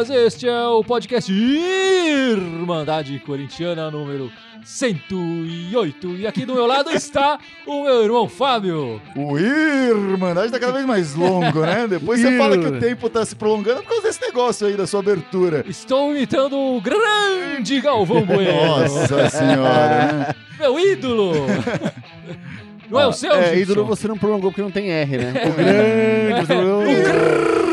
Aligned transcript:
Este 0.00 0.48
é 0.48 0.62
o 0.68 0.84
podcast 0.84 1.32
Irmandade 1.32 3.18
Corintiana 3.18 3.90
número 3.90 4.30
108. 4.64 6.16
E 6.18 6.24
aqui 6.24 6.46
do 6.46 6.54
meu 6.54 6.66
lado 6.66 6.92
está 6.92 7.36
o 7.66 7.82
meu 7.82 8.04
irmão 8.04 8.28
Fábio. 8.28 9.02
O 9.16 9.36
Irmandade 9.36 10.52
tá 10.52 10.60
cada 10.60 10.74
vez 10.74 10.86
mais 10.86 11.16
longo, 11.16 11.62
né? 11.62 11.88
Depois 11.88 12.20
você 12.20 12.38
fala 12.38 12.56
que 12.56 12.66
o 12.66 12.78
tempo 12.78 13.10
tá 13.10 13.26
se 13.26 13.34
prolongando 13.34 13.82
por 13.82 13.88
causa 13.88 14.04
desse 14.04 14.20
negócio 14.20 14.68
aí 14.68 14.76
da 14.76 14.86
sua 14.86 15.00
abertura. 15.00 15.64
Estou 15.66 16.14
imitando 16.14 16.56
o 16.56 16.80
grande 16.80 17.80
Galvão 17.80 18.24
Bueno. 18.24 18.52
Nossa 18.78 19.28
senhora, 19.30 20.12
né? 20.12 20.34
Meu 20.60 20.78
ídolo! 20.78 21.32
Não 22.90 22.98
é 23.00 23.06
o 23.06 23.12
seu, 23.12 23.32
É, 23.32 23.54
Gibson? 23.54 23.72
ídolo 23.72 23.84
você 23.86 24.08
não 24.08 24.16
prolongou 24.18 24.50
porque 24.50 24.62
não 24.62 24.70
tem 24.70 24.90
R, 24.90 25.18
né? 25.18 25.32
O 25.46 25.52
grande, 25.52 26.46
você 26.46 26.54
prolongou. 26.56 26.88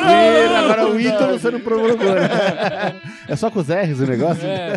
Ídolo, 0.05 0.55
Agora 0.57 0.87
o 0.87 0.99
ídolo 0.99 1.39
você 1.39 1.51
não 1.51 1.59
prolongou, 1.59 2.13
né? 2.13 2.95
É 3.27 3.35
só 3.35 3.49
com 3.49 3.59
os 3.59 3.67
R's 3.69 3.99
o 4.01 4.05
negócio? 4.05 4.45
É. 4.45 4.73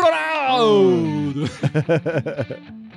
Ronaldo! 0.00 1.50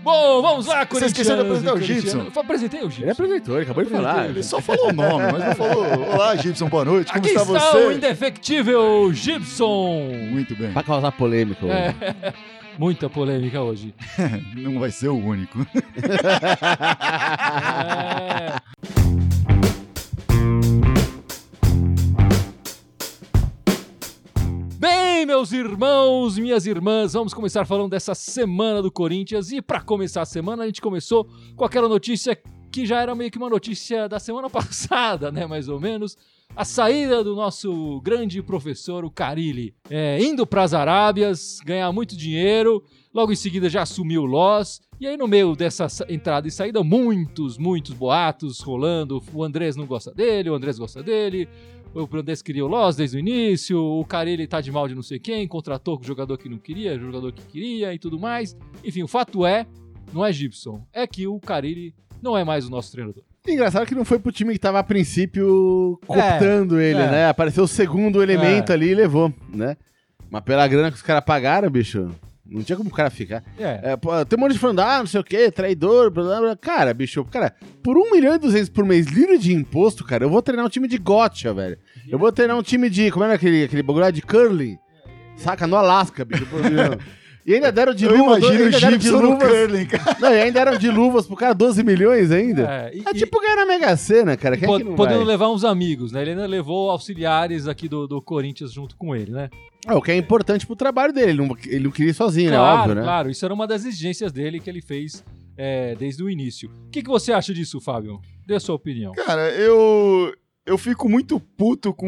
Bom, 0.04 0.42
vamos 0.42 0.66
lá, 0.68 0.86
Você 0.90 1.06
esqueceu 1.08 1.36
de 1.36 1.42
apresentar 1.42 1.74
o. 1.74 1.82
Gibson. 1.82 2.28
Eu 2.34 2.42
Apresentei 2.42 2.80
o 2.82 2.84
Gibson. 2.90 3.02
Ele 3.02 3.12
apresentou, 3.12 3.56
ele 3.56 3.64
acabou 3.64 3.84
de 3.84 3.90
falar. 3.90 4.26
Ele 4.30 4.44
só 4.44 4.62
falou 4.62 4.90
o 4.90 4.94
nome, 4.94 5.24
mas 5.32 5.44
não 5.46 5.56
falou. 5.56 5.86
Olá, 6.14 6.36
Gibson, 6.36 6.68
boa 6.70 6.86
noite. 6.86 7.12
Como 7.12 7.26
Aqui 7.26 7.36
está, 7.36 7.42
está, 7.42 7.72
você? 7.72 7.78
o 7.86 7.92
indefectível 7.92 9.10
Gibson. 9.14 10.10
Muito 10.30 10.56
bem. 10.56 10.72
Pra 10.72 10.84
causar 10.84 11.12
polêmica. 11.12 11.66
hoje. 11.66 11.74
Muita 12.80 13.10
polêmica 13.10 13.62
hoje. 13.62 13.94
Não 14.56 14.80
vai 14.80 14.90
ser 14.90 15.10
o 15.10 15.18
único. 15.18 15.60
É. 18.42 18.56
Bem, 24.80 25.26
meus 25.26 25.52
irmãos, 25.52 26.38
minhas 26.38 26.66
irmãs, 26.66 27.12
vamos 27.14 27.34
começar 27.34 27.66
falando 27.66 27.92
dessa 27.92 28.16
semana 28.16 28.82
do 28.82 28.90
Corinthians. 28.90 29.52
E 29.52 29.62
para 29.62 29.82
começar 29.82 30.22
a 30.22 30.26
semana, 30.26 30.64
a 30.64 30.66
gente 30.66 30.82
começou 30.82 31.28
com 31.58 31.66
aquela 31.66 31.90
notícia 31.90 32.40
que 32.72 32.86
já 32.86 33.02
era 33.02 33.16
meio 33.16 33.32
que 33.32 33.38
uma 33.38 33.50
notícia 33.50 34.08
da 34.08 34.20
semana 34.20 34.50
passada, 34.52 35.32
né? 35.32 35.46
Mais 35.46 35.68
ou 35.70 35.80
menos. 35.80 36.18
A 36.56 36.66
saída 36.66 37.24
do 37.24 37.36
nosso 37.36 38.02
grande 38.02 38.42
professor, 38.42 39.06
o 39.06 39.12
Carilli, 39.12 39.74
é, 39.90 40.20
indo 40.22 40.48
para 40.48 40.64
as 40.64 40.74
Arábias, 40.74 41.60
ganhar 41.64 41.92
muito 41.92 42.18
dinheiro. 42.18 42.84
Logo 43.14 43.32
em 43.32 43.36
seguida 43.36 43.70
já 43.70 43.84
assumiu 43.84 44.24
o 44.24 44.26
Loss. 44.26 44.82
E 45.00 45.08
aí, 45.08 45.16
no 45.16 45.28
meio 45.28 45.56
dessa 45.56 45.88
sa- 45.88 46.06
entrada 46.10 46.48
e 46.48 46.52
saída, 46.52 46.84
muitos, 46.84 47.58
muitos 47.58 47.94
boatos 47.94 48.60
rolando. 48.62 49.22
O 49.34 49.44
Andrés 49.44 49.76
não 49.76 49.86
gosta 49.86 50.12
dele, 50.12 50.50
o 50.50 50.56
Andrés 50.56 50.78
gosta 50.80 51.02
dele. 51.04 51.48
O 51.94 52.02
Andrés 52.18 52.42
queria 52.42 52.66
o 52.66 52.68
Loss 52.68 52.96
desde 52.96 53.18
o 53.18 53.20
início. 53.20 53.80
O 53.80 54.04
Carilli 54.06 54.48
tá 54.48 54.60
de 54.60 54.72
mal 54.72 54.88
de 54.88 54.94
não 54.96 55.02
sei 55.04 55.20
quem, 55.20 55.48
contratou 55.48 56.00
o 56.00 56.04
jogador 56.04 56.38
que 56.38 56.50
não 56.50 56.58
queria, 56.58 56.96
o 56.96 57.00
jogador 57.00 57.32
que 57.32 57.42
queria 57.44 57.94
e 57.94 58.00
tudo 58.00 58.20
mais. 58.20 58.58
Enfim, 58.84 59.02
o 59.04 59.08
fato 59.08 59.46
é, 59.46 59.66
não 60.12 60.26
é 60.26 60.32
Gibson, 60.34 60.84
é 60.94 61.06
que 61.08 61.26
o 61.28 61.40
Carilli 61.40 61.94
não 62.22 62.38
é 62.38 62.44
mais 62.44 62.68
o 62.68 62.70
nosso 62.70 62.92
treinador. 62.92 63.24
Engraçado 63.48 63.86
que 63.86 63.96
não 63.96 64.06
foi 64.06 64.20
pro 64.20 64.32
time 64.32 64.54
que 64.54 64.60
tava 64.60 64.80
a 64.80 64.84
princípio 64.84 66.00
cooptando 66.06 66.80
ele, 66.80 67.00
é. 67.00 67.12
né? 67.12 67.30
Apareceu 67.30 67.64
o 67.64 67.68
segundo 67.68 68.22
elemento 68.22 68.72
ali 68.72 68.90
e 68.90 68.96
levou, 68.96 69.34
né? 69.50 69.78
Mas 70.30 70.44
pela 70.44 70.68
grana 70.68 70.92
que 70.92 70.98
os 70.98 71.02
caras 71.02 71.24
pagaram, 71.24 71.70
bicho, 71.70 72.12
não 72.46 72.64
tinha 72.64 72.78
como 72.78 72.90
o 72.90 72.94
cara 72.94 73.10
ficar. 73.10 73.44
É, 73.58 73.94
É, 73.94 74.26
tem 74.26 74.38
um 74.38 74.42
monte 74.42 74.54
de 74.54 74.60
falando, 74.60 74.80
ah, 74.80 75.00
não 75.00 75.08
sei 75.08 75.20
o 75.20 75.24
que, 75.24 75.52
traidor, 75.52 76.12
blá, 76.12 76.24
blá, 76.24 76.40
blá. 76.42 76.56
Cara, 76.56 76.94
bicho, 76.94 77.24
cara, 77.26 77.54
por 77.84 77.98
1 77.98 78.12
milhão 78.12 78.36
e 78.36 78.40
200 78.40 78.70
por 78.70 78.86
mês 78.86 79.08
livre 79.08 79.38
de 79.38 79.54
imposto, 79.54 80.04
cara, 80.04 80.26
eu 80.26 80.30
vou 80.30 80.42
treinar 80.42 80.66
um 80.66 80.70
time 80.70 80.88
de 80.88 80.98
gotcha, 80.98 81.54
velho. 81.54 81.78
Eu 82.08 82.20
vou 82.20 82.32
treinar 82.32 82.58
um 82.58 82.64
time 82.64 82.90
de, 82.90 83.12
como 83.12 83.24
era 83.24 83.36
aquele, 83.36 83.64
aquele 83.64 83.84
bagulho 83.84 84.06
lá 84.06 84.12
de 84.12 84.22
curling? 84.22 84.78
Saca? 85.38 85.66
No 85.66 85.76
Alasca, 85.76 86.26
bicho. 86.26 86.46
E 87.50 87.56
ainda 87.56 87.72
deram 87.72 87.94
de 87.96 88.06
Eu 88.06 88.16
luvas. 88.16 88.38
imagino 88.38 88.62
o 88.62 88.66
ainda 88.66 88.80
deram 88.80 88.98
de 88.98 89.04
Gibson 89.06 89.22
no 89.22 89.30
luvas. 89.32 89.50
curling, 89.50 89.86
cara. 89.88 90.18
Não, 90.20 90.30
e 90.32 90.42
ainda 90.42 90.66
deram 90.66 90.78
de 90.78 90.90
luvas 90.92 91.26
pro 91.26 91.36
cara 91.36 91.54
12 91.56 91.84
milhões 91.84 92.30
ainda. 92.32 92.62
é, 92.62 92.96
e- 92.96 93.04
É 93.08 93.14
tipo 93.14 93.42
ganhar 93.42 93.56
na 93.56 93.66
Mega 93.66 93.98
Sena, 93.98 94.38
cara. 94.38 94.56
Quem 94.56 94.66
é 94.66 94.68
po- 94.72 94.78
que 94.78 94.84
não 94.84 94.96
podendo 94.96 95.18
vai? 95.20 95.28
levar 95.28 95.50
uns 95.50 95.64
amigos, 95.64 96.12
né? 96.12 96.22
Ele 96.22 96.32
ainda 96.32 96.46
levou 96.46 96.92
auxiliares 96.92 97.68
aqui 97.68 97.88
do, 97.90 98.06
do 98.08 98.22
Corinthians 98.22 98.72
junto 98.72 98.96
com 98.96 99.16
ele, 99.16 99.32
né? 99.32 99.50
É, 99.88 99.94
o 99.96 100.02
que 100.02 100.12
é 100.12 100.16
importante 100.18 100.68
pro 100.68 100.76
trabalho 100.76 101.12
dele. 101.12 101.32
Ele 101.32 101.42
não, 101.48 101.58
ele 101.66 101.84
não 101.86 101.92
queria 101.92 102.12
ir 102.12 102.14
sozinho, 102.14 102.52
claro, 102.52 102.64
né? 102.66 102.80
Óbvio, 102.82 102.96
né? 102.96 103.02
claro. 103.02 103.30
Isso 103.32 103.44
era 103.44 103.54
uma 103.54 103.66
das 103.66 103.84
exigências 103.84 104.32
dele 104.32 104.60
que 104.60 104.70
ele 104.70 104.82
fez 104.82 105.24
é, 105.58 105.96
desde 105.96 106.22
o 106.24 106.30
início. 106.30 106.70
O 106.88 106.90
que, 106.92 107.02
que 107.02 107.10
você 107.10 107.34
acha 107.34 107.52
disso, 107.54 107.82
Fábio? 107.82 108.20
Dê 108.46 108.56
a 108.56 108.60
sua 108.60 108.76
opinião. 108.76 109.12
Cara, 109.14 109.50
eu. 109.56 110.32
Eu 110.66 110.78
fico 110.78 111.10
muito 111.10 111.40
puto 111.40 111.92
com 111.92 112.08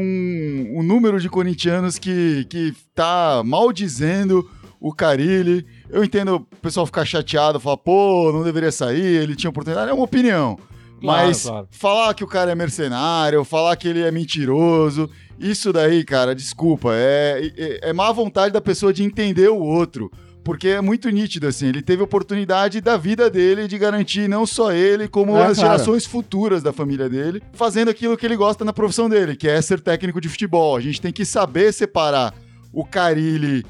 o 0.75 0.84
número 0.84 1.19
de 1.19 1.28
corintianos 1.28 1.97
que, 1.97 2.46
que 2.47 2.72
tá 2.94 3.41
maldizendo 3.44 4.47
o 4.81 4.92
Carilli. 4.92 5.64
Eu 5.90 6.03
entendo 6.03 6.36
o 6.36 6.56
pessoal 6.58 6.88
ficar 6.88 7.06
chateado, 7.06 7.59
falar, 7.59 7.78
pô, 7.78 8.31
não 8.34 8.44
deveria 8.44 8.72
sair, 8.72 9.22
ele 9.22 9.36
tinha 9.36 9.52
oportunidade. 9.52 9.92
É 9.92 9.94
uma 9.94 10.03
opinião. 10.03 10.58
Claro, 11.00 11.28
Mas 11.28 11.44
claro. 11.44 11.68
falar 11.72 12.14
que 12.16 12.24
o 12.24 12.28
cara 12.28 12.52
é 12.52 12.56
mercenário, 12.56 13.44
falar 13.44 13.75
que 13.75 13.88
ele 13.88 14.02
é 14.02 14.12
mentiroso, 14.12 15.09
isso 15.40 15.72
daí, 15.72 16.03
cara, 16.03 16.36
desculpa, 16.36 16.90
é, 16.94 17.52
é, 17.58 17.90
é 17.90 17.94
má 17.94 18.12
vontade 18.12 18.53
da 18.53 18.62
pessoa 18.62 18.92
de 18.92 19.03
entender 19.03 19.50
o 19.50 19.59
outro. 19.59 20.12
Porque 20.44 20.69
é 20.69 20.81
muito 20.81 21.08
nítido, 21.09 21.48
assim, 21.48 21.68
ele 21.68 21.84
teve 21.84 22.02
oportunidade 22.02 22.81
da 22.81 22.98
vida 22.98 23.30
dele 23.30 23.68
de 23.68 23.78
garantir 23.78 24.28
não 24.28 24.44
só 24.44 24.72
ele, 24.72 25.08
como 25.08 25.38
É, 25.38 25.46
as 25.46 25.58
claro. 25.59 25.74
gerações 25.74 26.03
futuras 26.03 26.63
da 26.63 26.74
família 26.74 27.08
dele, 27.08 27.44
fazendo 27.53 27.90
aquilo 27.92 28.18
que 28.18 28.25
ele 28.25 28.36
gosta 28.36 28.66
na 28.66 28.74
profissão 28.74 29.08
dele, 29.08 29.36
que 29.36 29.48
é 29.48 29.62
ser 29.62 29.80
técnico 29.80 30.19
de 30.19 30.28
futebol. 30.28 30.75
A 30.75 30.80
gente 30.81 31.00
tem 31.00 31.13
que 31.13 31.25
saber 31.25 31.72
separar 31.72 32.34
o 32.74 32.84
Carilli 32.84 33.63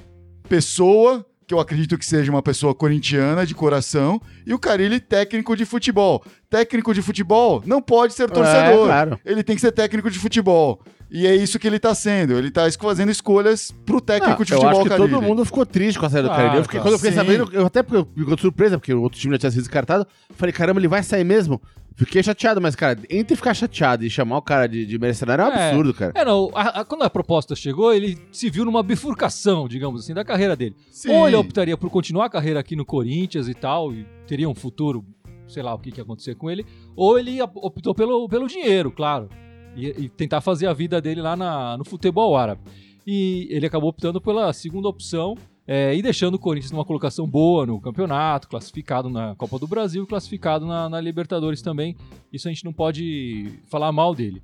pessoa, 0.51 1.25
que 1.47 1.53
eu 1.53 1.61
acredito 1.61 1.97
que 1.97 2.05
seja 2.05 2.29
uma 2.29 2.41
pessoa 2.41 2.75
corintiana 2.75 3.45
de 3.45 3.55
coração, 3.55 4.21
e 4.45 4.53
o 4.53 4.59
Carilli 4.59 4.99
técnico 4.99 5.55
de 5.55 5.63
futebol. 5.63 6.21
Técnico 6.49 6.93
de 6.93 7.01
futebol 7.01 7.63
não 7.65 7.81
pode 7.81 8.13
ser 8.13 8.29
torcedor. 8.29 8.83
É, 8.83 8.85
claro. 8.85 9.19
Ele 9.23 9.43
tem 9.43 9.55
que 9.55 9.61
ser 9.61 9.71
técnico 9.71 10.11
de 10.11 10.19
futebol. 10.19 10.81
E 11.09 11.25
é 11.25 11.33
isso 11.33 11.57
que 11.57 11.65
ele 11.65 11.79
tá 11.79 11.95
sendo. 11.95 12.37
Ele 12.37 12.51
tá 12.51 12.63
fazendo 12.81 13.11
escolhas 13.11 13.73
pro 13.85 14.01
técnico 14.01 14.39
Não, 14.39 14.45
de 14.45 14.51
eu 14.51 14.57
futebol, 14.57 14.69
acho 14.71 14.83
que 14.83 14.89
Carilli. 14.89 15.09
todo 15.09 15.21
mundo 15.21 15.45
ficou 15.45 15.65
triste 15.65 15.97
com 15.97 16.05
a 16.05 16.09
saída 16.09 16.27
do 16.27 16.33
Claro, 16.33 16.43
Carilli. 16.43 16.57
Eu 16.59 16.63
fiquei, 16.63 16.79
claro. 16.81 16.89
quando 16.89 16.93
eu 16.93 16.99
fiquei 16.99 17.11
Sim. 17.11 17.17
sabendo, 17.17 17.49
eu 17.53 17.65
até 17.65 17.81
porque 17.83 17.97
eu 17.97 18.35
de 18.35 18.41
surpresa, 18.41 18.77
porque 18.77 18.93
o 18.93 19.01
outro 19.01 19.17
time 19.17 19.33
já 19.35 19.39
tinha 19.39 19.51
sido 19.51 19.61
descartado. 19.61 20.05
Falei, 20.35 20.51
caramba, 20.51 20.81
ele 20.81 20.89
vai 20.89 21.01
sair 21.01 21.23
mesmo? 21.23 21.61
Fiquei 22.05 22.23
chateado, 22.23 22.59
mas, 22.59 22.75
cara, 22.75 22.99
entre 23.09 23.35
ficar 23.35 23.53
chateado 23.53 24.03
e 24.03 24.09
chamar 24.09 24.37
o 24.37 24.41
cara 24.41 24.67
de, 24.67 24.85
de 24.85 24.97
mercenário 24.97 25.43
é 25.43 25.47
um 25.47 25.51
É. 25.51 25.69
absurdo, 25.69 25.93
cara. 25.93 26.11
É, 26.15 26.25
não, 26.25 26.49
a- 26.55 26.81
a- 26.81 26.85
quando 26.85 27.03
a 27.03 27.09
proposta 27.09 27.55
chegou, 27.55 27.93
ele 27.93 28.17
se 28.31 28.49
viu 28.49 28.65
numa 28.65 28.81
bifurcação, 28.81 29.67
digamos 29.67 30.01
assim, 30.03 30.13
da 30.13 30.25
carreira 30.25 30.55
dele. 30.55 30.75
Sim. 30.89 31.11
Ou 31.11 31.27
ele 31.27 31.35
optaria 31.37 31.77
por 31.77 31.89
continuar 31.91 32.25
a 32.25 32.29
carreira 32.29 32.59
aqui 32.59 32.75
no 32.75 32.83
Corinthians 32.85 33.47
e 33.47 33.53
tal, 33.53 33.93
e 33.93 34.05
teria 34.25 34.49
um 34.49 34.55
futuro, 34.55 35.05
sei 35.47 35.61
lá 35.61 35.73
o 35.73 35.79
que, 35.79 35.91
que 35.91 35.99
ia 35.99 36.03
acontecer 36.03 36.33
com 36.35 36.49
ele, 36.49 36.65
ou 36.95 37.19
ele 37.19 37.39
op- 37.41 37.57
optou 37.57 37.93
pelo, 37.93 38.27
pelo 38.27 38.47
dinheiro, 38.47 38.89
claro, 38.91 39.29
e, 39.75 39.87
e 39.87 40.09
tentar 40.09 40.41
fazer 40.41 40.65
a 40.67 40.73
vida 40.73 40.99
dele 40.99 41.21
lá 41.21 41.35
na- 41.35 41.77
no 41.77 41.85
futebol 41.85 42.35
árabe. 42.35 42.61
E 43.05 43.47
ele 43.51 43.65
acabou 43.67 43.89
optando 43.89 44.19
pela 44.19 44.51
segunda 44.53 44.87
opção 44.87 45.35
é, 45.67 45.95
e 45.95 46.01
deixando 46.01 46.35
o 46.35 46.39
Corinthians 46.39 46.71
numa 46.71 46.83
colocação 46.85 47.27
boa 47.27 47.65
no 47.65 47.79
campeonato, 47.79 48.47
classificado 48.49 49.09
na 49.09 49.35
Copa 49.35 49.57
do 49.59 49.67
Brasil, 49.67 50.05
classificado 50.07 50.65
na, 50.65 50.89
na 50.89 50.99
Libertadores 50.99 51.61
também. 51.61 51.95
Isso 52.31 52.47
a 52.47 52.51
gente 52.51 52.65
não 52.65 52.73
pode 52.73 53.59
falar 53.69 53.91
mal 53.91 54.13
dele. 54.15 54.41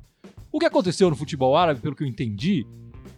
O 0.51 0.59
que 0.59 0.65
aconteceu 0.65 1.09
no 1.09 1.15
futebol 1.15 1.55
árabe, 1.57 1.81
pelo 1.81 1.95
que 1.95 2.03
eu 2.03 2.07
entendi, 2.07 2.65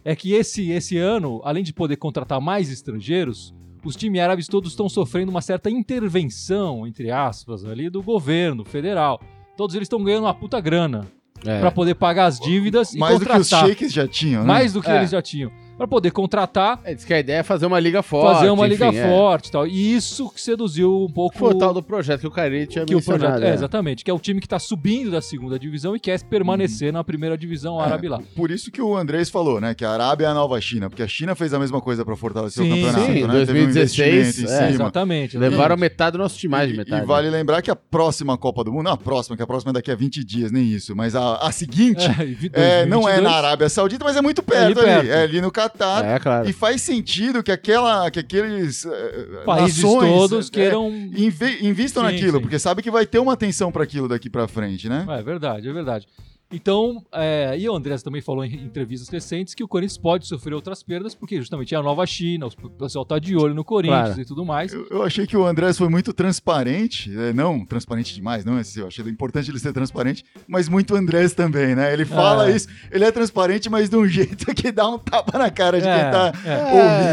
é 0.04 0.16
que 0.16 0.32
esse, 0.32 0.70
esse 0.70 0.96
ano, 0.96 1.40
além 1.44 1.62
de 1.62 1.72
poder 1.72 1.96
contratar 1.96 2.40
mais 2.40 2.70
estrangeiros, 2.70 3.54
os 3.84 3.96
times 3.96 4.20
árabes 4.20 4.46
todos 4.46 4.70
estão 4.72 4.88
sofrendo 4.88 5.30
uma 5.30 5.40
certa 5.40 5.70
intervenção, 5.70 6.86
entre 6.86 7.10
aspas, 7.10 7.64
ali 7.64 7.88
do 7.88 8.02
governo 8.02 8.64
federal. 8.64 9.20
Todos 9.56 9.74
eles 9.76 9.86
estão 9.86 10.02
ganhando 10.02 10.24
uma 10.24 10.34
puta 10.34 10.60
grana 10.60 11.06
É. 11.46 11.60
pra 11.60 11.70
poder 11.70 11.94
pagar 11.94 12.26
as 12.26 12.38
dívidas 12.40 12.94
Mais 12.94 13.14
e 13.16 13.18
do 13.18 13.24
que 13.24 13.32
os 13.32 13.48
contratar. 13.48 13.68
shakes 13.68 13.92
já 13.92 14.06
tinham, 14.08 14.42
né? 14.42 14.46
mais 14.48 14.72
do 14.72 14.82
que 14.82 14.90
É. 14.90 14.96
eles 14.98 15.10
já 15.10 15.22
tinham. 15.22 15.50
Pra 15.80 15.88
poder 15.88 16.10
contratar, 16.10 16.78
É, 16.84 16.92
diz 16.94 17.06
que 17.06 17.14
a 17.14 17.18
ideia 17.18 17.38
é 17.38 17.42
fazer 17.42 17.64
uma 17.64 17.80
liga 17.80 18.02
forte. 18.02 18.34
fazer 18.36 18.50
uma 18.50 18.66
liga 18.66 18.88
enfim, 18.88 18.98
é. 18.98 19.08
forte 19.08 19.48
e 19.48 19.50
tal. 19.50 19.66
E 19.66 19.94
isso 19.94 20.28
que 20.28 20.38
seduziu 20.38 21.04
um 21.06 21.10
pouco 21.10 21.38
Foi 21.38 21.54
o 21.54 21.58
tal 21.58 21.72
do 21.72 21.82
projeto 21.82 22.20
que 22.20 22.26
o 22.26 22.30
Carilli 22.30 22.66
tinha 22.66 22.84
que 22.84 22.94
o 22.94 23.02
projeto, 23.02 23.42
é, 23.42 23.48
é. 23.48 23.54
exatamente, 23.54 24.04
que 24.04 24.10
é 24.10 24.12
o 24.12 24.18
time 24.18 24.42
que 24.42 24.46
tá 24.46 24.58
subindo 24.58 25.10
da 25.10 25.22
segunda 25.22 25.58
divisão 25.58 25.96
e 25.96 25.98
quer 25.98 26.22
permanecer 26.24 26.92
na 26.92 27.02
primeira 27.02 27.34
divisão 27.38 27.80
árabe 27.80 28.08
lá. 28.08 28.20
Por 28.36 28.50
isso 28.50 28.70
que 28.70 28.82
o 28.82 28.94
Andrés 28.94 29.30
falou, 29.30 29.58
né? 29.58 29.72
Que 29.74 29.82
a 29.82 29.90
Arábia 29.92 30.26
é 30.26 30.28
a 30.28 30.34
nova 30.34 30.60
China, 30.60 30.90
porque 30.90 31.02
a 31.02 31.08
China 31.08 31.34
fez 31.34 31.54
a 31.54 31.58
mesma 31.58 31.80
coisa 31.80 32.04
pra 32.04 32.14
fortalecer 32.14 32.62
Sim, 32.62 32.70
o 32.70 32.74
campeonato, 32.74 33.12
sim, 33.14 33.22
né? 33.26 33.32
2016, 33.32 34.36
Teve 34.36 34.46
um 34.46 34.50
é, 34.50 34.52
É, 34.52 34.56
cima. 34.58 34.68
exatamente. 34.70 35.38
Levaram 35.38 35.78
metade 35.78 36.12
do 36.12 36.18
nosso 36.18 36.36
time, 36.38 36.50
mais 36.50 36.68
de 36.68 36.74
E- 36.74 36.76
metade. 36.76 37.02
E 37.02 37.06
vale 37.06 37.30
lembrar 37.30 37.62
que 37.62 37.70
a 37.70 37.76
próxima 37.76 38.36
Copa 38.36 38.62
do 38.64 38.70
Mundo, 38.70 38.84
não 38.84 38.92
a 38.92 38.98
próxima, 38.98 39.34
que 39.34 39.42
a 39.42 39.46
próxima 39.46 39.70
é 39.70 39.72
daqui 39.72 39.90
a 39.90 39.94
20 39.94 40.22
dias, 40.24 40.52
nem 40.52 40.64
isso, 40.66 40.94
mas 40.94 41.16
a, 41.16 41.36
a 41.36 41.50
seguinte 41.50 42.04
É, 42.52 42.82
é, 42.82 42.84
não 42.86 43.08
é 43.08 43.14
2022, 43.16 43.22
na 43.22 43.30
Arábia 43.30 43.68
Saudita, 43.70 44.04
mas 44.04 44.14
é 44.14 44.20
muito 44.20 44.44
É 44.52 44.58
ali 44.58 44.74
perto 44.74 44.78
ali, 44.86 44.94
perto. 45.08 45.10
é 45.10 45.22
ali 45.22 45.40
no 45.40 45.50
Catar. 45.50 45.69
É, 46.04 46.18
claro. 46.18 46.48
E 46.48 46.52
faz 46.52 46.82
sentido 46.82 47.42
que, 47.42 47.50
aquela, 47.52 48.10
que 48.10 48.18
aqueles 48.18 48.84
eh, 48.84 49.42
países 49.44 49.82
nações, 49.82 50.10
todos 50.12 50.48
eh, 50.48 50.50
queiram. 50.52 50.88
inve- 50.88 51.58
invistam 51.62 52.04
Sim, 52.06 52.12
naquilo, 52.12 52.36
sim. 52.38 52.42
porque 52.42 52.58
sabe 52.58 52.82
que 52.82 52.90
vai 52.90 53.06
ter 53.06 53.18
uma 53.18 53.32
atenção 53.32 53.70
para 53.72 53.84
aquilo 53.84 54.08
daqui 54.08 54.28
para 54.30 54.46
frente, 54.48 54.88
né? 54.88 55.04
É 55.08 55.22
verdade, 55.22 55.68
é 55.68 55.72
verdade. 55.72 56.06
Então, 56.52 57.04
é, 57.12 57.54
e 57.58 57.68
o 57.68 57.74
Andrés 57.76 58.02
também 58.02 58.20
falou 58.20 58.44
em 58.44 58.52
entrevistas 58.54 59.08
recentes 59.08 59.54
que 59.54 59.62
o 59.62 59.68
Corinthians 59.68 59.96
pode 59.98 60.26
sofrer 60.26 60.52
outras 60.54 60.82
perdas, 60.82 61.14
porque 61.14 61.36
justamente 61.36 61.74
é 61.74 61.78
a 61.78 61.82
nova 61.82 62.04
China, 62.06 62.46
o 62.46 62.70
pessoal 62.70 63.04
tá 63.04 63.18
de 63.20 63.36
olho 63.36 63.54
no 63.54 63.62
Corinthians 63.64 64.06
Claro. 64.08 64.20
e 64.20 64.24
tudo 64.24 64.44
mais. 64.44 64.72
Eu, 64.72 64.86
eu 64.90 65.02
achei 65.04 65.26
que 65.26 65.36
o 65.36 65.46
Andrés 65.46 65.78
foi 65.78 65.88
muito 65.88 66.12
transparente, 66.12 67.10
é, 67.16 67.32
não 67.32 67.64
transparente 67.64 68.12
demais, 68.14 68.44
não, 68.44 68.56
assim, 68.56 68.80
eu 68.80 68.88
achei 68.88 69.04
importante 69.08 69.50
ele 69.50 69.58
ser 69.60 69.72
transparente, 69.72 70.24
mas 70.48 70.68
muito 70.68 70.94
Andrés 70.96 71.32
também, 71.34 71.74
né? 71.76 71.92
Ele 71.92 72.04
fala 72.04 72.50
É. 72.50 72.56
isso, 72.56 72.66
ele 72.90 73.04
é 73.04 73.12
transparente, 73.12 73.70
mas 73.70 73.88
de 73.88 73.96
um 73.96 74.06
jeito 74.08 74.52
que 74.54 74.72
dá 74.72 74.88
um 74.88 74.98
tapa 74.98 75.38
na 75.38 75.50
cara 75.50 75.80
de 75.80 75.86
É, 75.86 76.02
quem 76.02 76.10
tá 76.10 76.32
é. 76.44 76.56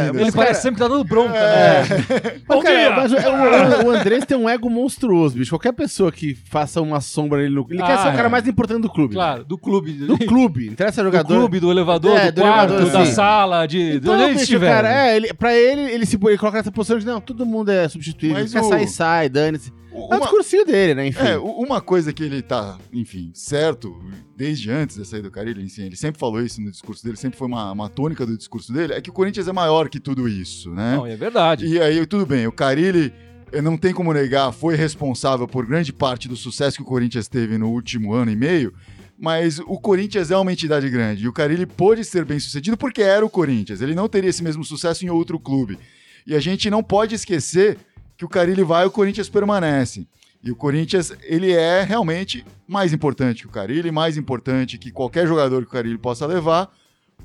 ouvindo. 0.09 0.19
Ele 0.21 0.31
parece 0.31 0.33
cara- 0.33 0.53
sempre 0.55 0.73
que 0.75 0.79
tá 0.81 0.87
dando 0.87 1.03
bronca, 1.03 1.35
É. 1.37 1.81
né? 1.83 2.41
Mas, 2.47 2.63
cara, 2.63 2.95
mas 2.95 3.11
o, 3.13 3.15
o- 3.15 3.87
o 3.87 3.91
Andrés 3.91 4.25
tem 4.25 4.35
um 4.37 4.49
ego 4.49 4.67
monstruoso, 4.69 5.37
bicho. 5.37 5.51
Qualquer 5.51 5.73
pessoa 5.73 6.11
que 6.11 6.33
faça 6.33 6.81
uma 6.81 7.01
sombra 7.01 7.39
nele 7.39 7.53
no. 7.53 7.67
Ele 7.69 7.77
quer 7.83 7.91
Ah, 7.93 7.97
ser 8.03 8.09
o 8.09 8.15
cara 8.15 8.27
é. 8.27 8.29
mais 8.31 8.47
importante 8.47 8.81
do 8.81 8.89
clube. 8.89 9.13
Claro, 9.13 9.26
do 9.35 9.57
clube. 9.57 9.91
Do 9.93 10.17
clube. 10.17 10.67
Interessa 10.67 11.01
Do 11.01 11.05
jogador. 11.05 11.35
clube, 11.35 11.59
do 11.59 11.69
elevador, 11.71 12.17
É, 12.17 12.31
do, 12.31 12.35
do 12.35 12.41
quarto, 12.41 12.73
elevador, 12.73 12.91
da 12.99 13.05
sim. 13.05 13.11
sala, 13.13 13.65
de, 13.65 13.77
de 13.91 13.97
Então, 13.97 14.13
onde 14.13 14.23
eles 14.23 14.33
bicho, 14.33 14.43
estiverem. 14.43 14.75
cara, 14.75 15.07
é, 15.07 15.15
ele, 15.15 15.33
pra 15.33 15.53
ele, 15.55 15.81
ele 15.91 16.05
se 16.05 16.15
ele 16.21 16.37
coloca 16.37 16.57
nessa 16.57 16.71
posição 16.71 16.97
de 16.99 17.05
não, 17.05 17.19
todo 17.21 17.45
mundo 17.45 17.69
é 17.69 17.87
substituível. 17.87 18.37
Mas 18.39 18.51
Quer 18.53 18.61
o- 18.61 18.69
sair, 18.69 18.87
sai, 18.87 19.29
dane-se. 19.29 19.71
É 19.91 19.99
o 19.99 20.05
Uma- 20.05 20.19
discursinho 20.19 20.63
dele, 20.65 20.93
né? 20.93 21.07
Enfim. 21.07 21.25
É, 21.25 21.37
uma 21.39 21.81
coisa 21.81 22.13
que 22.13 22.23
ele 22.23 22.41
tá, 22.43 22.77
enfim, 22.93 23.31
certo, 23.33 23.99
desde 24.35 24.69
antes 24.69 24.95
da 24.95 25.03
saída 25.03 25.27
do 25.27 25.31
Carilli, 25.31 25.63
assim, 25.65 25.83
ele 25.83 25.95
sempre 25.95 26.19
falou 26.19 26.39
isso 26.41 26.61
no 26.61 26.69
discurso 26.69 27.03
dele, 27.03 27.17
sempre 27.17 27.37
foi 27.39 27.47
uma, 27.47 27.71
uma 27.71 27.89
tônica 27.89 28.23
do 28.23 28.37
discurso 28.37 28.71
dele, 28.71 28.93
é 28.93 29.01
que 29.01 29.09
o 29.09 29.13
Corinthians 29.13 29.47
é 29.47 29.51
maior 29.53 29.89
que 29.89 29.99
tudo 29.99 30.29
isso, 30.29 30.69
né? 30.71 30.95
Não, 30.95 31.07
é 31.07 31.15
verdade. 31.15 31.65
E 31.65 31.81
aí, 31.81 32.05
tudo 32.05 32.27
bem, 32.27 32.45
o 32.45 32.51
Carilli, 32.51 33.11
não 33.63 33.75
tem 33.75 33.91
como 33.91 34.13
negar, 34.13 34.51
foi 34.51 34.75
responsável 34.75 35.47
por 35.47 35.65
grande 35.65 35.91
parte 35.91 36.27
do 36.27 36.35
sucesso 36.35 36.77
que 36.77 36.83
o 36.83 36.85
Corinthians 36.85 37.27
teve 37.27 37.57
no 37.57 37.69
último 37.71 38.13
ano 38.13 38.29
e 38.29 38.35
meio, 38.35 38.73
mas 39.17 39.59
o 39.59 39.79
Corinthians 39.79 40.29
é 40.29 40.37
uma 40.37 40.51
entidade 40.51 40.89
grande 40.89 41.23
e 41.23 41.27
o 41.27 41.33
Carilli 41.33 41.65
pôde 41.65 42.03
ser 42.03 42.23
bem 42.23 42.39
sucedido 42.39 42.77
porque 42.77 43.01
era 43.01 43.25
o 43.25 43.29
Corinthians. 43.29 43.81
Ele 43.81 43.95
não 43.95 44.07
teria 44.07 44.29
esse 44.29 44.43
mesmo 44.43 44.63
sucesso 44.63 45.05
em 45.05 45.09
outro 45.09 45.39
clube. 45.39 45.79
E 46.25 46.35
a 46.35 46.39
gente 46.39 46.69
não 46.69 46.83
pode 46.83 47.15
esquecer 47.15 47.77
que 48.15 48.25
o 48.25 48.29
Carilli 48.29 48.63
vai 48.63 48.83
e 48.83 48.87
o 48.87 48.91
Corinthians 48.91 49.29
permanece. 49.29 50.07
E 50.43 50.51
o 50.51 50.55
Corinthians, 50.55 51.11
ele 51.23 51.51
é 51.51 51.83
realmente 51.83 52.45
mais 52.67 52.93
importante 52.93 53.41
que 53.41 53.47
o 53.47 53.51
Carilli, 53.51 53.91
mais 53.91 54.17
importante 54.17 54.77
que 54.77 54.91
qualquer 54.91 55.25
jogador 55.25 55.63
que 55.63 55.69
o 55.69 55.71
Carilli 55.71 55.97
possa 55.97 56.25
levar. 56.25 56.71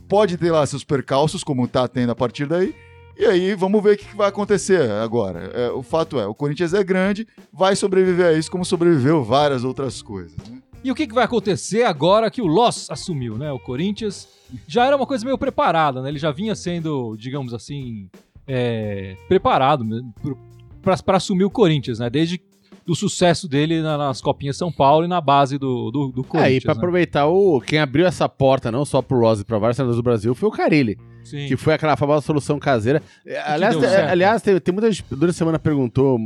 Pode 0.09 0.37
ter 0.39 0.50
lá 0.50 0.65
seus 0.67 0.85
percalços, 0.85 1.44
como 1.44 1.69
tá 1.69 1.87
tendo 1.87 2.11
a 2.11 2.15
partir 2.15 2.47
daí, 2.47 2.75
e 3.17 3.27
aí, 3.27 3.55
vamos 3.55 3.83
ver 3.83 3.94
o 3.94 3.97
que 3.99 4.06
que 4.06 4.17
vai 4.17 4.29
acontecer 4.29 4.91
agora. 4.91 5.50
É, 5.55 5.71
o 5.71 5.83
fato 5.83 6.19
é, 6.19 6.27
o 6.27 6.35
Corinthians 6.35 6.73
é 6.73 6.83
grande, 6.83 7.27
vai 7.53 7.77
sobreviver 7.77 8.27
a 8.27 8.33
isso 8.33 8.50
como 8.50 8.65
sobreviveu 8.65 9.23
várias 9.23 9.65
outras 9.65 10.00
coisas. 10.00 10.37
né? 10.49 10.59
E 10.84 10.90
o 10.90 10.94
que, 10.94 11.06
que 11.06 11.14
vai 11.14 11.25
acontecer 11.25 11.84
agora 11.84 12.31
que 12.31 12.43
o 12.43 12.46
Loss 12.46 12.90
assumiu, 12.90 13.38
né? 13.38 13.52
O 13.52 13.58
Corinthians 13.58 14.29
já 14.67 14.84
era 14.84 14.96
uma 14.96 15.06
coisa 15.06 15.25
meio 15.25 15.38
preparada, 15.38 16.02
né? 16.02 16.08
Ele 16.08 16.19
já 16.19 16.31
vinha 16.32 16.55
sendo, 16.55 17.17
digamos 17.17 17.55
assim, 17.55 18.08
é, 18.46 19.17
preparado 19.29 19.84
para 21.05 21.17
assumir 21.17 21.44
o 21.44 21.50
Corinthians, 21.50 21.99
né? 21.99 22.11
Desde 22.11 22.40
do 22.84 22.96
sucesso 22.96 23.46
dele 23.49 23.81
na- 23.81 23.96
nas 23.96 24.20
Copinhas 24.20 24.56
São 24.56 24.73
Paulo 24.73 25.05
e 25.05 25.08
na 25.08 25.20
base 25.20 25.56
do, 25.56 25.93
do, 25.93 26.08
do 26.08 26.20
É, 26.23 26.25
e 26.25 26.26
Corinthians. 26.26 26.64
pra 26.64 26.75
né? 26.75 26.79
aproveitar, 26.79 27.26
o, 27.29 27.61
quem 27.61 27.79
abriu 27.79 28.05
essa 28.05 28.29
porta, 28.29 28.73
não 28.73 28.84
só 28.84 29.00
pro 29.00 29.19
Loz 29.20 29.38
e 29.38 29.44
pra 29.44 29.56
vários 29.58 29.76
senadores 29.76 29.96
do 29.99 30.02
Brasil, 30.02 30.34
foi 30.34 30.49
o 30.49 30.52
Carilli. 30.52 30.99
Sim. 31.23 31.46
Que 31.46 31.56
foi 31.56 31.75
aquela 31.75 31.96
famosa 31.96 32.26
solução 32.26 32.58
caseira. 32.58 33.00
É, 33.25 33.40
aliás, 33.40 33.76
aliás 33.84 34.43
tem, 34.43 34.58
tem 34.58 34.75
muita 34.75 34.90
gente 34.90 35.05
durante 35.08 35.37
a 35.37 35.38
semana 35.38 35.61
perguntou, 35.61 36.19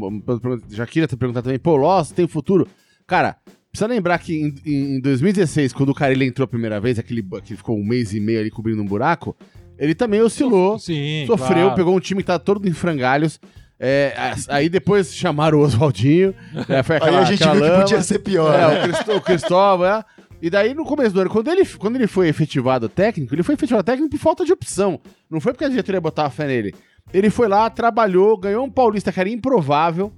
já 0.70 0.86
queria 0.86 1.06
ter 1.06 1.18
perguntado 1.18 1.44
também, 1.44 1.58
pô, 1.58 1.76
Loss 1.76 2.10
tem 2.12 2.26
futuro? 2.26 2.66
Cara, 3.06 3.36
precisa 3.76 3.86
lembrar 3.86 4.18
que 4.18 4.34
em, 4.64 4.96
em 4.96 5.00
2016, 5.00 5.72
quando 5.74 5.90
o 5.90 5.94
Carilli 5.94 6.24
entrou 6.26 6.44
a 6.44 6.48
primeira 6.48 6.80
vez, 6.80 6.98
aquele 6.98 7.22
que 7.44 7.54
ficou 7.54 7.78
um 7.78 7.84
mês 7.84 8.14
e 8.14 8.20
meio 8.20 8.40
ali 8.40 8.50
cobrindo 8.50 8.80
um 8.80 8.86
buraco, 8.86 9.36
ele 9.78 9.94
também 9.94 10.22
oscilou, 10.22 10.78
Sim, 10.78 11.24
sofreu, 11.26 11.64
claro. 11.66 11.74
pegou 11.74 11.94
um 11.94 12.00
time 12.00 12.22
que 12.22 12.26
tá 12.26 12.38
todo 12.38 12.66
em 12.66 12.72
frangalhos. 12.72 13.38
É, 13.78 14.14
aí 14.48 14.70
depois 14.70 15.14
chamaram 15.14 15.58
o 15.58 15.60
Oswaldinho. 15.60 16.34
é, 16.68 16.82
foi 16.82 16.96
aquela, 16.96 17.18
aí 17.18 17.22
a 17.22 17.24
gente 17.26 17.42
viu 17.42 17.52
que 17.52 17.58
lama. 17.58 17.78
podia 17.82 18.02
ser 18.02 18.18
pior. 18.20 18.54
É, 18.54 18.58
né? 18.58 18.78
o, 18.78 18.82
Cristó- 18.88 19.16
o 19.16 19.20
Cristóvão, 19.20 19.86
é. 19.86 20.04
E 20.40 20.48
daí, 20.48 20.72
no 20.72 20.84
começo 20.84 21.12
do 21.14 21.20
ano, 21.20 21.30
quando 21.30 21.48
ele, 21.50 21.66
quando 21.66 21.96
ele 21.96 22.06
foi 22.06 22.28
efetivado 22.28 22.88
técnico, 22.88 23.34
ele 23.34 23.42
foi 23.42 23.54
efetivado 23.54 23.84
técnico 23.84 24.10
por 24.10 24.18
falta 24.18 24.44
de 24.44 24.52
opção. 24.52 24.98
Não 25.30 25.40
foi 25.40 25.52
porque 25.52 25.64
a 25.66 25.68
diretoria 25.68 26.00
botava 26.00 26.30
fé 26.30 26.46
nele. 26.46 26.74
Ele 27.12 27.28
foi 27.28 27.48
lá, 27.48 27.68
trabalhou, 27.68 28.36
ganhou 28.38 28.64
um 28.64 28.70
paulista 28.70 29.12
que 29.12 29.20
era 29.20 29.28
improvável. 29.28 30.10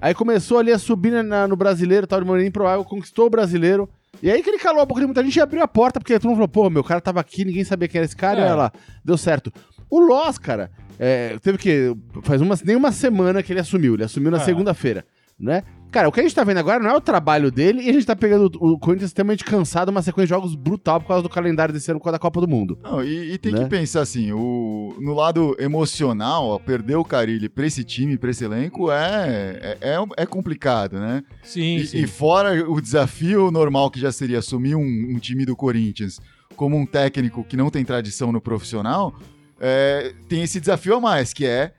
Aí 0.00 0.14
começou 0.14 0.58
ali 0.58 0.70
a 0.72 0.78
subir 0.78 1.22
na- 1.24 1.48
no 1.48 1.56
brasileiro, 1.56 2.06
tal, 2.06 2.20
de 2.20 2.26
maneira 2.26 2.48
improvável, 2.48 2.84
conquistou 2.84 3.26
o 3.26 3.30
brasileiro. 3.30 3.88
E 4.22 4.30
aí 4.30 4.42
que 4.42 4.48
ele 4.50 4.58
calou 4.58 4.80
a 4.80 4.86
boca 4.86 5.00
de 5.00 5.06
muita 5.06 5.22
gente 5.22 5.36
e 5.36 5.40
abriu 5.40 5.62
a 5.62 5.68
porta, 5.68 6.00
porque 6.00 6.14
todo 6.18 6.28
mundo 6.30 6.36
falou, 6.36 6.48
pô, 6.48 6.70
meu 6.70 6.82
cara 6.84 7.00
tava 7.00 7.20
aqui, 7.20 7.44
ninguém 7.44 7.64
sabia 7.64 7.88
quem 7.88 7.98
era 7.98 8.04
esse 8.06 8.16
cara, 8.16 8.40
É. 8.40 8.42
e 8.42 8.44
olha 8.46 8.54
lá, 8.54 8.72
deu 9.04 9.16
certo. 9.18 9.52
O 9.90 10.00
Loss, 10.00 10.38
cara, 10.38 10.70
é, 10.98 11.38
teve 11.40 11.58
que. 11.58 11.94
Faz 12.22 12.40
uma, 12.40 12.54
nem 12.64 12.74
uma 12.76 12.90
semana 12.92 13.42
que 13.42 13.52
ele 13.52 13.60
assumiu. 13.60 13.94
Ele 13.94 14.04
assumiu 14.04 14.30
na 14.30 14.38
É. 14.38 14.40
segunda-feira, 14.40 15.04
né? 15.38 15.62
Cara, 15.96 16.10
o 16.10 16.12
que 16.12 16.20
a 16.20 16.22
gente 16.22 16.34
tá 16.34 16.44
vendo 16.44 16.58
agora 16.58 16.78
não 16.78 16.90
é 16.90 16.94
o 16.94 17.00
trabalho 17.00 17.50
dele 17.50 17.80
e 17.80 17.88
a 17.88 17.92
gente 17.94 18.04
tá 18.04 18.14
pegando 18.14 18.50
o 18.60 18.78
Corinthians 18.78 19.08
extremamente 19.08 19.42
cansado, 19.42 19.88
uma 19.88 20.02
sequência 20.02 20.26
de 20.26 20.28
jogos 20.34 20.54
brutal 20.54 21.00
por 21.00 21.06
causa 21.08 21.22
do 21.22 21.28
calendário 21.30 21.72
desse 21.72 21.90
ano 21.90 21.98
por 21.98 22.04
causa 22.04 22.16
da 22.16 22.18
Copa 22.18 22.38
do 22.38 22.46
Mundo. 22.46 22.78
Não, 22.82 23.02
e, 23.02 23.32
e 23.32 23.38
tem 23.38 23.50
Né? 23.50 23.62
que 23.64 23.70
pensar 23.70 24.02
assim, 24.02 24.30
o, 24.30 24.94
no 25.00 25.14
lado 25.14 25.56
emocional, 25.58 26.48
ó, 26.48 26.58
perder 26.58 26.96
o 26.96 27.02
Carilli 27.04 27.48
pra 27.48 27.64
esse 27.66 27.82
time, 27.82 28.18
pra 28.18 28.28
esse 28.30 28.44
elenco, 28.44 28.92
é, 28.92 29.78
é, 29.80 29.94
é- 29.94 30.22
é 30.22 30.26
complicado, 30.26 31.00
né? 31.00 31.22
Sim, 31.42 31.76
E, 31.76 31.86
sim. 31.86 31.96
e 32.02 32.06
fora 32.06 32.70
o 32.70 32.78
desafio 32.78 33.50
normal 33.50 33.90
que 33.90 33.98
já 33.98 34.12
seria 34.12 34.40
assumir 34.40 34.74
um, 34.74 34.82
um 35.14 35.18
time 35.18 35.46
do 35.46 35.56
Corinthians 35.56 36.20
como 36.56 36.76
um 36.76 36.84
técnico 36.84 37.42
que 37.42 37.56
não 37.56 37.70
tem 37.70 37.82
tradição 37.86 38.30
no 38.30 38.40
profissional, 38.42 39.14
é, 39.58 40.12
tem 40.28 40.42
esse 40.42 40.60
desafio 40.60 40.96
a 40.96 41.00
mais, 41.00 41.32
que 41.32 41.46
é 41.46 41.72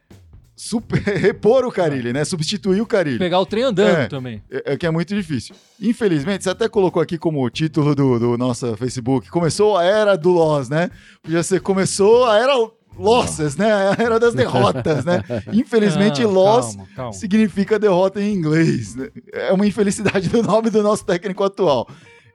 super- 0.57 1.00
repor 1.18 1.63
o 1.65 1.71
Carilli, 1.71 2.12
né? 2.12 2.25
Substituir 2.25 2.81
o 2.81 2.86
Carilli. 2.86 3.19
Pegar 3.19 3.39
o 3.39 3.45
trem 3.45 3.63
andando 3.63 3.95
É. 3.95 4.07
também. 4.07 4.44
É, 4.51 4.74
é 4.74 4.77
que 4.77 4.86
é 4.86 4.92
muito 4.92 5.15
difícil. 5.15 5.56
Infelizmente, 5.80 6.44
você 6.44 6.50
até 6.50 6.68
colocou 6.68 7.01
aqui 7.01 7.18
como 7.18 7.48
título 7.50 7.94
do, 7.95 8.19
do 8.19 8.38
nosso 8.38 8.75
Facebook, 8.75 9.30
começou 9.30 9.77
a 9.77 9.83
era 9.86 10.18
do 10.18 10.31
Loss, 10.31 10.68
né? 10.68 10.89
Podia 11.21 11.44
ser, 11.44 11.62
começou 11.62 12.25
a 12.25 12.38
era 12.38 12.54
Losses, 12.98 13.56
né? 13.56 13.71
A 13.71 13.95
era 14.04 14.19
das 14.19 14.33
derrotas, 14.36 15.06
né? 15.06 15.24
Infelizmente, 15.54 16.23
Não, 16.23 16.31
Loss 16.31 16.76
calma, 16.76 16.90
calma. 16.95 17.14
significa 17.14 17.78
derrota 17.78 18.19
em 18.19 18.33
inglês. 18.33 18.95
né? 18.95 19.09
É 19.31 19.54
uma 19.54 19.68
infelicidade 19.68 20.28
do 20.30 20.42
nome 20.42 20.71
do 20.71 20.81
nosso 20.81 21.06
técnico 21.06 21.44
atual. 21.44 21.87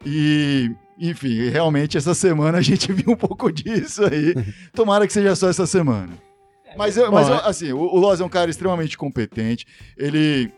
E, 0.07 0.71
enfim, 0.99 1.49
realmente 1.49 1.97
essa 1.99 2.15
semana 2.15 2.59
a 2.59 2.63
gente 2.63 2.93
viu 2.93 3.13
um 3.13 3.17
pouco 3.17 3.51
disso 3.53 4.05
aí. 4.05 4.35
Tomara 4.73 5.07
que 5.07 5.13
seja 5.13 5.35
só 5.35 5.49
essa 5.49 5.67
semana. 5.67 6.11
Mas, 6.77 6.97
eu, 6.97 7.11
mas 7.13 7.29
eu, 7.29 7.35
assim, 7.37 7.73
o, 7.73 7.79
o 7.81 7.99
Loz 7.99 8.21
é 8.21 8.25
um 8.25 8.29
cara 8.29 8.51
extremamente 8.51 8.97
competente. 8.97 9.67
Ele 9.97 10.51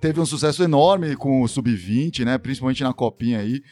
teve 0.00 0.20
um 0.20 0.26
sucesso 0.26 0.62
enorme 0.62 1.16
com 1.16 1.42
o 1.42 1.48
Sub-20, 1.48 2.24
né? 2.24 2.38
Principalmente 2.38 2.82
na 2.82 2.92
copinha 2.92 3.38
aí. 3.40 3.62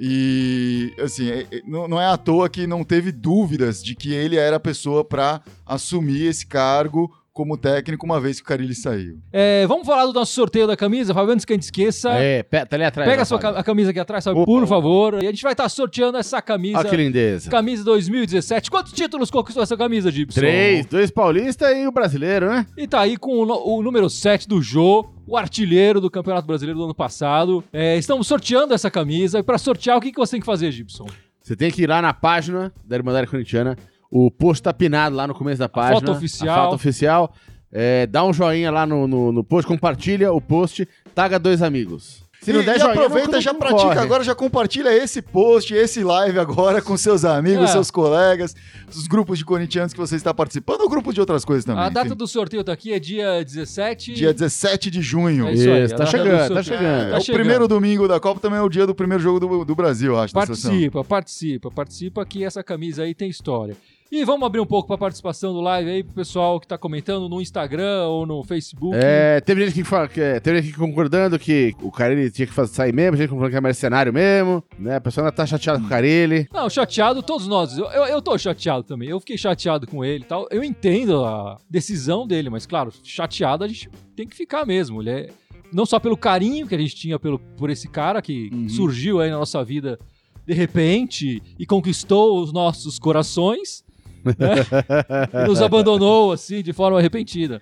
E, 0.00 0.94
assim, 1.00 1.28
é- 1.28 1.46
é- 1.50 1.62
não 1.66 1.88
não 1.88 2.00
é 2.00 2.06
à 2.06 2.16
toa 2.16 2.48
que 2.48 2.66
não 2.66 2.84
teve 2.84 3.10
dúvidas 3.10 3.82
de 3.82 3.96
que 3.96 4.12
ele 4.12 4.36
era 4.36 4.56
a 4.56 4.60
pessoa 4.60 5.04
para 5.04 5.42
assumir 5.66 6.22
esse 6.26 6.46
cargo 6.46 7.12
como 7.38 7.56
técnico 7.56 8.04
uma 8.04 8.20
vez 8.20 8.38
que 8.40 8.42
o 8.42 8.46
Carilli 8.48 8.74
saiu. 8.74 9.18
É, 9.32 9.64
vamos 9.68 9.86
falar 9.86 10.04
do 10.06 10.12
nosso 10.12 10.32
sorteio 10.32 10.66
da 10.66 10.76
camisa, 10.76 11.14
Fábio, 11.14 11.32
antes 11.32 11.44
que 11.44 11.52
a 11.52 11.56
gente 11.56 11.62
esqueça. 11.62 12.10
É, 12.14 12.42
pe- 12.42 12.66
tá 12.66 12.74
ali 12.74 12.82
atrás. 12.84 13.08
Pega 13.08 13.22
a 13.22 13.24
sua 13.24 13.38
ca- 13.38 13.50
a 13.50 13.62
camisa 13.62 13.90
aqui 13.90 14.00
atrás, 14.00 14.24
Fábio, 14.24 14.42
Opa, 14.42 14.46
por 14.50 14.58
opa. 14.58 14.66
favor. 14.66 15.22
E 15.22 15.26
a 15.26 15.30
gente 15.30 15.42
vai 15.44 15.52
estar 15.52 15.68
sorteando 15.68 16.18
essa 16.18 16.42
camisa. 16.42 16.78
Olha 16.78 16.90
que 16.90 16.96
lindeza. 16.96 17.48
Camisa 17.48 17.84
2017. 17.84 18.68
Quantos 18.70 18.92
títulos 18.92 19.30
conquistou 19.30 19.62
essa 19.62 19.76
camisa, 19.76 20.10
Gibson? 20.10 20.40
Três, 20.40 20.84
dois 20.86 21.10
paulistas 21.12 21.76
e 21.76 21.86
o 21.86 21.92
brasileiro, 21.92 22.48
né? 22.48 22.66
E 22.76 22.88
tá 22.88 23.00
aí 23.02 23.16
com 23.16 23.30
o, 23.44 23.78
o 23.78 23.82
número 23.82 24.10
7 24.10 24.48
do 24.48 24.60
Jô, 24.60 25.06
o 25.24 25.36
artilheiro 25.36 26.00
do 26.00 26.10
Campeonato 26.10 26.46
Brasileiro 26.48 26.78
do 26.78 26.84
ano 26.86 26.94
passado. 26.94 27.62
É, 27.72 27.96
estamos 27.96 28.26
sorteando 28.26 28.74
essa 28.74 28.90
camisa. 28.90 29.38
E 29.38 29.42
pra 29.44 29.58
sortear, 29.58 29.96
o 29.96 30.00
que, 30.00 30.10
que 30.10 30.18
você 30.18 30.32
tem 30.32 30.40
que 30.40 30.46
fazer, 30.46 30.72
Gibson? 30.72 31.06
Você 31.40 31.56
tem 31.56 31.70
que 31.70 31.82
ir 31.82 31.86
lá 31.88 32.02
na 32.02 32.12
página 32.12 32.70
da 32.84 32.96
Irmandade 32.96 33.26
Corintiana. 33.26 33.74
O 34.10 34.30
post 34.30 34.62
tá 34.62 34.72
pinado 34.72 35.14
lá 35.14 35.26
no 35.26 35.34
começo 35.34 35.58
da 35.58 35.68
página. 35.68 36.00
foto 36.00 36.12
oficial. 36.12 36.58
A 36.60 36.64
foto 36.64 36.74
oficial. 36.76 37.34
É, 37.70 38.06
dá 38.06 38.24
um 38.24 38.32
joinha 38.32 38.70
lá 38.70 38.86
no, 38.86 39.06
no, 39.06 39.30
no 39.30 39.44
post, 39.44 39.68
compartilha 39.68 40.32
o 40.32 40.40
post, 40.40 40.88
taga 41.14 41.38
dois 41.38 41.60
amigos. 41.62 42.26
Se 42.40 42.52
não 42.52 42.62
e, 42.62 42.64
der 42.64 42.76
e 42.76 42.78
joinha, 42.78 42.94
aproveita, 42.94 43.32
não- 43.32 43.40
já 43.40 43.52
não 43.52 43.58
pratica 43.58 43.82
corre. 43.88 43.98
agora, 43.98 44.24
já 44.24 44.34
compartilha 44.34 44.90
esse 44.96 45.20
post, 45.20 45.74
esse 45.74 46.02
live 46.04 46.38
agora 46.38 46.80
com 46.80 46.96
seus 46.96 47.24
amigos, 47.24 47.64
É. 47.68 47.72
seus 47.72 47.90
colegas, 47.90 48.54
os 48.88 49.06
grupos 49.08 49.38
de 49.38 49.44
corintianos 49.44 49.92
que 49.92 49.98
você 49.98 50.14
está 50.16 50.32
participando, 50.32 50.80
ou 50.82 50.88
grupos 50.88 51.12
de 51.14 51.20
outras 51.20 51.44
coisas 51.44 51.64
também. 51.64 51.82
a 51.82 51.88
data 51.90 52.06
enfim. 52.06 52.16
do 52.16 52.26
sorteio 52.28 52.62
tá 52.64 52.72
aqui, 52.72 52.92
é 52.92 52.98
dia 53.00 53.44
17. 53.44 54.14
Dia 54.14 54.32
17 54.32 54.88
de 54.90 55.02
junho. 55.02 55.48
É 55.48 55.52
isso 55.52 55.68
aí, 55.68 55.84
Isso, 55.84 55.94
a 55.94 55.98
tá 55.98 56.06
chegando, 56.06 56.54
tá 56.54 56.62
chegando. 56.62 56.84
É, 56.84 57.10
Tá 57.10 57.18
o 57.18 57.20
chegando. 57.20 57.40
primeiro 57.40 57.68
domingo 57.68 58.06
da 58.08 58.20
Copa 58.20 58.40
também 58.40 58.58
é 58.60 58.62
o 58.62 58.68
dia 58.68 58.86
do 58.86 58.94
primeiro 58.94 59.22
jogo 59.22 59.40
do, 59.40 59.64
do 59.66 59.74
Brasil, 59.74 60.16
acho. 60.18 60.32
Participa, 60.32 61.02
participa, 61.04 61.70
participa 61.72 62.24
que 62.24 62.44
essa 62.44 62.62
camisa 62.62 63.02
aí 63.02 63.14
tem 63.14 63.28
história. 63.28 63.76
E 64.10 64.24
vamos 64.24 64.46
abrir 64.46 64.58
um 64.60 64.66
pouco 64.66 64.86
para 64.86 64.94
a 64.94 64.98
participação 64.98 65.52
do 65.52 65.60
live 65.60 65.90
aí 65.90 66.02
pro 66.02 66.14
pessoal 66.14 66.58
que 66.58 66.66
tá 66.66 66.78
comentando 66.78 67.28
no 67.28 67.42
Instagram 67.42 68.06
ou 68.06 68.24
no 68.24 68.42
Facebook. 68.42 68.96
É, 68.98 69.38
teve 69.42 69.66
gente 69.66 69.74
que, 69.74 69.84
fala, 69.84 70.08
que 70.08 70.18
é, 70.18 70.40
teve 70.40 70.62
gente 70.62 70.72
que 70.72 70.78
concordando 70.78 71.38
que 71.38 71.74
o 71.82 71.90
Carilli 71.92 72.30
tinha 72.30 72.46
que 72.46 72.52
fazer, 72.54 72.72
sair 72.72 72.92
mesmo, 72.94 73.18
gente 73.18 73.28
concordando 73.28 73.50
que 73.50 73.56
é 73.58 73.60
mercenário 73.60 74.10
mesmo, 74.10 74.64
né? 74.78 74.96
A 74.96 75.00
pessoa 75.00 75.24
ainda 75.26 75.32
tá 75.36 75.44
chateada 75.44 75.78
com 75.78 75.84
o 75.84 75.88
Carilli. 75.90 76.48
Não, 76.50 76.70
chateado, 76.70 77.22
todos 77.22 77.46
nós. 77.46 77.76
Eu, 77.76 77.84
eu, 77.86 78.04
eu 78.06 78.22
tô 78.22 78.36
chateado 78.38 78.82
também. 78.82 79.10
Eu 79.10 79.20
fiquei 79.20 79.36
chateado 79.36 79.86
com 79.86 80.02
ele 80.02 80.24
e 80.24 80.26
tal. 80.26 80.48
Eu 80.50 80.64
entendo 80.64 81.22
a 81.26 81.58
decisão 81.68 82.26
dele, 82.26 82.48
mas 82.48 82.64
claro, 82.64 82.90
chateado 83.02 83.62
a 83.64 83.68
gente 83.68 83.90
tem 84.16 84.26
que 84.26 84.34
ficar 84.34 84.64
mesmo. 84.64 85.02
Ele 85.02 85.10
é, 85.10 85.28
não 85.70 85.84
só 85.84 86.00
pelo 86.00 86.16
carinho 86.16 86.66
que 86.66 86.74
a 86.74 86.78
gente 86.78 86.96
tinha 86.96 87.18
pelo, 87.18 87.38
por 87.38 87.68
esse 87.68 87.86
cara 87.88 88.22
que 88.22 88.48
Uhum. 88.54 88.68
surgiu 88.70 89.20
aí 89.20 89.30
na 89.30 89.36
nossa 89.38 89.62
vida 89.62 89.98
de 90.46 90.54
repente 90.54 91.42
e 91.58 91.66
conquistou 91.66 92.40
os 92.42 92.54
nossos 92.54 92.98
corações. 92.98 93.86
Né? 94.24 95.44
nos 95.46 95.60
abandonou 95.62 96.32
assim 96.32 96.62
de 96.62 96.72
forma 96.72 97.00
repentina. 97.00 97.60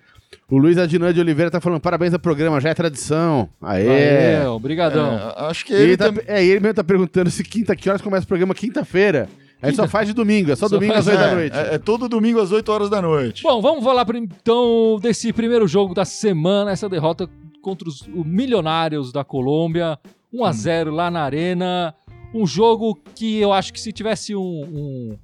O 0.50 0.56
Luiz 0.58 0.76
Adnan 0.78 1.12
de 1.12 1.20
Oliveira 1.20 1.50
tá 1.50 1.60
falando 1.60 1.80
parabéns 1.80 2.12
ao 2.12 2.18
programa, 2.20 2.60
já 2.60 2.70
é 2.70 2.74
tradição. 2.74 3.48
Aê! 3.62 4.36
Aê, 4.38 4.46
obrigadão. 4.46 5.12
É, 5.14 5.34
acho 5.48 5.64
que 5.64 5.72
ele 5.72 5.82
ele 5.82 5.96
tá, 5.96 6.06
também. 6.06 6.24
é, 6.26 6.44
e 6.44 6.50
ele 6.50 6.60
mesmo 6.60 6.74
tá 6.74 6.84
perguntando 6.84 7.30
se 7.30 7.42
quinta, 7.44 7.74
que 7.76 7.88
horas 7.88 8.02
começa 8.02 8.24
o 8.24 8.28
programa 8.28 8.54
quinta-feira. 8.54 9.28
A 9.62 9.68
gente 9.68 9.76
só 9.76 9.88
faz 9.88 10.06
de 10.06 10.12
domingo, 10.14 10.50
é 10.52 10.56
só, 10.56 10.68
Só 10.68 10.74
domingo 10.76 10.92
faz- 10.92 11.08
às 11.08 11.14
8 11.14 11.20
da 11.20 11.30
É, 11.30 11.34
noite. 11.34 11.56
é- 11.56 11.74
é 11.74 11.78
todo 11.78 12.08
domingo 12.08 12.40
às 12.40 12.52
8 12.52 12.70
horas 12.70 12.90
da 12.90 13.00
noite. 13.00 13.42
Bom, 13.42 13.60
vamos 13.62 13.82
falar 13.82 14.06
então 14.14 14.98
desse 15.00 15.32
primeiro 15.32 15.66
jogo 15.66 15.94
da 15.94 16.04
semana, 16.04 16.70
essa 16.72 16.88
derrota 16.88 17.28
contra 17.62 17.88
os 17.88 18.06
Milionários 18.06 19.10
da 19.12 19.24
Colômbia, 19.24 19.98
1 20.32 20.44
a 20.44 20.52
0 20.52 20.90
lá 20.92 21.10
na 21.10 21.22
Arena. 21.22 21.94
Um 22.34 22.46
jogo 22.46 22.98
que 23.14 23.38
eu 23.40 23.52
acho 23.52 23.72
que 23.72 23.80
se 23.80 23.92
tivesse 23.92 24.36
um, 24.36 24.40
um 24.40 25.18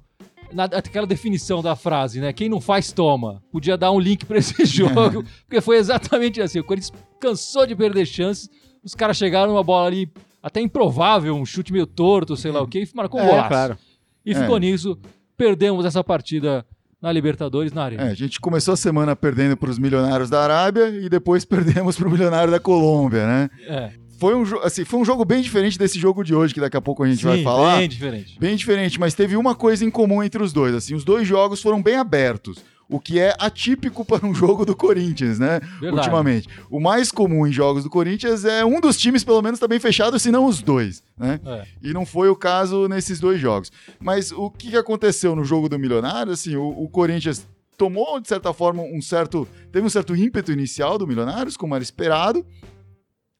na- 0.53 0.65
aquela 0.65 1.05
definição 1.07 1.61
da 1.61 1.75
frase, 1.75 2.19
né? 2.21 2.31
Quem 2.33 2.47
não 2.49 2.61
faz 2.61 2.91
toma. 2.91 3.41
Podia 3.51 3.77
dar 3.77 3.91
um 3.91 3.99
link 3.99 4.25
pra 4.25 4.37
esse 4.37 4.53
jogo, 4.65 5.23
porque 5.47 5.61
foi 5.61 5.77
exatamente 5.77 6.41
assim. 6.41 6.59
O 6.59 6.63
Corinthians 6.63 6.93
cansou 7.19 7.65
de 7.65 7.75
perder 7.75 8.05
chances. 8.05 8.49
Os 8.83 8.93
caras 8.95 9.17
chegaram 9.17 9.51
numa 9.51 9.63
bola 9.63 9.87
ali 9.87 10.09
até 10.41 10.59
improvável, 10.61 11.35
um 11.35 11.45
chute 11.45 11.71
meio 11.71 11.87
torto, 11.87 12.35
sei 12.35 12.51
lá 12.51 12.61
o 12.61 12.67
quê, 12.67 12.83
e 12.83 12.95
marcou 12.95 13.19
um 13.19 13.23
É, 13.23 13.27
golaço. 13.29 13.47
claro. 13.49 13.77
E 14.25 14.31
É. 14.31 14.35
ficou 14.35 14.57
nisso. 14.57 14.97
Perdemos 15.37 15.85
essa 15.85 16.03
partida 16.03 16.65
na 17.01 17.11
Libertadores 17.11 17.71
na 17.73 17.83
Arena. 17.83 18.03
É, 18.03 18.11
a 18.11 18.13
gente 18.13 18.39
começou 18.39 18.73
a 18.73 18.77
semana 18.77 19.15
perdendo 19.15 19.57
para 19.57 19.69
os 19.69 19.77
milionários 19.79 20.29
da 20.29 20.41
Arábia 20.43 20.89
e 20.89 21.09
depois 21.09 21.43
perdemos 21.83 21.97
para 21.97 22.07
o 22.07 22.11
milionário 22.11 22.51
da 22.51 22.59
Colômbia, 22.59 23.25
né? 23.25 23.49
É. 23.67 23.91
Foi 24.23 24.33
um, 24.35 24.43
assim, 24.63 24.85
foi 24.85 25.01
um 25.01 25.03
jogo 25.03 25.25
bem 25.25 25.41
diferente 25.41 25.77
desse 25.77 25.99
jogo 25.99 26.23
de 26.23 26.33
hoje, 26.33 26.53
que 26.53 26.61
daqui 26.61 26.77
a 26.77 26.81
pouco 26.81 27.03
a 27.03 27.09
gente 27.09 27.25
vai 27.25 27.39
Sim, 27.39 27.43
falar. 27.43 27.79
Bem 27.79 27.89
diferente. 27.89 28.39
Bem 28.39 28.55
diferente, 28.55 28.97
mas 28.97 29.13
teve 29.13 29.35
uma 29.35 29.53
coisa 29.53 29.83
em 29.83 29.91
comum 29.91 30.23
entre 30.23 30.41
os 30.41 30.53
dois. 30.53 30.73
Assim, 30.73 30.95
os 30.95 31.03
dois 31.03 31.27
jogos 31.27 31.61
foram 31.61 31.83
bem 31.83 31.97
abertos, 31.97 32.63
o 32.87 33.01
que 33.01 33.19
é 33.19 33.35
atípico 33.37 34.05
para 34.07 34.25
um 34.25 34.33
jogo 34.33 34.65
do 34.65 34.77
Corinthians, 34.77 35.39
né? 35.39 35.59
Verdade. 35.59 36.07
Ultimamente. 36.07 36.47
O 36.69 36.79
mais 36.79 37.11
comum 37.11 37.45
em 37.45 37.51
jogos 37.51 37.83
do 37.83 37.89
Corinthians 37.89 38.45
é 38.45 38.63
um 38.63 38.79
dos 38.79 38.97
times, 38.97 39.25
pelo 39.25 39.41
menos, 39.41 39.59
tá 39.59 39.67
bem 39.67 39.77
fechado, 39.77 40.17
se 40.17 40.31
não 40.31 40.45
os 40.45 40.61
dois, 40.61 41.03
né? 41.17 41.41
É. 41.45 41.65
E 41.83 41.91
não 41.91 42.05
foi 42.05 42.29
o 42.29 42.35
caso 42.35 42.87
nesses 42.87 43.19
dois 43.19 43.41
jogos. 43.41 43.73
Mas 43.99 44.31
o 44.31 44.49
que 44.49 44.69
que 44.69 44.77
aconteceu 44.77 45.35
no 45.35 45.43
jogo 45.43 45.67
do 45.67 45.77
Milionário? 45.77 46.31
Assim, 46.31 46.55
o, 46.55 46.65
o 46.65 46.87
Corinthians 46.87 47.45
tomou, 47.77 48.21
de 48.21 48.29
certa 48.29 48.53
forma, 48.53 48.83
um 48.83 49.01
certo. 49.01 49.45
Teve 49.69 49.85
um 49.85 49.89
certo 49.89 50.15
ímpeto 50.15 50.49
inicial 50.49 50.97
do 50.97 51.05
Milionários, 51.05 51.57
como 51.57 51.75
era 51.75 51.83
esperado. 51.83 52.45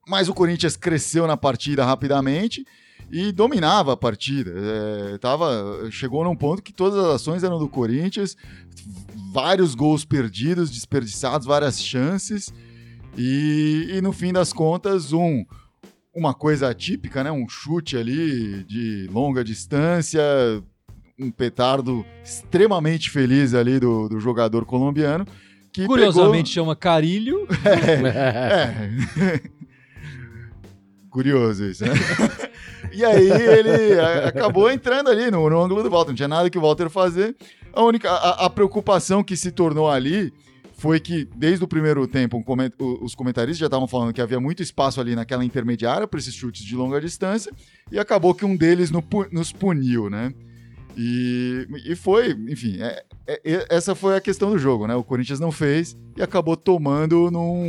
Mas 0.07 0.27
o 0.27 0.33
Corinthians 0.33 0.75
cresceu 0.75 1.25
na 1.25 1.38
partida 1.38 1.86
rapidamente 1.86 2.65
e 3.12 3.31
dominava 3.31 3.93
a 3.93 3.98
partida. 3.98 4.51
É, 4.55 5.17
tava, 5.17 5.88
chegou 5.91 6.24
num 6.24 6.36
ponto 6.36 6.62
que 6.62 6.74
todas 6.74 6.98
as 6.98 7.15
ações 7.15 7.43
eram 7.43 7.60
do 7.60 7.69
Corinthians, 7.69 8.36
vários 9.31 9.75
gols 9.75 10.03
perdidos, 10.03 10.72
desperdiçados, 10.72 11.45
várias 11.45 11.81
chances. 11.81 12.53
E, 13.17 13.91
e 13.93 14.01
no 14.01 14.12
fim 14.12 14.33
das 14.33 14.51
contas, 14.51 15.13
um, 15.13 15.45
uma 16.13 16.33
coisa 16.33 16.69
atípica, 16.69 17.24
né? 17.24 17.31
Um 17.31 17.48
chute 17.48 17.95
ali 17.98 18.63
de 18.63 19.07
longa 19.12 19.43
distância, 19.43 20.22
um 21.19 21.31
petardo 21.31 22.05
extremamente 22.24 23.10
feliz 23.10 23.53
ali 23.53 23.79
do, 23.79 24.10
do 24.10 24.19
jogador 24.19 24.65
colombiano. 24.65 25.25
Que 25.72 25.86
Curiosamente 25.86 26.50
chama 26.50 26.75
Carilho. 26.75 27.48
pegou... 27.48 28.07
É. 28.13 29.41
Curioso 31.13 31.65
isso, 31.65 31.86
né? 31.86 31.91
e 32.91 33.05
aí 33.05 33.29
ele 33.29 34.00
acabou 34.25 34.72
entrando 34.72 35.12
ali 35.12 35.29
no, 35.29 35.48
no 35.48 35.62
ângulo 35.63 35.84
do 35.84 35.89
Walter, 35.91 36.10
não 36.10 36.15
tinha 36.15 36.27
nada 36.27 36.50
que 36.50 36.58
o 36.58 36.62
Walter 36.62 36.89
fazer. 36.89 37.36
A 37.72 37.84
única 37.84 38.10
a, 38.10 38.46
a 38.46 38.50
preocupação 38.50 39.24
que 39.24 39.38
se 39.38 39.51
tornou 39.51 39.88
ali 39.88 40.34
foi 40.75 41.00
que 41.00 41.29
desde 41.36 41.63
o 41.63 41.67
primeiro 41.67 42.08
tempo 42.08 42.36
um 42.36 42.41
coment- 42.41 42.74
os 42.79 43.13
comentaristas 43.13 43.60
já 43.60 43.67
estavam 43.67 43.88
falando 43.88 44.12
que 44.12 44.20
havia 44.20 44.39
muito 44.39 44.63
espaço 44.63 45.00
ali 45.00 45.15
naquela 45.15 45.46
intermediária 45.46 46.08
para 46.08 46.20
esses 46.20 46.34
chutes 46.34 46.65
de 46.65 46.75
longa 46.75 47.00
distância 47.00 47.53
e 47.91 48.00
acabou 48.00 48.34
que 48.34 48.43
um 48.43 48.58
deles 48.58 48.89
no 48.89 49.03
nos 49.32 49.51
puniu, 49.51 50.10
né? 50.10 50.34
E, 50.97 51.67
e 51.85 51.95
foi, 51.95 52.31
enfim, 52.50 52.77
é- 52.81 53.03
é- 53.27 53.65
essa 53.69 53.95
foi 53.95 54.15
a 54.15 54.21
questão 54.21 54.51
do 54.51 54.57
jogo, 54.59 54.85
né? 54.85 54.95
O 54.95 55.03
Corinthians 55.03 55.39
não 55.39 55.51
fez 55.51 55.97
e 56.15 56.21
acabou 56.21 56.55
tomando 56.55 57.31
num, 57.31 57.65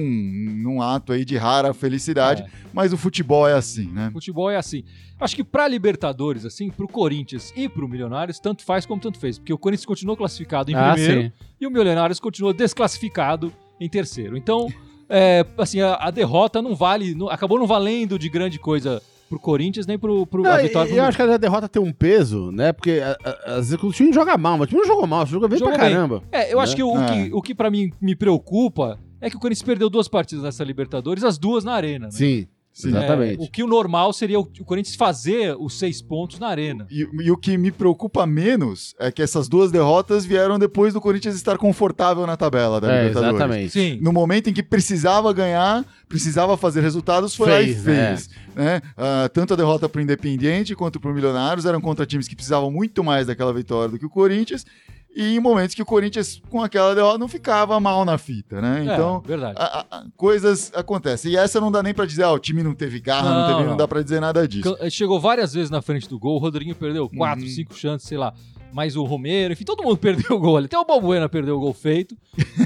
num 0.62 0.82
ato 0.82 1.12
aí 1.12 1.24
de 1.24 1.36
rara 1.36 1.72
felicidade, 1.72 2.42
É. 2.42 2.46
mas 2.72 2.92
o 2.92 2.96
futebol 2.96 3.48
é 3.48 3.54
assim, 3.54 3.86
né? 3.90 4.10
Futebol 4.12 4.50
é 4.50 4.56
assim. 4.56 4.84
Acho 5.18 5.36
que 5.36 5.44
pra 5.44 5.66
Libertadores, 5.68 6.44
assim, 6.44 6.70
pro 6.70 6.86
Corinthians 6.88 7.52
e 7.56 7.68
pro 7.68 7.88
Milionários, 7.88 8.38
tanto 8.38 8.62
faz 8.64 8.84
como 8.84 9.00
tanto 9.00 9.18
fez. 9.18 9.38
Porque 9.38 9.52
o 9.52 9.58
Corinthians 9.58 9.86
continuou 9.86 10.16
classificado 10.16 10.70
em 10.70 10.74
Ah, 10.74 10.92
primeiro 10.92 11.22
sim. 11.22 11.32
e 11.60 11.66
o 11.66 11.70
Milionários 11.70 12.20
continuou 12.20 12.52
desclassificado 12.52 13.52
em 13.80 13.88
terceiro. 13.88 14.36
Então, 14.36 14.68
é, 15.08 15.46
assim, 15.56 15.80
a, 15.80 15.94
a 15.94 16.10
derrota 16.10 16.60
não 16.60 16.74
vale, 16.74 17.14
não- 17.14 17.28
acabou 17.30 17.58
não 17.58 17.66
valendo 17.66 18.18
de 18.18 18.28
grande 18.28 18.58
coisa 18.58 19.00
pro 19.34 19.40
Corinthians 19.40 19.86
nem 19.86 19.98
pro, 19.98 20.26
pro 20.26 20.42
Não, 20.42 20.50
a 20.52 20.58
vitória 20.58 20.88
e 20.88 20.92
pro 20.92 20.98
eu 21.00 21.04
acho 21.04 21.16
que 21.16 21.22
a 21.22 21.36
derrota 21.36 21.68
tem 21.68 21.82
um 21.82 21.92
peso, 21.92 22.50
né? 22.52 22.72
Porque 22.72 23.00
às 23.44 23.70
vezes 23.70 23.82
o 23.82 23.92
time 23.92 24.12
joga 24.12 24.36
mal, 24.38 24.56
mas 24.58 24.64
o 24.64 24.68
time 24.68 24.80
não 24.80 24.86
jogou 24.88 25.06
mal, 25.06 25.22
o 25.22 25.24
time 25.24 25.34
jogou 25.34 25.48
bem 25.48 25.58
Jogou 25.58 25.74
pra 25.74 25.84
bem. 25.84 25.92
caramba. 25.94 26.22
É, 26.32 26.52
eu 26.52 26.60
acho 26.60 26.72
né? 26.72 26.76
que 26.76 26.82
o, 26.82 26.96
É. 26.98 27.06
que 27.28 27.34
o 27.34 27.42
que 27.42 27.54
pra 27.54 27.70
mim 27.70 27.90
me 28.00 28.14
preocupa 28.16 28.98
é 29.20 29.30
que 29.30 29.36
o 29.36 29.40
Corinthians 29.40 29.62
perdeu 29.66 29.88
duas 29.88 30.06
partidas 30.08 30.44
nessa 30.44 30.62
Libertadores, 30.64 31.24
as 31.24 31.38
duas 31.38 31.64
na 31.64 31.72
Arena, 31.72 32.06
né? 32.06 32.10
Sim, 32.12 32.46
Sim. 32.74 32.88
exatamente. 32.88 33.40
É, 33.40 33.44
o 33.44 33.48
que 33.48 33.62
o 33.62 33.68
normal 33.68 34.12
seria 34.12 34.38
o, 34.40 34.42
o 34.42 34.64
Corinthians 34.64 34.96
fazer 34.96 35.56
os 35.60 35.78
seis 35.78 36.02
pontos 36.02 36.40
na 36.40 36.48
Arena. 36.48 36.86
E, 36.90 37.06
e 37.22 37.30
o 37.30 37.36
que 37.36 37.56
me 37.56 37.70
preocupa 37.70 38.26
menos 38.26 38.94
é 38.98 39.12
que 39.12 39.22
essas 39.22 39.48
duas 39.48 39.70
derrotas 39.70 40.24
vieram 40.26 40.58
depois 40.58 40.92
do 40.92 41.00
Corinthians 41.00 41.36
estar 41.36 41.56
confortável 41.56 42.26
na 42.26 42.36
tabela 42.36 42.80
da 42.80 42.92
É, 42.92 42.98
Libertadores. 43.06 43.34
exatamente. 43.36 43.70
Sim. 43.70 43.98
No 44.02 44.12
momento 44.12 44.50
em 44.50 44.52
que 44.52 44.62
precisava 44.62 45.32
ganhar, 45.32 45.84
precisava 46.08 46.56
fazer 46.56 46.80
resultados, 46.80 47.32
foi 47.36 47.48
lá 47.48 47.60
e 47.62 47.66
Fez, 47.74 47.82
fez. 47.84 48.30
né? 48.56 48.82
Ah, 48.96 49.30
tanto 49.32 49.54
a 49.54 49.56
derrota 49.56 49.88
para 49.88 50.00
o 50.00 50.02
Independiente 50.02 50.74
quanto 50.74 50.98
para 50.98 51.12
o 51.12 51.14
Milionários 51.14 51.64
eram 51.66 51.80
contra 51.80 52.04
times 52.04 52.26
que 52.26 52.34
precisavam 52.34 52.72
muito 52.72 53.04
mais 53.04 53.28
daquela 53.28 53.52
vitória 53.52 53.90
do 53.92 53.98
que 54.00 54.06
o 54.06 54.10
Corinthians. 54.10 54.66
E 55.14 55.36
em 55.36 55.40
momentos 55.40 55.74
que 55.74 55.82
o 55.82 55.86
Corinthians, 55.86 56.42
com 56.50 56.60
aquela 56.62 56.94
derrota, 56.94 57.18
não 57.18 57.28
ficava 57.28 57.78
mal 57.78 58.04
na 58.04 58.18
fita, 58.18 58.60
né? 58.60 58.82
Então, 58.82 59.22
é, 59.24 59.28
verdade. 59.28 59.54
a- 59.56 59.86
a- 59.90 60.04
coisas 60.16 60.72
acontecem. 60.74 61.32
E 61.32 61.36
essa 61.36 61.60
não 61.60 61.70
dá 61.70 61.82
nem 61.82 61.94
para 61.94 62.04
dizer, 62.04 62.24
ah, 62.24 62.32
o 62.32 62.38
time 62.38 62.62
não 62.62 62.74
teve 62.74 62.98
garra, 63.00 63.30
não, 63.30 63.40
Não, 63.42 63.46
teve, 63.48 63.60
não, 63.62 63.70
não. 63.70 63.76
dá 63.76 63.86
para 63.86 64.02
dizer 64.02 64.20
nada 64.20 64.46
disso. 64.48 64.76
Chegou 64.90 65.20
várias 65.20 65.54
vezes 65.54 65.70
na 65.70 65.80
frente 65.80 66.08
do 66.08 66.18
gol, 66.18 66.34
o 66.36 66.38
Rodriguinho 66.38 66.74
perdeu 66.74 67.08
quatro, 67.08 67.44
Uhum. 67.44 67.50
cinco 67.50 67.74
chances, 67.74 68.08
sei 68.08 68.18
lá. 68.18 68.34
Mas 68.72 68.96
o 68.96 69.04
Romero, 69.04 69.52
enfim, 69.52 69.62
todo 69.64 69.84
mundo 69.84 69.96
perdeu 70.28 70.36
o 70.36 70.40
gol 70.40 70.56
ali. 70.56 70.66
Até 70.66 70.76
o 70.76 70.84
Balbuena 70.84 71.28
perdeu 71.28 71.56
o 71.56 71.60
gol 71.60 71.72
feito. 71.72 72.16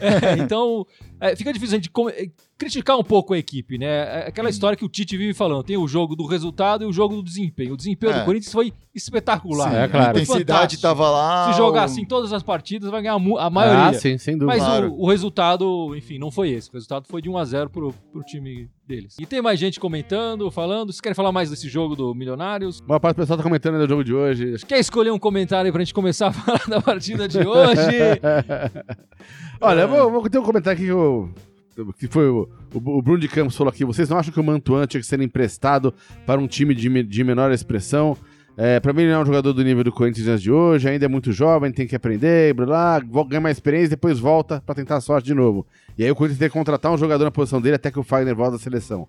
É, 0.00 0.38
então, 0.42 0.86
é, 1.20 1.36
fica 1.36 1.52
difícil 1.52 1.76
a 1.76 1.80
gente 1.80 1.90
é, 2.16 2.30
criticar 2.56 2.98
um 2.98 3.04
pouco 3.04 3.34
a 3.34 3.38
equipe, 3.38 3.78
né? 3.78 3.86
É 3.86 4.24
aquela 4.28 4.48
história 4.50 4.76
que 4.76 4.84
o 4.84 4.88
Tite 4.88 5.16
vive 5.16 5.34
falando. 5.34 5.62
Tem 5.62 5.76
o 5.76 5.86
jogo 5.88 6.14
do 6.16 6.26
resultado 6.26 6.84
e 6.84 6.86
o 6.86 6.92
jogo 6.92 7.16
do 7.16 7.22
desempenho. 7.22 7.74
O 7.74 7.76
desempenho 7.76 8.12
É. 8.12 8.18
do 8.20 8.24
Corinthians 8.24 8.52
foi 8.52 8.72
espetacular. 8.94 9.70
Sim, 9.70 9.76
É, 9.76 9.88
claro. 9.88 10.18
A 10.18 10.22
intensidade 10.22 10.74
estava 10.74 11.08
lá. 11.10 11.52
Se 11.52 11.56
jogar 11.58 11.84
assim 11.84 12.04
todas 12.04 12.32
as 12.32 12.42
partidas, 12.42 12.90
vai 12.90 13.00
ganhar 13.02 13.14
a 13.14 13.50
maioria. 13.50 13.86
Ah, 13.88 13.94
sim, 13.94 14.18
sem 14.18 14.34
dúvida. 14.36 14.46
Mas 14.58 14.64
Claro. 14.64 14.92
o, 14.92 15.04
o 15.04 15.08
resultado, 15.08 15.94
enfim, 15.96 16.18
não 16.18 16.30
foi 16.30 16.50
esse. 16.50 16.68
O 16.70 16.72
resultado 16.72 17.06
foi 17.08 17.22
de 17.22 17.28
1 17.28 17.36
a 17.38 17.44
0 17.44 17.70
pro, 17.70 17.92
pro 18.12 18.22
time 18.22 18.68
deles. 18.86 19.16
E 19.20 19.26
tem 19.26 19.40
mais 19.42 19.60
gente 19.60 19.78
comentando, 19.78 20.50
falando. 20.50 20.90
Vocês 20.92 21.00
querem 21.00 21.14
falar 21.14 21.30
mais 21.30 21.50
desse 21.50 21.68
jogo 21.68 21.94
do 21.94 22.14
Milionários? 22.14 22.80
Uma 22.80 22.98
parte 22.98 23.16
do 23.16 23.20
pessoal 23.20 23.36
tá 23.36 23.42
comentando 23.42 23.78
do 23.78 23.88
jogo 23.88 24.02
de 24.02 24.14
hoje. 24.14 24.56
Quer 24.66 24.78
escolher 24.80 25.10
um 25.12 25.18
comentário 25.18 25.66
aí 25.68 25.72
pra 25.72 25.80
gente 25.82 25.94
começar 25.94 26.28
a 26.28 26.32
falar 26.32 26.66
da 26.68 26.80
partida 26.80 27.28
de 27.28 27.38
hoje? 27.38 28.20
Olha, 29.60 29.82
eu 29.82 29.88
vou, 29.88 30.10
vou 30.10 30.30
ter 30.30 30.38
um 30.38 30.42
comentário 30.42 30.76
aqui 30.76 30.86
que, 30.86 30.92
eu, 30.92 31.07
que 31.98 32.08
foi 32.08 32.28
o, 32.28 32.48
o, 32.74 32.98
o 32.98 33.02
Bruno 33.02 33.20
de 33.20 33.28
Campos 33.28 33.56
falou 33.56 33.70
aqui. 33.70 33.84
Vocês 33.84 34.08
não 34.08 34.18
acham 34.18 34.32
que 34.32 34.40
o 34.40 34.44
Mantuan 34.44 34.86
tinha 34.86 35.00
que 35.00 35.06
ser 35.06 35.20
emprestado 35.20 35.94
para 36.26 36.40
um 36.40 36.46
time 36.46 36.74
de, 36.74 37.02
de 37.02 37.24
menor 37.24 37.52
expressão? 37.52 38.16
É, 38.56 38.80
para 38.80 38.92
mim, 38.92 39.02
ele 39.02 39.12
não 39.12 39.20
é 39.20 39.22
um 39.22 39.26
jogador 39.26 39.52
do 39.52 39.62
nível 39.62 39.84
do 39.84 39.92
Corinthians 39.92 40.42
de 40.42 40.50
hoje, 40.50 40.88
ainda 40.88 41.04
é 41.04 41.08
muito 41.08 41.30
jovem, 41.30 41.70
tem 41.70 41.86
que 41.86 41.94
aprender, 41.94 42.52
blá, 42.54 42.98
blá, 42.98 43.24
ganha 43.24 43.40
mais 43.40 43.56
experiência, 43.56 43.90
depois 43.90 44.18
volta 44.18 44.60
para 44.66 44.74
tentar 44.74 44.96
a 44.96 45.00
sorte 45.00 45.26
de 45.26 45.34
novo. 45.34 45.64
E 45.96 46.02
aí 46.02 46.10
o 46.10 46.16
Corinthians 46.16 46.40
tem 46.40 46.48
que 46.48 46.54
contratar 46.54 46.92
um 46.92 46.98
jogador 46.98 47.22
na 47.22 47.30
posição 47.30 47.60
dele 47.60 47.76
até 47.76 47.88
que 47.88 48.00
o 48.00 48.02
Fagner 48.02 48.34
volta 48.34 48.52
da 48.52 48.58
seleção. 48.58 49.06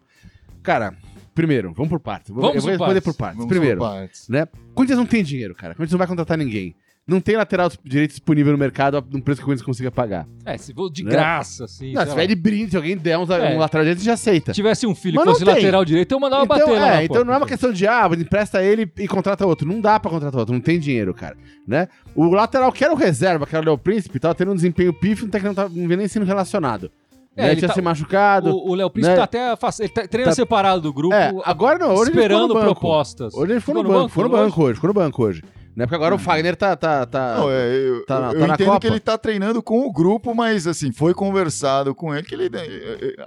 Cara, 0.62 0.94
primeiro, 1.34 1.74
vamos 1.74 1.90
por 1.90 2.00
partes. 2.00 2.30
Vamos 2.30 2.44
eu 2.44 2.62
vou 2.62 2.62
por 2.62 2.70
responder 2.70 3.02
por 3.02 3.16
partes. 3.16 3.38
Vamos 3.38 3.50
Primeiro, 3.50 3.80
por 3.80 3.90
partes. 3.90 4.30
né? 4.30 4.48
Corinthians 4.76 5.00
não 5.00 5.06
tem 5.08 5.24
dinheiro, 5.24 5.56
cara. 5.56 5.74
Corinthians 5.74 5.94
não 5.94 5.98
vai 5.98 6.08
contratar 6.08 6.38
ninguém. 6.38 6.76
Não 7.10 7.20
tem 7.20 7.36
lateral 7.36 7.70
direito 7.84 8.12
disponível 8.12 8.52
no 8.52 8.58
mercado 8.58 9.04
num 9.12 9.20
preço 9.20 9.40
que 9.40 9.44
o 9.44 9.46
Corinthians 9.46 9.66
consiga 9.66 9.90
pagar. 9.92 10.28
É, 10.46 10.58
se 10.58 10.74
for 10.74 10.90
de 10.90 11.04
Né? 11.04 11.12
graça, 11.12 11.66
assim. 11.66 11.92
Não, 11.94 12.02
se 12.04 12.08
lá. 12.08 12.14
tiver 12.14 12.28
de 12.28 12.36
brinde, 12.36 12.72
se 12.72 12.78
alguém 12.78 12.96
der 12.96 13.18
uns, 13.18 13.30
É. 13.30 13.56
um 13.56 13.58
lateral 13.60 13.84
direito, 13.86 14.04
já 14.04 14.14
aceita. 14.14 14.52
Se 14.54 14.56
tivesse 14.56 14.86
um 14.88 14.94
filho 14.96 15.16
Mas 15.16 15.24
que 15.26 15.30
fosse 15.32 15.46
tem. 15.46 15.54
lateral 15.56 15.84
direito, 15.84 16.12
eu 16.12 16.20
mandava 16.20 16.44
Então, 16.46 16.58
bater 16.60 16.72
lá. 16.72 16.78
é, 16.78 16.90
na 16.96 17.04
então 17.04 17.08
porta. 17.16 17.26
não 17.26 17.34
é 17.34 17.38
uma 17.38 17.48
questão 17.48 17.72
de, 17.74 17.88
ah, 17.88 18.10
empresta 18.18 18.64
ele 18.64 18.92
e 18.98 19.08
contrata 19.08 19.46
outro. 19.46 19.68
Não 19.68 19.82
dá 19.82 20.00
pra 20.00 20.12
contratar 20.12 20.40
outro, 20.40 20.54
não 20.54 20.62
tem 20.62 20.80
dinheiro, 20.80 21.14
cara. 21.14 21.36
Né? 21.68 21.88
O 22.16 22.30
lateral 22.30 22.72
que 22.72 22.84
era 22.84 22.94
o 22.94 22.98
reserva, 22.98 23.46
que 23.46 23.56
era 23.56 23.64
o 23.64 23.66
Léo 23.66 23.78
Príncipe, 23.78 24.20
tava 24.20 24.36
tendo 24.36 24.52
um 24.52 24.56
desempenho 24.56 24.94
pífio, 24.94 25.26
não, 25.26 25.32
tá, 25.32 25.40
não, 25.40 25.54
tá, 25.54 25.70
não 25.70 25.88
vem 25.88 25.98
nem 25.98 26.08
sendo 26.08 26.26
relacionado. 26.26 26.92
É, 27.38 27.44
né? 27.44 27.52
ele 27.52 27.58
Tinha 27.58 27.70
tá- 27.70 27.74
se 27.76 27.82
machucado. 27.82 28.50
O 28.50 28.76
Léo 28.76 28.90
Príncipe 28.90 29.12
né? 29.14 29.18
tá 29.18 29.24
até. 29.24 29.56
Ele 29.80 29.90
tá- 29.90 30.08
treina 30.08 30.32
Tá- 30.32 30.36
separado 30.36 30.82
do 30.82 30.92
grupo. 30.92 31.16
É, 31.16 31.32
agora 31.46 31.80
não, 31.80 31.94
hoje 31.94 32.12
ele 32.12 32.20
esperando 32.20 32.42
ficou 32.42 32.48
no 32.50 32.54
banco. 32.68 32.80
propostas. 32.82 33.34
Hoje 33.34 33.54
ele 33.54 33.60
ficou 33.62 33.76
no, 33.76 33.84
banco, 33.90 34.10
ficou 34.10 34.24
no 34.26 34.30
banco 34.30 34.62
hoje, 34.64 34.74
ficou 34.76 34.88
no 34.90 34.94
banco 34.94 35.24
hoje. 35.24 35.44
Né? 35.80 35.86
Porque 35.86 35.96
agora 35.96 36.14
o 36.14 36.20
Fagner 36.20 36.58
tá. 36.58 36.76
tá, 36.76 37.06
tá... 37.06 37.36
Não, 37.38 37.50
é, 37.50 37.74
eu, 37.74 38.06
Tá 38.06 38.20
na- 38.20 38.34
eu 38.34 38.40
tá 38.42 38.48
na 38.48 38.54
entendo 38.56 38.68
Copa? 38.68 38.80
que 38.82 38.88
ele 38.88 39.00
tá 39.00 39.18
treinando 39.18 39.64
com 39.64 39.88
o 39.88 39.94
grupo, 39.94 40.36
mas 40.36 40.68
assim, 40.68 40.92
foi 40.92 41.14
conversado 41.14 41.96
com 41.96 42.14
ele 42.14 42.24
que 42.28 42.36
ele, 42.36 42.50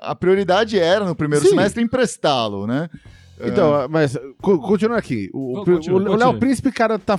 a 0.02 0.14
prioridade 0.14 0.78
era 0.78 1.06
no 1.06 1.14
primeiro 1.14 1.42
Sim. 1.44 1.52
semestre 1.52 1.82
emprestá-lo, 1.82 2.66
né? 2.66 2.90
Então, 3.42 3.88
mas 3.88 4.18
co- 4.42 4.59
continuando 4.59 4.99
aqui. 4.99 5.30
O, 5.32 5.54
Não, 5.54 5.62
o- 5.62 5.64
continua, 5.64 5.97
o 5.99 6.02
Léo 6.02 6.11
continua. 6.12 6.35
Príncipe, 6.38 6.71
cara, 6.71 6.99
tá. 6.99 7.18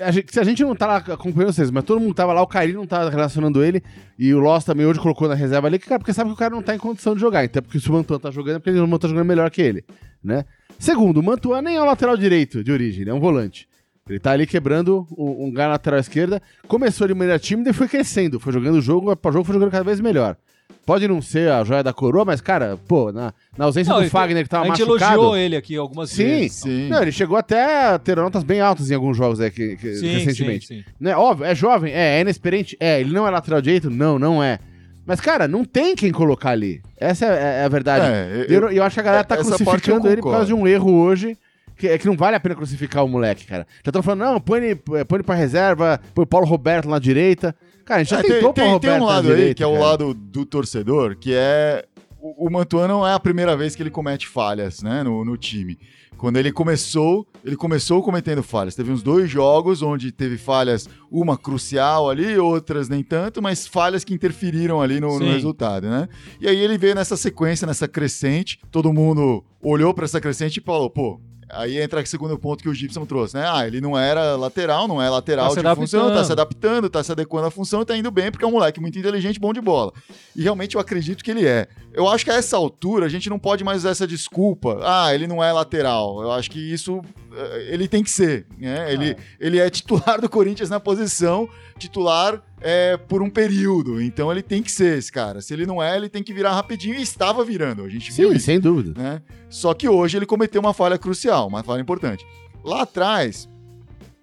a 0.00 0.10
gente- 0.10 0.32
se 0.32 0.40
a 0.40 0.44
gente 0.44 0.64
não 0.64 0.74
tá 0.74 0.86
lá 0.88 0.96
acompanhando 0.96 1.52
vocês, 1.52 1.70
mas 1.70 1.84
todo 1.84 2.00
mundo 2.00 2.12
tava 2.12 2.32
lá, 2.32 2.42
o 2.42 2.46
Cairi 2.48 2.72
não 2.72 2.86
tá 2.88 3.08
relacionando 3.08 3.62
ele, 3.64 3.80
e 4.18 4.34
o 4.34 4.40
Loss 4.40 4.64
também 4.64 4.84
hoje 4.84 4.98
colocou 4.98 5.28
na 5.28 5.34
reserva 5.36 5.68
ali, 5.68 5.78
que, 5.78 5.86
cara, 5.86 6.00
porque 6.00 6.12
sabe 6.12 6.28
que 6.30 6.34
o 6.34 6.38
cara 6.38 6.52
não 6.52 6.60
tá 6.60 6.74
em 6.74 6.78
condição 6.78 7.14
de 7.14 7.20
jogar. 7.20 7.44
Então, 7.44 7.62
porque 7.62 7.78
se 7.78 7.88
o 7.88 7.92
Mantuan 7.92 8.18
tá 8.18 8.32
jogando, 8.32 8.56
é 8.56 8.58
porque 8.58 8.70
o 8.78 8.82
Mantuan 8.82 8.98
tá 8.98 9.08
jogando 9.08 9.26
melhor 9.28 9.48
que 9.48 9.62
ele, 9.62 9.84
né? 10.24 10.44
Segundo, 10.76 11.18
o 11.18 11.22
Mantuan 11.22 11.62
nem 11.62 11.76
é 11.76 11.80
o 11.80 11.84
lateral 11.86 12.16
direito 12.16 12.64
de 12.64 12.72
origem, 12.72 13.02
ele 13.02 13.10
é 13.10 13.14
um 13.14 13.20
volante. 13.20 13.68
Ele 14.08 14.18
tá 14.20 14.30
ali 14.30 14.46
quebrando 14.46 15.06
um, 15.16 15.46
um 15.46 15.52
na 15.52 15.66
lateral 15.66 15.98
esquerda, 15.98 16.40
começou 16.68 17.08
de 17.08 17.14
maneira 17.14 17.38
tímida 17.38 17.70
e 17.70 17.72
foi 17.72 17.88
crescendo, 17.88 18.38
foi 18.38 18.52
jogando 18.52 18.76
o 18.76 18.80
jogo, 18.80 19.14
para 19.16 19.32
jogo 19.32 19.44
foi 19.44 19.54
jogando 19.54 19.70
cada 19.70 19.84
vez 19.84 20.00
melhor. 20.00 20.36
Pode 20.84 21.08
não 21.08 21.20
ser 21.20 21.50
a 21.50 21.64
joia 21.64 21.82
da 21.82 21.92
coroa, 21.92 22.24
mas, 22.24 22.40
cara, 22.40 22.78
pô, 22.86 23.10
na, 23.10 23.34
na 23.58 23.64
ausência 23.64 23.92
Não, 23.92 24.00
do 24.00 24.08
Fagner 24.08 24.44
que 24.44 24.48
tava 24.48 24.64
a 24.64 24.68
gente 24.68 24.84
machucado... 24.84 25.14
elogiou 25.14 25.36
ele 25.36 25.56
aqui 25.56 25.76
algumas 25.76 26.10
Sim, 26.10 26.24
vezes. 26.24 26.52
Sim. 26.58 26.88
Não, 26.88 27.02
ele 27.02 27.10
chegou 27.10 27.36
até 27.36 27.86
a 27.94 27.98
ter 27.98 28.16
notas 28.16 28.44
bem 28.44 28.60
altas 28.60 28.88
em 28.88 28.94
alguns 28.94 29.16
jogos 29.16 29.40
aí, 29.40 29.50
que, 29.50 29.76
que- 29.76 29.94
Sim, 29.96 30.18
recentemente. 30.18 30.66
sim, 30.68 30.76
sim. 30.78 30.84
Né? 31.00 31.16
Óbvio, 31.16 31.44
é 31.44 31.56
jovem? 31.56 31.92
É. 31.92 32.18
É 32.18 32.20
inexperiente? 32.20 32.76
É. 32.78 33.00
Ele 33.00 33.12
não 33.12 33.26
é 33.26 33.30
lateral 33.30 33.60
direito? 33.60 33.90
Não, 33.90 34.16
não 34.16 34.40
é. 34.40 34.60
Mas, 35.04 35.20
cara, 35.20 35.48
não 35.48 35.64
tem 35.64 35.96
quem 35.96 36.12
colocar 36.12 36.50
ali. 36.50 36.80
Essa 36.96 37.26
é, 37.26 37.62
é 37.62 37.64
a 37.64 37.68
verdade. 37.68 38.06
É, 38.06 38.46
E 38.48 38.54
eu, 38.54 38.68
eu 38.70 38.84
acho 38.84 38.94
que 38.94 39.00
a 39.00 39.04
galera 39.04 39.24
tá 39.24 39.34
eu 39.34 39.44
crucificando 39.44 40.06
ele 40.08 40.22
por 40.22 40.30
causa 40.30 40.46
de 40.46 40.54
um 40.54 40.68
erro 40.68 40.92
hoje. 40.92 41.36
Que, 41.76 41.88
é 41.88 41.98
que 41.98 42.06
não 42.06 42.16
vale 42.16 42.36
a 42.36 42.40
pena 42.40 42.54
crucificar 42.54 43.04
o 43.04 43.08
moleque, 43.08 43.44
cara. 43.46 43.66
Já 43.84 43.90
estão 43.90 44.02
falando, 44.02 44.20
não, 44.20 44.40
põe 44.40 44.58
ele, 44.64 44.76
põe 44.76 44.98
ele 45.16 45.22
pra 45.22 45.34
reserva, 45.34 46.00
põe 46.14 46.22
o 46.24 46.26
Paulo 46.26 46.46
Roberto 46.46 46.88
na 46.88 46.98
direita. 46.98 47.54
Cara, 47.84 48.00
a 48.00 48.02
gente 48.02 48.10
já 48.10 48.20
É, 48.20 48.22
tentou 48.22 48.52
tem, 48.52 48.64
o 48.64 48.66
Paulo 48.66 48.80
tem, 48.80 48.90
tem 48.90 48.98
Roberto 48.98 49.02
um 49.02 49.06
na 49.06 49.12
lado 49.12 49.28
aí, 49.28 49.34
direita, 49.36 49.54
que 49.54 49.62
é 49.62 49.66
o 49.66 49.72
cara. 49.72 49.84
lado 49.84 50.14
do 50.14 50.46
torcedor, 50.46 51.16
que 51.16 51.32
é. 51.34 51.84
O, 52.18 52.46
o 52.46 52.50
Mantuan 52.50 52.88
não 52.88 53.06
é 53.06 53.12
a 53.12 53.20
primeira 53.20 53.56
vez 53.56 53.76
que 53.76 53.82
ele 53.82 53.90
comete 53.90 54.26
falhas, 54.26 54.82
né, 54.82 55.02
no, 55.02 55.24
no 55.24 55.36
time. 55.36 55.78
Quando 56.16 56.38
ele 56.38 56.50
começou, 56.50 57.26
ele 57.44 57.56
começou 57.56 58.02
cometendo 58.02 58.42
falhas. 58.42 58.74
Teve 58.74 58.90
uns 58.90 59.02
dois 59.02 59.30
jogos 59.30 59.82
onde 59.82 60.10
teve 60.10 60.38
falhas, 60.38 60.88
uma 61.10 61.36
crucial 61.36 62.08
ali, 62.08 62.38
outras 62.38 62.88
nem 62.88 63.02
tanto, 63.02 63.42
mas 63.42 63.66
falhas 63.66 64.02
que 64.02 64.14
interferiram 64.14 64.80
ali 64.80 64.98
no, 64.98 65.18
no 65.18 65.26
resultado, 65.26 65.86
né? 65.90 66.08
E 66.40 66.48
aí 66.48 66.56
ele 66.56 66.78
veio 66.78 66.94
nessa 66.94 67.18
sequência, 67.18 67.66
nessa 67.66 67.86
crescente, 67.86 68.58
todo 68.70 68.94
mundo 68.94 69.44
olhou 69.62 69.92
pra 69.92 70.06
essa 70.06 70.18
crescente 70.20 70.56
e 70.56 70.62
falou, 70.62 70.88
pô. 70.88 71.20
Aí 71.48 71.78
entra 71.80 72.02
o 72.02 72.06
segundo 72.06 72.36
ponto 72.38 72.62
que 72.62 72.68
o 72.68 72.74
Gibson 72.74 73.06
trouxe, 73.06 73.36
né? 73.36 73.46
Ah, 73.48 73.66
ele 73.66 73.80
não 73.80 73.96
era 73.96 74.36
lateral, 74.36 74.88
não 74.88 75.00
é 75.00 75.08
lateral 75.08 75.54
Tá 75.54 75.62
de 75.62 75.80
função, 75.80 76.12
tá 76.12 76.24
se 76.24 76.32
adaptando, 76.32 76.90
tá 76.90 77.02
se 77.02 77.12
adequando 77.12 77.46
à 77.46 77.50
função 77.50 77.82
e 77.82 77.84
tá 77.84 77.96
indo 77.96 78.10
bem 78.10 78.30
porque 78.30 78.44
é 78.44 78.48
um 78.48 78.52
moleque 78.52 78.80
muito 78.80 78.98
inteligente, 78.98 79.38
bom 79.38 79.52
de 79.52 79.60
bola. 79.60 79.92
E 80.34 80.42
realmente 80.42 80.74
eu 80.74 80.80
acredito 80.80 81.22
que 81.22 81.30
ele 81.30 81.46
é. 81.46 81.68
Eu 81.92 82.08
acho 82.08 82.24
que 82.24 82.30
a 82.30 82.34
essa 82.34 82.56
altura 82.56 83.06
a 83.06 83.08
gente 83.08 83.30
não 83.30 83.38
pode 83.38 83.62
mais 83.62 83.78
usar 83.78 83.90
essa 83.90 84.06
desculpa. 84.06 84.80
Ah, 84.82 85.14
ele 85.14 85.26
não 85.26 85.42
é 85.42 85.52
lateral. 85.52 86.20
Eu 86.20 86.32
acho 86.32 86.50
que 86.50 86.58
isso 86.58 87.00
eh, 87.32 87.68
ele 87.70 87.86
tem 87.86 88.02
que 88.02 88.10
ser. 88.10 88.46
Né? 88.58 88.92
Ele, 88.92 89.16
ele 89.38 89.58
é 89.58 89.70
titular 89.70 90.20
do 90.20 90.28
Corinthians 90.28 90.68
na 90.68 90.80
posição, 90.80 91.48
titular 91.78 92.42
é, 92.68 92.96
por 92.96 93.22
um 93.22 93.30
período. 93.30 94.02
Então 94.02 94.32
ele 94.32 94.42
tem 94.42 94.60
que 94.60 94.72
ser 94.72 94.98
esse 94.98 95.12
cara. 95.12 95.40
Se 95.40 95.54
ele 95.54 95.64
não 95.64 95.80
é, 95.80 95.96
ele 95.96 96.08
tem 96.08 96.20
que 96.20 96.34
virar 96.34 96.52
rapidinho 96.52 96.96
e 96.96 97.02
estava 97.02 97.44
virando. 97.44 97.84
A 97.84 97.88
gente 97.88 98.10
viu 98.10 98.30
Sim, 98.30 98.36
isso 98.36 98.46
sem 98.46 98.58
dúvida. 98.58 99.00
né? 99.00 99.22
Só 99.48 99.72
que 99.72 99.88
hoje 99.88 100.16
ele 100.16 100.26
cometeu 100.26 100.60
uma 100.60 100.74
falha 100.74 100.98
crucial, 100.98 101.46
uma 101.46 101.62
falha 101.62 101.80
importante. 101.80 102.26
Lá 102.64 102.82
atrás, 102.82 103.48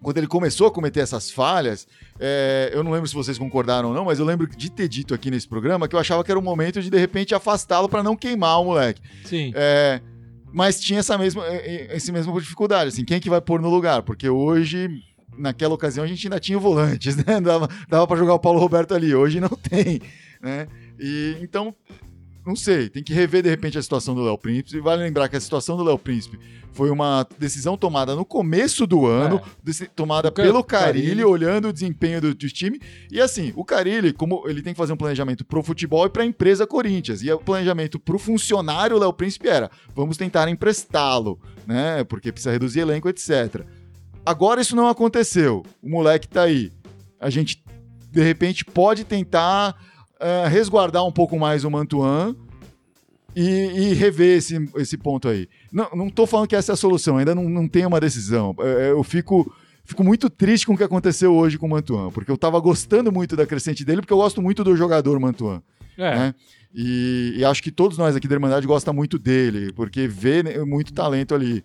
quando 0.02 0.18
ele 0.18 0.28
começou 0.28 0.68
a 0.68 0.72
cometer 0.72 1.00
essas 1.00 1.32
falhas, 1.32 1.88
é, 2.20 2.70
eu 2.74 2.84
não 2.84 2.92
lembro 2.92 3.08
se 3.08 3.16
vocês 3.16 3.38
concordaram 3.38 3.90
ou 3.90 3.96
não, 3.96 4.04
mas 4.04 4.20
eu 4.20 4.26
lembro 4.26 4.46
de 4.46 4.70
ter 4.70 4.90
dito 4.90 5.14
aqui 5.14 5.32
nesse 5.32 5.48
programa 5.48 5.88
que 5.88 5.96
eu 5.96 6.00
achava 6.00 6.22
que 6.22 6.30
era 6.30 6.38
o 6.40 6.44
momento 6.44 6.82
de 6.82 6.90
de 6.90 6.98
repente 6.98 7.34
afastá-lo 7.34 7.88
para 7.88 8.04
não 8.04 8.14
queimar 8.14 8.60
o 8.60 8.66
moleque. 8.66 9.02
Sim. 9.24 9.54
É, 9.56 10.02
mas 10.52 10.82
tinha 10.82 11.00
essa 11.00 11.18
mesma, 11.18 11.48
é, 11.48 11.88
é, 11.92 11.96
esse 11.96 12.12
mesmo 12.12 12.38
dificuldade, 12.42 12.90
assim, 12.90 13.06
quem 13.06 13.22
que 13.22 13.30
vai 13.30 13.40
pôr 13.40 13.62
no 13.62 13.70
lugar? 13.70 14.04
Porque 14.04 14.28
hoje, 14.28 15.02
naquela 15.38 15.74
ocasião, 15.74 16.04
a 16.04 16.08
gente 16.08 16.26
ainda 16.28 16.40
tinha 16.40 16.58
volantes, 16.60 17.16
né? 17.26 17.40
Dava, 17.42 17.70
dava 17.88 18.08
para 18.08 18.18
jogar 18.18 18.34
o 18.34 18.40
Paulo 18.40 18.60
Roberto 18.60 18.94
ali, 18.94 19.14
hoje 19.14 19.40
não 19.40 19.50
tem, 19.50 20.02
né? 20.42 20.68
E 21.00 21.38
então, 21.42 21.74
não 22.46 22.56
sei, 22.56 22.90
tem 22.90 23.02
que 23.04 23.14
rever 23.14 23.42
de 23.42 23.50
repente 23.50 23.78
a 23.78 23.82
situação 23.82 24.14
do 24.14 24.22
Léo 24.24 24.38
Príncipe. 24.38 24.80
Vale 24.80 25.02
lembrar 25.04 25.30
que 25.30 25.36
a 25.36 25.42
situação 25.42 25.78
do 25.78 25.84
Léo 25.84 25.98
Príncipe 25.98 26.38
foi 26.74 26.90
uma 26.90 27.26
decisão 27.38 27.78
tomada 27.78 28.16
no 28.16 28.26
começo 28.26 28.88
do 28.88 29.06
ano, 29.06 29.40
deci- 29.64 29.88
tomada 29.96 30.32
pelo 30.32 30.64
Carilli, 30.64 31.06
Carille. 31.06 31.24
olhando 31.24 31.68
o 31.68 31.74
desempenho 31.74 32.20
do, 32.20 32.34
do 32.34 32.50
time. 32.50 32.82
E 33.12 33.22
assim, 33.22 33.54
o 33.56 33.64
Carilli, 33.64 34.12
como 34.12 34.44
ele 34.48 34.62
tem 34.64 34.74
que 34.74 34.78
fazer 34.78 34.92
um 34.92 34.98
planejamento 34.98 35.46
pro 35.46 35.62
futebol 35.64 36.06
e 36.06 36.10
pra 36.10 36.26
empresa 36.26 36.66
Corinthians. 36.66 37.22
E 37.22 37.32
o 37.32 37.38
planejamento 37.40 38.00
pro 38.00 38.18
funcionário 38.18 38.98
Léo 38.98 39.14
Príncipe 39.14 39.48
era: 39.48 39.70
vamos 39.96 40.18
tentar 40.18 40.50
emprestá-lo, 40.50 41.40
né? 41.68 42.04
Porque 42.06 42.32
precisa 42.32 42.52
reduzir 42.52 42.80
elenco, 42.80 43.08
etc. 43.08 43.62
Agora 44.26 44.62
isso 44.62 44.76
não 44.76 44.88
aconteceu. 44.88 45.64
O 45.82 45.90
moleque 45.90 46.28
tá 46.28 46.44
aí. 46.44 46.72
A 47.20 47.30
gente, 47.30 47.64
de 48.12 48.22
repente, 48.22 48.64
pode 48.66 49.04
tentar 49.04 49.76
ah, 50.20 50.48
resguardar 50.48 51.06
um 51.06 51.12
pouco 51.12 51.38
mais 51.38 51.64
o 51.64 51.70
Mantuan 51.72 52.36
e, 53.36 53.44
e 53.50 53.94
rever 53.94 54.38
esse, 54.38 54.70
esse 54.78 54.98
ponto 54.98 55.28
aí. 55.28 55.48
Não, 55.72 55.90
não 55.94 56.10
tô 56.10 56.26
falando 56.26 56.48
que 56.48 56.56
essa 56.56 56.72
é 56.72 56.74
a 56.74 56.78
solução, 56.78 57.18
ainda 57.18 57.36
não, 57.36 57.50
não 57.50 57.68
tem 57.68 57.86
uma 57.86 58.00
decisão. 58.00 58.56
É, 58.60 58.92
Eu 58.92 59.04
fico, 59.04 59.54
fico 59.84 60.04
muito 60.04 60.30
triste 60.30 60.66
com 60.66 60.74
o 60.74 60.78
que 60.78 60.84
aconteceu 60.84 61.34
hoje 61.36 61.58
com 61.58 61.66
o 61.66 61.70
Mantuan, 61.70 62.10
porque 62.12 62.32
eu 62.32 62.38
tava 62.38 62.60
gostando 62.60 63.12
muito 63.12 63.36
da 63.36 63.46
crescente 63.46 63.84
dele, 63.84 64.02
porque 64.02 64.14
eu 64.14 64.18
gosto 64.18 64.42
muito 64.42 64.64
do 64.64 64.76
jogador 64.76 65.20
Mantuan. 65.20 65.62
É. 65.98 66.16
né? 66.16 66.36
E, 66.74 67.34
e 67.38 67.46
acho 67.46 67.62
que 67.62 67.72
todos 67.72 67.98
nós 67.98 68.16
aqui 68.16 68.28
da 68.28 68.34
Irmandade 68.36 68.66
gostam 68.66 68.94
muito 68.94 69.20
dele, 69.20 69.72
porque 69.74 70.08
vê 70.08 70.42
né, 70.42 70.58
muito 70.60 70.92
talento 70.94 71.36
ali. 71.36 71.64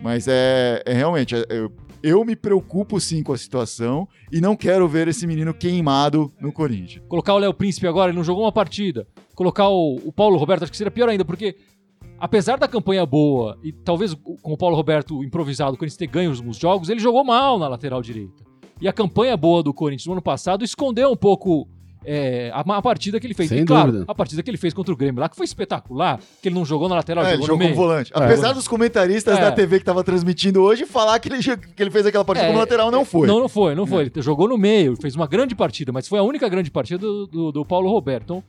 Mas 0.00 0.26
é, 0.26 0.82
é 0.84 0.92
realmente, 0.92 1.34
é- 1.36 1.46
eu, 1.48 1.72
eu 2.02 2.24
me 2.24 2.34
preocupo 2.34 3.00
sim 3.00 3.22
com 3.22 3.32
a 3.32 3.38
situação 3.38 4.08
e 4.30 4.40
não 4.40 4.56
quero 4.56 4.88
ver 4.88 5.08
esse 5.08 5.26
menino 5.26 5.54
queimado 5.54 6.32
no 6.40 6.52
Corinthians. 6.52 7.02
Colocar 7.08 7.34
o 7.34 7.38
Léo 7.38 7.54
Príncipe 7.54 7.86
agora, 7.86 8.10
ele 8.10 8.16
não 8.16 8.24
jogou 8.24 8.44
uma 8.44 8.52
partida. 8.52 9.06
Colocar 9.34 9.68
o, 9.68 9.96
o 10.04 10.12
Paulo 10.12 10.36
Roberto, 10.36 10.64
acho 10.64 10.72
que 10.72 10.76
seria 10.76 10.90
pior 10.90 11.08
ainda, 11.08 11.24
porque 11.24 11.56
apesar 12.18 12.58
da 12.58 12.66
campanha 12.66 13.06
boa 13.06 13.58
e 13.62 13.72
talvez 13.72 14.14
com 14.14 14.52
o 14.52 14.56
Paulo 14.56 14.76
Roberto 14.76 15.22
improvisado, 15.22 15.74
o 15.74 15.78
Corinthians 15.78 15.96
ter 15.96 16.06
ganho 16.06 16.30
alguns 16.30 16.56
jogos, 16.56 16.88
ele 16.88 17.00
jogou 17.00 17.24
mal 17.24 17.58
na 17.58 17.68
lateral 17.68 18.02
direita. 18.02 18.42
E 18.80 18.88
a 18.88 18.92
campanha 18.92 19.36
boa 19.36 19.62
do 19.62 19.72
Corinthians 19.72 20.06
no 20.06 20.12
ano 20.12 20.22
passado 20.22 20.64
escondeu 20.64 21.12
um 21.12 21.16
pouco 21.16 21.68
é, 22.04 22.50
a, 22.52 22.60
a 22.60 22.82
partida 22.82 23.20
que 23.20 23.26
ele 23.26 23.34
fez. 23.34 23.48
Sem 23.48 23.60
e 23.60 23.64
claro, 23.64 23.92
dúvida. 23.92 24.10
a 24.10 24.14
partida 24.14 24.42
que 24.42 24.50
ele 24.50 24.56
fez 24.56 24.74
contra 24.74 24.92
o 24.92 24.96
Grêmio 24.96 25.20
lá, 25.20 25.28
que 25.28 25.36
foi 25.36 25.44
espetacular, 25.44 26.20
que 26.40 26.48
ele 26.48 26.54
não 26.54 26.64
jogou 26.64 26.88
na 26.88 26.96
lateral, 26.96 27.24
É, 27.24 27.34
ele 27.34 27.42
jogou 27.42 27.56
jogou 27.58 27.68
no 27.68 27.74
volante. 27.74 28.12
É. 28.14 28.18
Apesar 28.18 28.52
dos 28.52 28.66
comentaristas 28.66 29.38
É. 29.38 29.40
da 29.40 29.52
TV 29.52 29.78
que 29.78 29.84
tava 29.84 30.02
transmitindo 30.02 30.60
hoje 30.62 30.86
falar 30.86 31.18
que 31.18 31.28
ele, 31.28 31.38
que 31.42 31.82
ele 31.82 31.90
fez 31.90 32.06
aquela 32.06 32.24
partida 32.24 32.46
É, 32.46 32.48
como 32.48 32.58
lateral, 32.58 32.90
não 32.90 33.04
foi. 33.04 33.26
Não, 33.26 33.40
não 33.40 33.48
foi, 33.48 33.74
não 33.74 33.86
foi. 33.86 34.04
Ele 34.04 34.22
jogou 34.22 34.48
no 34.48 34.58
meio, 34.58 34.96
fez 34.96 35.14
uma 35.14 35.26
grande 35.26 35.54
partida, 35.54 35.92
mas 35.92 36.08
foi 36.08 36.18
a 36.18 36.22
única 36.22 36.48
grande 36.48 36.70
partida 36.70 36.98
do, 36.98 37.26
do, 37.26 37.52
do 37.52 37.64
Paulo 37.64 37.90
Roberto. 37.90 38.24
Então, 38.24 38.44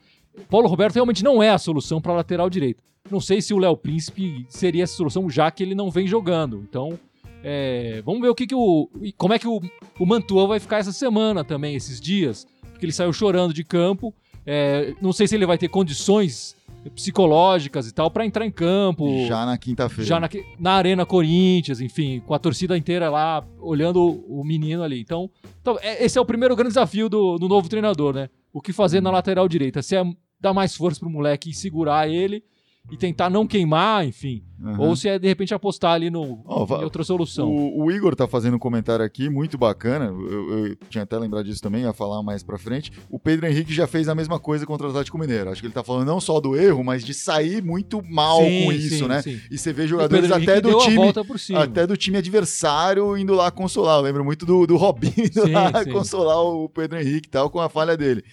Paulo 0.50 0.68
Roberto 0.68 0.96
realmente 0.96 1.24
não 1.24 1.42
é 1.44 1.50
a 1.50 1.58
solução 1.58 2.02
para 2.02 2.14
lateral 2.14 2.50
direito. 2.50 2.82
Não 3.12 3.20
sei 3.20 3.42
se 3.42 3.54
o 3.54 3.58
Léo 3.60 3.76
Príncipe 3.76 4.46
seria 4.50 4.86
a 4.86 4.88
solução, 4.88 5.30
já 5.30 5.52
que 5.52 5.62
ele 5.62 5.76
não 5.76 5.92
vem 5.92 6.08
jogando. 6.08 6.64
Então, 6.68 6.98
é, 7.44 8.02
vamos 8.06 8.22
ver 8.22 8.30
o 8.30 8.36
que, 8.36 8.48
que 8.48 8.56
o. 8.56 8.90
Como 9.18 9.34
é 9.34 9.40
que 9.40 9.48
o, 9.48 9.62
o 10.00 10.06
Mantua 10.06 10.48
vai 10.48 10.60
ficar 10.60 10.78
essa 10.78 10.94
semana 10.94 11.44
também, 11.44 11.76
esses 11.76 12.00
dias. 12.00 12.48
Porque 12.84 12.88
ele 12.88 12.92
saiu 12.92 13.14
chorando 13.14 13.54
de 13.54 13.64
campo. 13.64 14.14
É, 14.46 14.94
não 15.02 15.14
sei 15.14 15.26
se 15.26 15.36
ele 15.36 15.46
vai 15.46 15.58
ter 15.58 15.70
condições 15.70 16.54
psicológicas 16.94 17.88
e 17.88 17.94
tal 17.94 18.12
para 18.12 18.26
entrar 18.26 18.46
em 18.46 18.52
campo. 18.52 19.26
Já 19.26 19.46
na 19.46 19.58
quinta-feira. 19.58 20.04
Já 20.04 20.20
na, 20.20 20.30
na 20.60 20.74
Arena 20.74 21.06
Corinthians, 21.06 21.80
enfim, 21.80 22.20
com 22.20 22.34
a 22.34 22.40
torcida 22.40 22.78
inteira 22.78 23.10
lá 23.10 23.42
olhando 23.62 24.02
o, 24.02 24.42
o 24.42 24.44
menino 24.44 24.84
ali. 24.84 25.00
Então, 25.00 25.30
então, 25.62 25.80
é- 25.82 26.04
esse 26.04 26.18
é 26.18 26.22
o 26.22 26.26
primeiro 26.26 26.58
grande 26.58 26.72
desafio 26.72 27.08
do, 27.08 27.38
do 27.38 27.48
novo 27.48 27.70
treinador, 27.70 28.14
né? 28.14 28.30
O 28.52 28.60
que 28.60 28.74
fazer 28.74 29.00
na 29.02 29.12
lateral 29.12 29.48
direita? 29.48 29.82
Se 29.82 29.96
é 29.96 30.04
dar 30.38 30.54
mais 30.54 30.76
força 30.76 31.00
pro 31.00 31.10
moleque 31.10 31.52
e 31.52 31.54
segurar 31.54 32.10
ele, 32.10 32.44
e 32.92 32.98
tentar 32.98 33.30
não 33.30 33.48
queimar, 33.48 34.06
enfim. 34.06 34.44
Aham. 34.62 34.80
Ou 34.80 34.96
se 34.96 35.10
é 35.10 35.18
de 35.18 35.28
repente 35.28 35.54
apostar 35.54 35.94
ali 35.94 36.10
no, 36.10 36.44
va- 36.66 36.80
em 36.80 36.84
outra 36.84 37.04
solução. 37.04 37.50
O, 37.50 37.86
o 37.86 37.92
Igor 37.92 38.16
tá 38.16 38.28
fazendo 38.28 38.56
um 38.56 38.60
comentário 38.60 39.04
aqui, 39.04 39.30
muito 39.30 39.58
bacana. 39.58 40.06
Eu, 40.06 40.66
eu 40.68 40.76
tinha 40.90 41.04
até 41.04 41.18
lembrado 41.18 41.46
disso 41.46 41.62
também, 41.62 41.82
ia 41.84 41.94
falar 41.94 42.22
mais 42.24 42.44
pra 42.44 42.58
frente. 42.58 42.92
O 43.10 43.18
Pedro 43.18 43.46
Henrique 43.48 43.74
já 43.74 43.88
fez 43.88 44.08
a 44.08 44.16
mesma 44.16 44.40
coisa 44.40 44.66
contra 44.66 44.86
o 44.88 44.90
Atlético 44.90 45.18
Mineiro. 45.18 45.50
Acho 45.50 45.62
que 45.62 45.68
ele 45.68 45.74
tá 45.74 45.84
falando 45.84 46.08
não 46.08 46.20
só 46.22 46.40
do 46.40 46.56
erro, 46.56 46.84
mas 46.84 47.04
de 47.04 47.14
sair 47.14 47.62
muito 47.64 48.02
mal 48.08 48.42
Sim, 48.42 48.66
com 48.66 48.72
isso, 48.72 48.98
sim, 49.00 49.08
né? 49.08 49.22
sim. 49.22 49.40
E 49.50 49.58
você 49.58 49.74
vê 49.74 49.88
jogadores 49.88 50.32
até 50.32 50.62
do 50.62 50.78
time. 50.80 51.14
Até 51.58 51.88
do 51.88 51.98
time 51.98 52.18
adversário 52.18 53.18
indo 53.18 53.34
lá 53.34 53.50
consolar. 53.50 53.98
Eu 54.00 54.04
lembro 54.04 54.24
muito 54.24 54.46
do, 54.46 54.66
do 54.68 54.78
Robinho 54.78 55.14
indo 55.26 55.50
lá 55.52 55.86
consolar 55.86 56.42
o 56.42 56.70
Pedro 56.70 57.00
Henrique 57.00 57.28
e 57.28 57.32
tal, 57.32 57.50
com 57.50 57.60
a 57.60 57.70
falha 57.70 57.98
dele. 57.98 58.24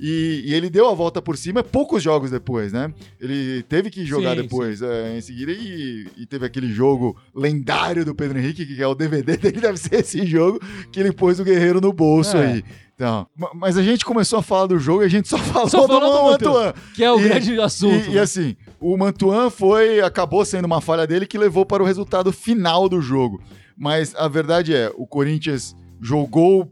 E, 0.00 0.44
e 0.46 0.54
ele 0.54 0.70
deu 0.70 0.88
a 0.88 0.94
volta 0.94 1.20
por 1.20 1.36
cima 1.36 1.62
poucos 1.62 2.02
jogos 2.02 2.30
depois, 2.30 2.72
né? 2.72 2.92
Ele 3.20 3.62
teve 3.64 3.90
que 3.90 4.04
jogar 4.06 4.34
Sim, 4.34 4.42
depois 4.42 4.80
é, 4.80 5.18
em 5.18 5.20
seguida 5.20 5.52
e, 5.52 6.06
e 6.16 6.24
teve 6.26 6.46
aquele 6.46 6.72
jogo 6.72 7.14
lendário 7.34 8.02
do 8.04 8.14
Pedro 8.14 8.38
Henrique, 8.38 8.64
que 8.64 8.82
é 8.82 8.86
o 8.86 8.94
DVD 8.94 9.36
dele, 9.38 9.60
deve 9.60 9.76
ser 9.76 9.96
esse 9.96 10.24
jogo 10.24 10.58
que 10.90 10.98
ele 11.00 11.12
pôs 11.12 11.38
o 11.38 11.44
Guerreiro 11.44 11.80
no 11.80 11.92
bolso 11.92 12.36
É. 12.36 12.46
aí. 12.46 12.64
Então, 12.94 13.26
ma- 13.36 13.50
mas 13.54 13.76
a 13.78 13.82
gente 13.82 14.04
começou 14.04 14.38
a 14.38 14.42
falar 14.42 14.66
do 14.66 14.78
jogo 14.78 15.02
e 15.02 15.06
a 15.06 15.08
gente 15.08 15.28
só 15.28 15.36
falou 15.38 15.68
Só 15.68 15.82
do 15.82 15.88
falou 15.88 16.00
do 16.24 16.30
Mantuan. 16.30 16.52
Mantuan, 16.66 16.74
Que 16.94 17.04
é 17.04 17.12
o 17.12 17.18
E- 17.20 17.22
grande 17.22 17.60
assunto. 17.60 18.06
E, 18.08 18.12
e 18.12 18.14
né? 18.14 18.20
assim, 18.20 18.56
o 18.80 18.96
Mantuan 18.96 19.50
foi, 19.50 20.00
acabou 20.00 20.44
sendo 20.44 20.64
uma 20.66 20.80
falha 20.80 21.06
dele 21.06 21.26
que 21.26 21.36
levou 21.38 21.66
para 21.66 21.82
o 21.82 21.86
resultado 21.86 22.32
final 22.32 22.88
do 22.88 23.00
jogo. 23.02 23.40
Mas 23.76 24.14
a 24.14 24.28
verdade 24.28 24.74
é, 24.74 24.90
o 24.96 25.06
Corinthians 25.06 25.74
jogou 26.00 26.70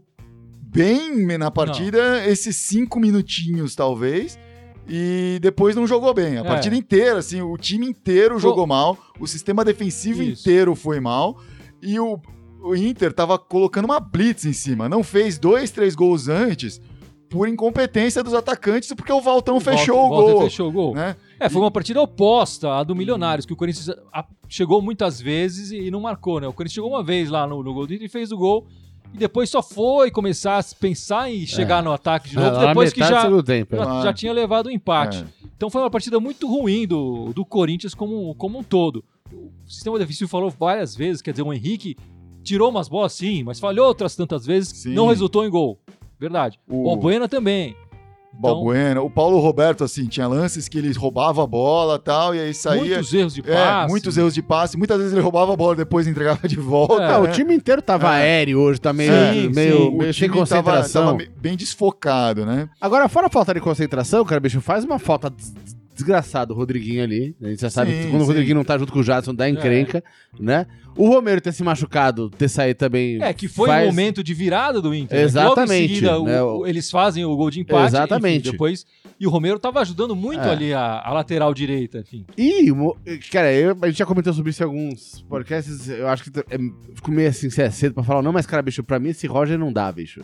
bem 0.71 1.25
na 1.37 1.49
partida, 1.51 2.25
esses 2.27 2.55
cinco 2.55 2.99
minutinhos 2.99 3.75
talvez, 3.75 4.37
e 4.87 5.39
depois 5.41 5.75
não 5.75 5.85
jogou 5.87 6.13
bem. 6.13 6.37
A 6.37 6.41
É. 6.41 6.43
partida 6.43 6.75
inteira, 6.75 7.19
assim, 7.19 7.41
o 7.41 7.57
time 7.57 7.85
inteiro 7.87 8.35
Pô. 8.35 8.39
jogou 8.39 8.67
mal, 8.67 8.97
o 9.19 9.27
sistema 9.27 9.63
defensivo 9.65 10.21
Isso. 10.23 10.41
inteiro 10.41 10.75
foi 10.75 10.99
mal, 10.99 11.37
e 11.81 11.99
o, 11.99 12.19
o 12.61 12.75
Inter 12.75 13.11
tava 13.13 13.37
colocando 13.37 13.85
uma 13.85 13.99
blitz 13.99 14.45
em 14.45 14.53
cima. 14.53 14.87
Não 14.89 15.03
fez 15.03 15.37
dois, 15.37 15.71
três 15.71 15.95
gols 15.95 16.27
antes 16.27 16.79
por 17.29 17.47
incompetência 17.47 18.23
dos 18.23 18.33
atacantes, 18.33 18.91
porque 18.93 19.13
o 19.13 19.21
Valtão 19.21 19.59
fechou 19.59 19.95
Walter- 19.95 20.13
o 20.13 20.17
Walter 20.17 20.33
gol. 20.33 20.41
fechou 20.43 20.69
o 20.69 20.71
gol. 20.71 20.95
Né? 20.95 21.15
É, 21.39 21.47
foi 21.47 21.61
uma 21.61 21.69
partida 21.69 22.01
oposta 22.01 22.73
à 22.73 22.83
do 22.83 22.95
Milionários, 22.95 23.45
que 23.45 23.53
o 23.53 23.55
Corinthians 23.55 23.89
a- 24.11 24.25
chegou 24.47 24.81
muitas 24.81 25.21
vezes 25.21 25.71
e 25.71 25.91
não 25.91 26.01
marcou, 26.01 26.39
né? 26.41 26.47
O 26.47 26.53
Corinthians 26.53 26.73
chegou 26.73 26.89
uma 26.89 27.03
vez 27.03 27.29
lá 27.29 27.45
no, 27.45 27.61
no 27.61 27.71
gol 27.73 27.85
do 27.85 27.93
Inter 27.93 28.05
e 28.07 28.09
fez 28.09 28.31
o 28.31 28.37
gol. 28.37 28.65
E 29.13 29.17
depois 29.17 29.49
só 29.49 29.61
foi 29.63 30.11
começar 30.11 30.59
a 30.59 30.63
pensar 30.79 31.31
em 31.31 31.45
chegar 31.45 31.81
no 31.83 31.91
ataque 31.91 32.29
de 32.29 32.35
novo, 32.35 32.47
É, 32.47 32.51
lá 32.51 32.61
na 32.61 32.67
depois 32.67 32.93
que 32.93 32.99
já, 32.99 33.43
tempo. 33.43 33.75
é. 33.75 33.79
já, 33.79 34.01
já 34.03 34.13
tinha 34.13 34.31
levado 34.31 34.67
o 34.67 34.71
empate. 34.71 35.17
É. 35.43 35.47
Então 35.57 35.69
foi 35.69 35.81
uma 35.81 35.89
partida 35.89 36.19
muito 36.19 36.47
ruim 36.47 36.85
do, 36.87 37.33
do 37.33 37.43
Corinthians 37.43 37.93
como, 37.93 38.33
como 38.35 38.59
um 38.59 38.63
todo. 38.63 39.03
O 39.33 39.51
sistema 39.69 39.97
defensivo 39.99 40.29
falou 40.29 40.49
várias 40.49 40.95
vezes, 40.95 41.21
quer 41.21 41.31
dizer, 41.31 41.43
o 41.43 41.53
Henrique 41.53 41.95
tirou 42.43 42.69
umas 42.69 42.87
bolas 42.87 43.13
sim, 43.13 43.43
mas 43.43 43.59
falhou 43.59 43.87
outras 43.87 44.15
tantas 44.15 44.45
vezes, 44.45 44.69
Sim. 44.83 44.93
não 44.93 45.07
resultou 45.07 45.45
em 45.45 45.49
gol. 45.49 45.79
Verdade. 46.19 46.59
O- 46.67 46.81
O 46.81 46.83
Balbuena 46.85 47.27
também. 47.27 47.75
Então, 48.31 48.41
Balbuena. 48.53 49.01
O 49.01 49.09
Paulo 49.09 49.39
Roberto, 49.39 49.83
assim, 49.83 50.05
tinha 50.07 50.27
lances 50.27 50.67
que 50.69 50.77
ele 50.77 50.93
roubava 50.93 51.43
a 51.43 51.47
bola 51.47 51.95
e 51.95 51.99
tal, 51.99 52.33
e 52.35 52.39
aí 52.39 52.53
saía. 52.53 52.81
muitos 52.95 53.13
erros 53.13 53.33
de 53.33 53.41
É, 53.41 53.53
passe. 53.55 53.89
muitos 53.91 54.17
erros 54.17 54.33
de 54.33 54.41
passe. 54.41 54.77
Muitas 54.77 54.97
vezes 54.97 55.13
ele 55.13 55.21
roubava 55.21 55.51
a 55.53 55.55
bola 55.57 55.75
depois 55.75 56.07
entregava 56.07 56.47
de 56.47 56.55
volta. 56.55 57.01
É, 57.03 57.05
Ah, 57.15 57.19
né? 57.19 57.29
o 57.29 57.31
time 57.31 57.53
inteiro 57.55 57.81
tava 57.81 58.07
É. 58.17 58.21
aéreo 58.21 58.59
hoje, 58.59 58.79
tá 58.79 58.93
meio, 58.93 59.11
Sim, 59.11 59.49
meio, 59.49 59.77
sim. 59.77 59.87
O 59.89 59.97
meio 59.97 60.13
sem 60.13 60.29
time 60.29 60.29
tava- 60.29 60.39
concentração. 60.39 61.05
Tava, 61.07 61.17
me- 61.17 61.29
bem 61.41 61.57
desfocado, 61.57 62.45
né? 62.45 62.69
Agora, 62.79 63.09
fora 63.09 63.27
a 63.27 63.29
falta 63.29 63.53
de 63.53 63.59
concentração, 63.59 64.23
cara, 64.23 64.39
bicho, 64.39 64.61
faz 64.61 64.85
uma 64.85 64.99
falta 64.99 65.29
des- 65.99 66.09
desgraçada 66.09 66.53
o 66.53 66.55
Rodriguinho 66.55 67.03
ali. 67.03 67.35
A 67.41 67.47
gente 67.49 67.61
já 67.61 67.69
sabe 67.69 67.91
Sim, 67.91 67.97
que 67.97 68.03
quando 68.09 68.21
o 68.21 68.25
sim. 68.25 68.27
Rodriguinho 68.31 68.55
não 68.55 68.63
tá 68.63 68.77
junto 68.77 68.91
com 68.91 68.99
o 68.99 69.03
Jadson, 69.03 69.33
dá 69.35 69.49
encrenca, 69.49 70.03
né? 70.39 70.65
O 70.95 71.07
Romero 71.07 71.39
ter 71.39 71.53
se 71.53 71.63
machucado, 71.63 72.29
ter 72.29 72.49
saído 72.49 72.77
também. 72.77 73.21
É, 73.23 73.31
que 73.33 73.47
foi 73.47 73.69
faz- 73.69 73.83
um 73.85 73.87
momento 73.91 74.23
de 74.23 74.33
virada 74.33 74.81
do 74.81 74.93
Inter. 74.93 75.17
né? 75.19 75.23
Exatamente, 75.23 75.69
Logo 75.69 75.73
em 75.73 75.87
seguida, 75.87 76.19
o- 76.19 76.25
né, 76.25 76.41
o- 76.41 76.57
o- 76.59 76.67
eles 76.67 76.89
fazem 76.91 77.23
o 77.23 77.35
gol 77.37 77.49
de 77.49 77.61
empate. 77.61 77.87
Exatamente. 77.87 78.41
enfim, 78.41 78.51
depois, 78.51 78.85
e 79.19 79.25
o 79.25 79.29
Romero 79.29 79.59
tava 79.59 79.79
ajudando 79.79 80.15
muito 80.15 80.41
É. 80.41 80.49
ali 80.51 80.73
a, 80.73 81.01
a 81.01 81.13
lateral 81.13 81.53
direita. 81.53 81.99
Enfim. 81.99 82.25
E, 82.37 82.69
cara, 83.31 83.53
eu, 83.53 83.77
a 83.81 83.87
gente 83.87 83.97
já 83.99 84.05
comentou 84.05 84.33
sobre 84.33 84.49
isso 84.49 84.61
em 84.61 84.65
alguns 84.65 85.21
podcasts. 85.29 85.87
Eu 85.87 86.07
acho 86.07 86.23
que 86.23 86.37
é, 86.39 86.57
fico 86.95 87.11
meio 87.11 87.29
assim, 87.29 87.49
se 87.49 87.61
é 87.61 87.69
cedo 87.69 87.93
pra 87.93 88.03
falar, 88.03 88.21
não, 88.21 88.33
mas, 88.33 88.45
cara, 88.45 88.61
bicho, 88.61 88.83
pra 88.83 88.99
mim 88.99 89.09
esse 89.09 89.27
Roger 89.27 89.57
não 89.57 89.71
dá, 89.71 89.89
bicho. 89.91 90.21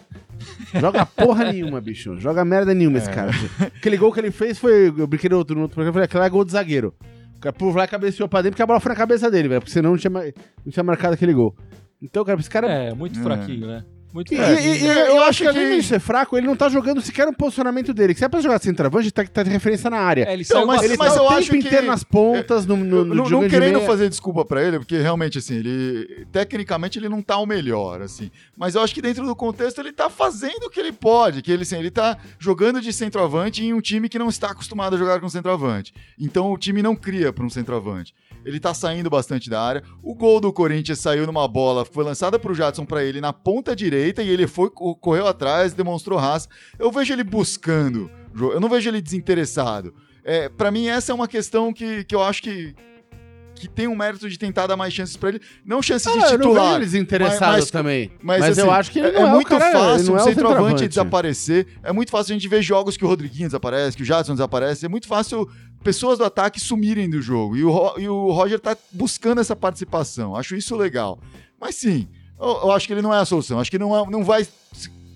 Joga 0.80 1.06
porra 1.06 1.52
nenhuma, 1.52 1.80
bicho. 1.80 2.18
Joga 2.20 2.44
merda 2.44 2.74
nenhuma 2.74 2.98
É. 2.98 3.02
esse 3.02 3.10
cara. 3.10 3.32
Aquele 3.78 3.96
gol 3.98 4.12
que 4.12 4.20
ele 4.20 4.32
fez 4.32 4.58
foi. 4.58 4.88
Eu 4.98 5.08
brinquei 5.08 5.30
no 5.30 5.38
outro, 5.38 5.58
no 5.58 5.65
outro 5.66 5.76
programa, 5.76 5.90
eu 5.90 5.94
falei, 5.94 6.06
aquele 6.06 6.24
é 6.24 6.30
gol 6.30 6.46
de 6.46 6.52
zagueiro. 6.52 6.94
O 7.38 7.40
cara 7.40 7.54
por 7.54 7.76
lá 7.76 7.84
e 7.84 7.88
cabeceou 7.88 8.28
pra 8.30 8.42
dentro 8.42 8.54
porque 8.54 8.64
a 8.64 8.66
bola 8.66 8.80
foi 8.80 8.90
na 8.90 8.96
cabeça 8.96 9.30
dele, 9.30 9.48
velho. 9.50 9.62
Porque 9.62 9.74
senão 9.74 9.92
não 9.92 9.98
tinha, 9.98 10.10
não 10.10 10.72
tinha 10.72 10.84
marcado 10.84 11.14
aquele 11.14 11.34
gol. 11.34 11.56
Então, 12.02 12.24
cara, 12.24 12.40
esse 12.40 12.50
cara. 12.50 12.68
É, 12.72 12.94
muito 12.94 13.20
É. 13.20 13.24
fraquinho, 13.24 13.68
né? 13.68 13.84
Muito 14.16 14.34
E, 14.34 14.38
e- 14.38 14.40
e- 14.40 14.88
eu, 14.88 14.94
Eu 15.18 15.24
acho 15.24 15.44
que 15.44 15.48
além 15.50 15.72
que- 15.72 15.82
de 15.82 15.84
ser 15.88 16.00
fraco, 16.00 16.38
ele 16.38 16.48
não 16.48 16.56
tá 16.56 16.70
jogando 16.70 17.02
sequer 17.02 17.28
um 17.28 17.34
posicionamento 17.34 17.94
dele. 17.94 18.14
Que 18.14 18.20
se 18.20 18.26
é 18.26 18.30
pra 18.30 18.40
jogar 18.40 18.60
centroavante, 18.62 19.12
tá, 19.12 19.26
tá 19.26 19.44
de 19.44 19.50
referência 19.50 19.90
na 19.90 19.98
área. 19.98 20.24
É, 20.24 20.34
ele 20.34 20.44
Então, 20.44 20.66
mas- 20.66 20.84
Ele 20.84 20.96
mas 20.96 21.14
tá 21.14 21.20
eu 21.20 21.24
o 21.26 21.28
tempo 21.28 21.40
acho 21.40 21.52
que- 21.52 21.58
inteiro 21.58 21.86
nas 21.88 22.02
pontas, 22.06 22.66
no, 22.66 22.78
no, 22.78 23.04
no 23.04 23.30
não, 23.30 23.50
querendo 23.50 23.82
fazer 23.82 24.08
desculpa 24.08 24.46
pra 24.46 24.64
ele, 24.64 24.80
porque 24.80 24.98
realmente, 25.00 25.38
assim, 25.40 25.56
ele. 25.58 26.26
Tecnicamente 26.32 26.98
ele 26.98 27.10
não 27.10 27.22
tá 27.22 27.38
o 27.38 27.46
melhor, 27.46 28.02
assim. 28.02 28.32
Mas 28.58 28.76
eu 28.76 28.82
acho 28.82 28.94
que 28.94 29.02
dentro 29.02 29.26
do 29.26 29.36
contexto 29.36 29.80
ele 29.80 29.92
tá 29.92 30.10
fazendo 30.10 30.64
o 30.68 30.70
que 30.70 30.80
ele 30.80 30.94
pode. 30.94 31.42
Que 31.42 31.52
ele, 31.52 31.64
assim, 31.64 31.78
ele 31.78 31.92
tá 31.92 32.18
jogando 32.40 32.80
de 32.80 32.94
centroavante 32.94 33.66
em 33.66 33.74
um 33.74 33.82
time 33.82 34.08
que 34.08 34.18
não 34.18 34.30
está 34.30 34.52
acostumado 34.52 34.96
a 34.96 34.98
jogar 34.98 35.20
com 35.20 35.28
centroavante. 35.28 35.94
Então 36.18 36.54
o 36.54 36.58
time 36.58 36.82
não 36.82 36.96
cria 36.96 37.34
pra 37.34 37.44
um 37.46 37.50
centroavante. 37.50 38.14
Ele 38.46 38.60
tá 38.60 38.74
saindo 38.74 39.10
bastante 39.10 39.50
da 39.50 39.60
área. 39.62 39.84
O 40.04 40.14
gol 40.14 40.40
do 40.40 40.54
Corinthians 40.54 41.00
saiu 41.00 41.26
numa 41.26 41.48
bola, 41.48 41.84
foi 41.84 42.04
lançada 42.04 42.38
pro 42.38 42.54
Jadson 42.54 42.86
pra 42.86 43.04
ele 43.04 43.20
na 43.20 43.34
ponta 43.34 43.76
direita 43.76 44.22
e 44.22 44.30
ele 44.30 44.46
foi 44.48 44.70
co- 44.70 44.96
correu 44.96 45.28
atrás, 45.28 45.74
demonstrou 45.74 46.20
raça. 46.20 46.48
Eu 46.78 46.92
vejo 46.92 47.12
ele 47.12 47.24
buscando, 47.24 48.10
eu 48.36 48.60
não 48.60 48.70
vejo 48.70 48.88
ele 48.90 49.02
desinteressado. 49.02 49.94
É, 50.24 50.48
para 50.48 50.70
mim 50.72 50.88
essa 50.88 51.12
é 51.12 51.16
uma 51.16 51.28
questão 51.28 51.74
que, 51.74 52.04
que 52.04 52.14
eu 52.16 52.22
acho 52.24 52.42
que 52.44 52.76
que 53.58 53.70
tem 53.70 53.88
um 53.88 53.96
mérito 53.96 54.30
de 54.30 54.38
tentar 54.38 54.68
dar 54.68 54.76
mais 54.76 54.94
chances 54.94 55.16
pra 55.16 55.30
ele, 55.30 55.40
não 55.66 55.82
chances 55.82 56.08
Ah, 56.08 56.12
de 56.12 56.18
eu 56.18 56.22
não 56.24 56.30
vejo 56.30 56.40
titular. 56.50 56.76
ele 56.76 56.84
desinteressado 56.84 57.40
mas- 57.54 57.62
mas- 57.62 57.72
também. 57.72 58.12
Mas, 58.22 58.40
Mas, 58.42 58.58
eu 58.58 58.66
assim, 58.70 58.80
acho 58.80 58.92
que 58.92 59.00
ele 59.00 59.08
é, 59.08 59.12
não 59.14 59.22
é 59.28 59.30
é, 59.30 59.32
muito 59.32 59.48
cara, 59.48 59.66
ele 59.70 59.74
fácil 59.80 60.14
um 60.14 60.18
é 60.18 60.20
centroavante. 60.24 60.88
desaparecer. 60.90 61.68
É 61.82 61.94
muito 61.94 62.12
fácil 62.12 62.34
a 62.34 62.38
gente 62.38 62.50
ver 62.50 62.62
jogos 62.62 62.98
que 62.98 63.06
o 63.06 63.08
Rodriguinho 63.08 63.48
desaparece, 63.48 63.96
que 63.96 64.04
o 64.04 64.06
Jadson 64.06 64.34
desaparece. 64.34 64.86
É 64.86 64.90
muito 64.90 65.08
fácil 65.08 65.50
pessoas 65.86 66.18
do 66.18 66.26
ataque 66.26 66.60
sumirem 66.60 67.10
do 67.10 67.22
jogo. 67.22 67.56
E 67.56 67.64
o, 67.64 67.98
e 68.00 68.10
o 68.10 68.32
Roger 68.32 68.60
tá 68.60 68.76
buscando 68.92 69.40
essa 69.40 69.56
participação. 69.56 70.36
Acho 70.36 70.56
isso 70.56 70.76
legal. 70.76 71.20
Mas 71.62 71.76
sim, 71.76 72.08
eu, 72.38 72.48
eu 72.64 72.72
acho 72.72 72.88
que 72.88 72.94
ele 72.94 73.02
não 73.02 73.14
é 73.14 73.20
a 73.20 73.26
solução. 73.26 73.60
Acho 73.60 73.72
que 73.72 73.80
não, 73.80 73.96
é- 73.96 74.10
não 74.10 74.24
vai. 74.24 74.46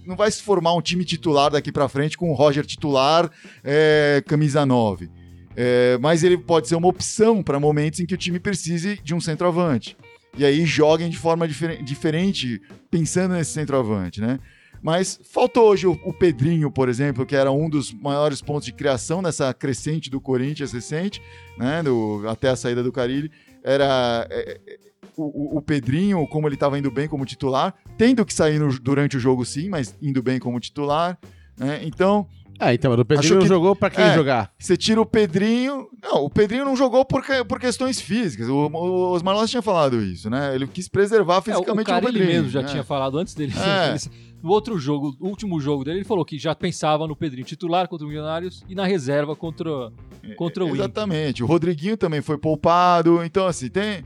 Não 0.06 0.16
vai 0.16 0.32
se 0.32 0.42
formar 0.42 0.74
um 0.74 0.82
time 0.82 1.04
titular 1.06 1.52
daqui 1.52 1.72
pra 1.72 1.88
frente 1.90 2.18
com 2.18 2.32
o 2.32 2.34
Roger 2.34 2.66
titular, 2.66 3.30
é, 3.64 4.24
camisa 4.26 4.66
9. 4.66 5.08
É, 5.56 5.98
mas 6.00 6.24
ele 6.24 6.36
pode 6.38 6.68
ser 6.68 6.76
uma 6.76 6.88
opção 6.88 7.44
para 7.44 7.60
momentos 7.60 8.00
em 8.00 8.06
que 8.08 8.14
o 8.16 8.18
time 8.18 8.40
precise 8.40 9.00
de 9.04 9.14
um 9.14 9.20
centroavante. 9.22 9.96
E 10.38 10.46
aí 10.46 10.66
joguem 10.66 11.10
de 11.10 11.18
forma 11.18 11.48
diferen- 11.48 11.84
diferente, 11.84 12.60
pensando 12.90 13.34
nesse 13.34 13.52
centroavante, 13.52 14.20
né? 14.22 14.40
Mas 14.82 15.20
faltou 15.32 15.70
hoje 15.70 15.86
o, 15.88 15.92
o 16.06 16.14
Pedrinho, 16.14 16.72
por 16.72 16.88
exemplo, 16.90 17.26
que 17.26 17.36
era 17.36 17.52
um 17.52 17.70
dos 17.70 17.92
maiores 17.94 18.42
pontos 18.42 18.66
de 18.66 18.72
criação 18.74 19.22
nessa 19.22 19.54
crescente 19.54 20.10
do 20.10 20.22
Corinthians 20.22 20.72
recente, 20.72 21.22
né? 21.58 21.84
do- 21.84 22.24
até 22.28 22.50
a 22.50 22.56
saída 22.56 22.82
do 22.82 22.92
Carilli. 22.92 23.30
Era 23.64 24.26
é, 24.30 24.60
é, 24.68 24.78
o, 25.18 25.56
o- 25.56 25.58
o 25.58 25.62
Pedrinho, 25.62 26.26
como 26.28 26.48
ele 26.48 26.56
estava 26.56 26.80
indo 26.80 26.90
bem 26.90 27.08
como 27.10 27.26
titular, 27.26 27.74
tendo 27.98 28.26
que 28.26 28.34
sair 28.34 28.58
no- 28.58 28.80
durante 28.80 29.18
o 29.18 29.20
jogo 29.20 29.44
sim, 29.46 29.68
mas 29.70 29.96
indo 30.02 30.24
bem 30.24 30.40
como 30.40 30.60
titular. 30.60 31.18
Né? 31.58 31.82
Então, 31.84 32.26
Ah, 32.58 32.74
então, 32.74 32.94
o 32.94 33.06
Pedrinho 33.06 33.40
que- 33.40 33.48
jogou 33.48 33.76
pra 33.76 33.90
quem 33.90 34.04
é. 34.04 34.14
jogar. 34.16 34.52
você 34.58 34.78
tira 34.78 35.02
o 35.02 35.06
Pedrinho. 35.06 35.88
Não, 36.02 36.24
o 36.26 36.30
Pedrinho 36.30 36.64
não 36.64 36.76
jogou 36.76 37.04
por, 37.04 37.22
que- 37.26 37.44
por 37.44 37.60
questões 37.60 38.00
físicas. 38.00 38.48
O, 38.48 38.68
o 38.68 39.12
Osmar 39.12 39.36
Loss 39.36 39.50
tinha 39.50 39.62
falado 39.62 40.02
isso, 40.02 40.30
né? 40.30 40.56
Ele 40.56 40.68
quis 40.68 40.88
preservar 40.88 41.36
É, 41.36 41.40
o 41.40 41.42
fisicamente 41.42 41.88
o, 41.88 41.90
Carille 41.90 42.14
Pedrinho. 42.14 42.34
mesmo 42.38 42.50
já 42.50 42.62
né? 42.62 42.68
tinha 42.70 42.84
falado 42.86 43.18
antes 43.18 43.34
dele. 43.36 43.54
É. 43.58 43.96
No 44.42 44.52
outro 44.52 44.78
jogo, 44.80 45.16
o 45.20 45.28
último 45.28 45.60
jogo 45.60 45.84
dele, 45.84 46.00
ele 46.00 46.06
falou 46.06 46.24
que 46.24 46.38
já 46.38 46.56
pensava 46.56 47.06
no 47.06 47.16
Pedrinho 47.16 47.46
titular 47.46 47.88
contra 47.88 48.06
o 48.06 48.08
Milionários 48.08 48.64
e 48.70 48.76
na 48.76 48.86
reserva 48.86 49.36
contra, 49.36 49.92
contra 50.38 50.64
o 50.64 50.68
Inter. 50.70 50.80
Exatamente. 50.80 51.44
O 51.44 51.46
Rodriguinho 51.46 51.98
também 51.98 52.22
foi 52.22 52.38
poupado. 52.38 53.24
Então, 53.24 53.46
assim, 53.48 53.70
tem. 53.70 54.04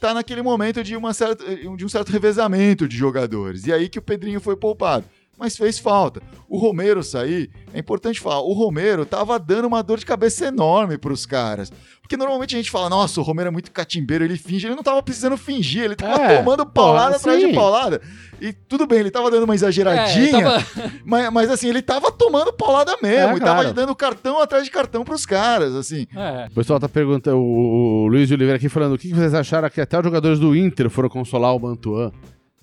Tá 0.00 0.12
naquele 0.12 0.42
momento 0.42 0.82
de, 0.82 0.96
uma 0.96 1.14
certa, 1.14 1.44
de 1.56 1.84
um 1.84 1.88
certo 1.88 2.10
revezamento 2.10 2.86
de 2.86 2.96
jogadores. 2.96 3.66
E 3.66 3.72
aí 3.72 3.88
que 3.88 3.98
o 3.98 4.02
Pedrinho 4.02 4.40
foi 4.40 4.56
poupado. 4.56 5.06
Mas 5.38 5.56
fez 5.56 5.78
falta. 5.78 6.22
O 6.48 6.58
Romero 6.58 7.02
sair, 7.02 7.50
é 7.72 7.78
importante 7.78 8.20
falar, 8.20 8.40
o 8.40 8.52
Romero 8.52 9.04
tava 9.04 9.38
dando 9.38 9.66
uma 9.66 9.82
dor 9.82 9.98
de 9.98 10.06
cabeça 10.06 10.46
enorme 10.46 10.96
pros 10.98 11.26
caras. 11.26 11.72
Porque 12.00 12.16
normalmente 12.18 12.54
a 12.54 12.58
gente 12.58 12.70
fala, 12.70 12.90
nossa, 12.90 13.18
o 13.18 13.24
Romero 13.24 13.48
é 13.48 13.50
muito 13.50 13.72
catimbeiro, 13.72 14.22
ele 14.24 14.36
finge. 14.36 14.66
Ele 14.66 14.74
não 14.74 14.82
tava 14.82 15.02
precisando 15.02 15.38
fingir, 15.38 15.84
ele 15.84 15.96
tava 15.96 16.22
É, 16.22 16.36
tomando 16.38 16.66
paulada 16.66 17.16
atrás 17.16 17.40
de 17.40 17.52
paulada. 17.54 18.00
E 18.40 18.52
tudo 18.52 18.86
bem, 18.86 18.98
ele 19.00 19.10
tava 19.10 19.30
dando 19.30 19.44
uma 19.44 19.54
exageradinha, 19.54 20.38
É, 20.38 20.42
tava- 20.42 20.64
mas, 21.04 21.32
mas 21.32 21.50
assim, 21.50 21.68
ele 21.68 21.80
tava 21.80 22.12
tomando 22.12 22.52
paulada 22.52 22.94
mesmo, 23.02 23.32
É, 23.32 23.36
e 23.36 23.40
tava 23.40 23.72
dando 23.72 23.94
cartão 23.96 24.38
atrás 24.40 24.64
de 24.64 24.70
cartão 24.70 25.02
pros 25.02 25.24
caras, 25.24 25.74
assim. 25.74 26.06
É. 26.14 26.46
O 26.50 26.54
pessoal 26.54 26.78
tá 26.78 26.88
perguntando, 26.90 27.38
o, 27.38 28.04
o 28.04 28.06
Luiz 28.06 28.28
de 28.28 28.34
Oliveira 28.34 28.56
aqui 28.58 28.68
falando, 28.68 28.92
o 28.94 28.98
que 28.98 29.08
que 29.08 29.14
vocês 29.14 29.32
acharam 29.32 29.70
que 29.70 29.80
até 29.80 29.96
os 29.98 30.04
jogadores 30.04 30.38
do 30.38 30.54
Inter 30.54 30.90
foram 30.90 31.08
consolar 31.08 31.56
o 31.56 31.58
Mantuan, 31.58 32.12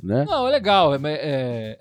né? 0.01 0.23
Não, 0.29 0.47
é 0.47 0.51
legal. 0.51 0.93
É- 0.93 0.99
é- 1.03 1.79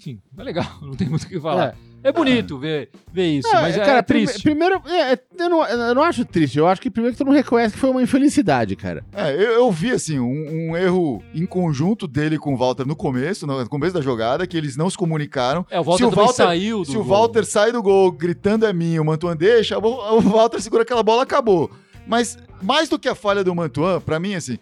enfim, 0.00 0.20
é 0.38 0.42
legal. 0.42 0.64
Não 0.80 0.92
tem 0.94 1.08
muito 1.08 1.24
o 1.24 1.28
que 1.28 1.38
falar. 1.38 1.76
É, 2.02 2.10
bonito 2.10 2.56
ver, 2.58 2.88
ver 3.12 3.26
isso, 3.26 3.46
Não, 3.52 3.60
mas 3.60 3.76
é, 3.76 3.84
cara, 3.84 4.02
prime- 4.02 4.24
triste. 4.26 4.42
primeiro, 4.42 4.80
é, 4.86 5.12
é, 5.12 5.20
eu, 5.38 5.50
não, 5.50 5.66
eu 5.66 5.94
não 5.94 6.02
acho 6.02 6.24
triste, 6.24 6.56
eu 6.58 6.66
acho 6.66 6.80
que 6.80 6.88
primeiro 6.90 7.14
que 7.14 7.22
tu 7.22 7.26
não 7.26 7.32
reconhece 7.34 7.74
que 7.74 7.78
foi 7.78 7.90
uma 7.90 8.02
infelicidade, 8.02 8.74
cara. 8.74 9.04
É, 9.12 9.34
eu, 9.34 9.50
eu 9.52 9.70
vi, 9.70 9.90
assim, 9.90 10.18
um, 10.18 10.70
um 10.70 10.76
erro 10.78 11.22
em 11.34 11.44
conjunto 11.44 12.08
dele 12.08 12.38
com 12.38 12.54
o 12.54 12.56
Walter 12.56 12.86
no 12.86 12.96
começo, 12.96 13.46
no 13.46 13.68
começo 13.68 13.92
da 13.92 14.00
jogada, 14.00 14.46
que 14.46 14.56
eles 14.56 14.78
não 14.78 14.88
se 14.88 14.96
comunicaram. 14.96 15.66
É, 15.70 15.78
o 15.78 15.82
Walter 15.84 16.04
se 16.06 16.10
o 16.10 16.16
Walter- 16.16 16.32
saiu 16.32 16.78
do 16.78 16.84
Se 16.86 16.96
o 16.96 17.04
gol. 17.04 17.18
Walter 17.18 17.44
sai 17.44 17.70
do 17.70 17.82
gol 17.82 18.10
gritando 18.12 18.64
é 18.64 18.72
minha, 18.72 19.02
o 19.02 19.04
Mantuan 19.04 19.36
deixa, 19.36 19.78
o 19.78 20.16
o 20.16 20.20
Walter 20.22 20.58
segura 20.62 20.84
aquela 20.84 21.02
bola, 21.02 21.24
acabou. 21.24 21.70
Mas 22.06 22.38
mais 22.62 22.88
do 22.88 22.98
que 22.98 23.10
a 23.10 23.14
falha 23.14 23.44
do 23.44 23.54
Mantuan, 23.54 24.00
pra 24.00 24.18
mim, 24.18 24.34
assim, 24.34 24.58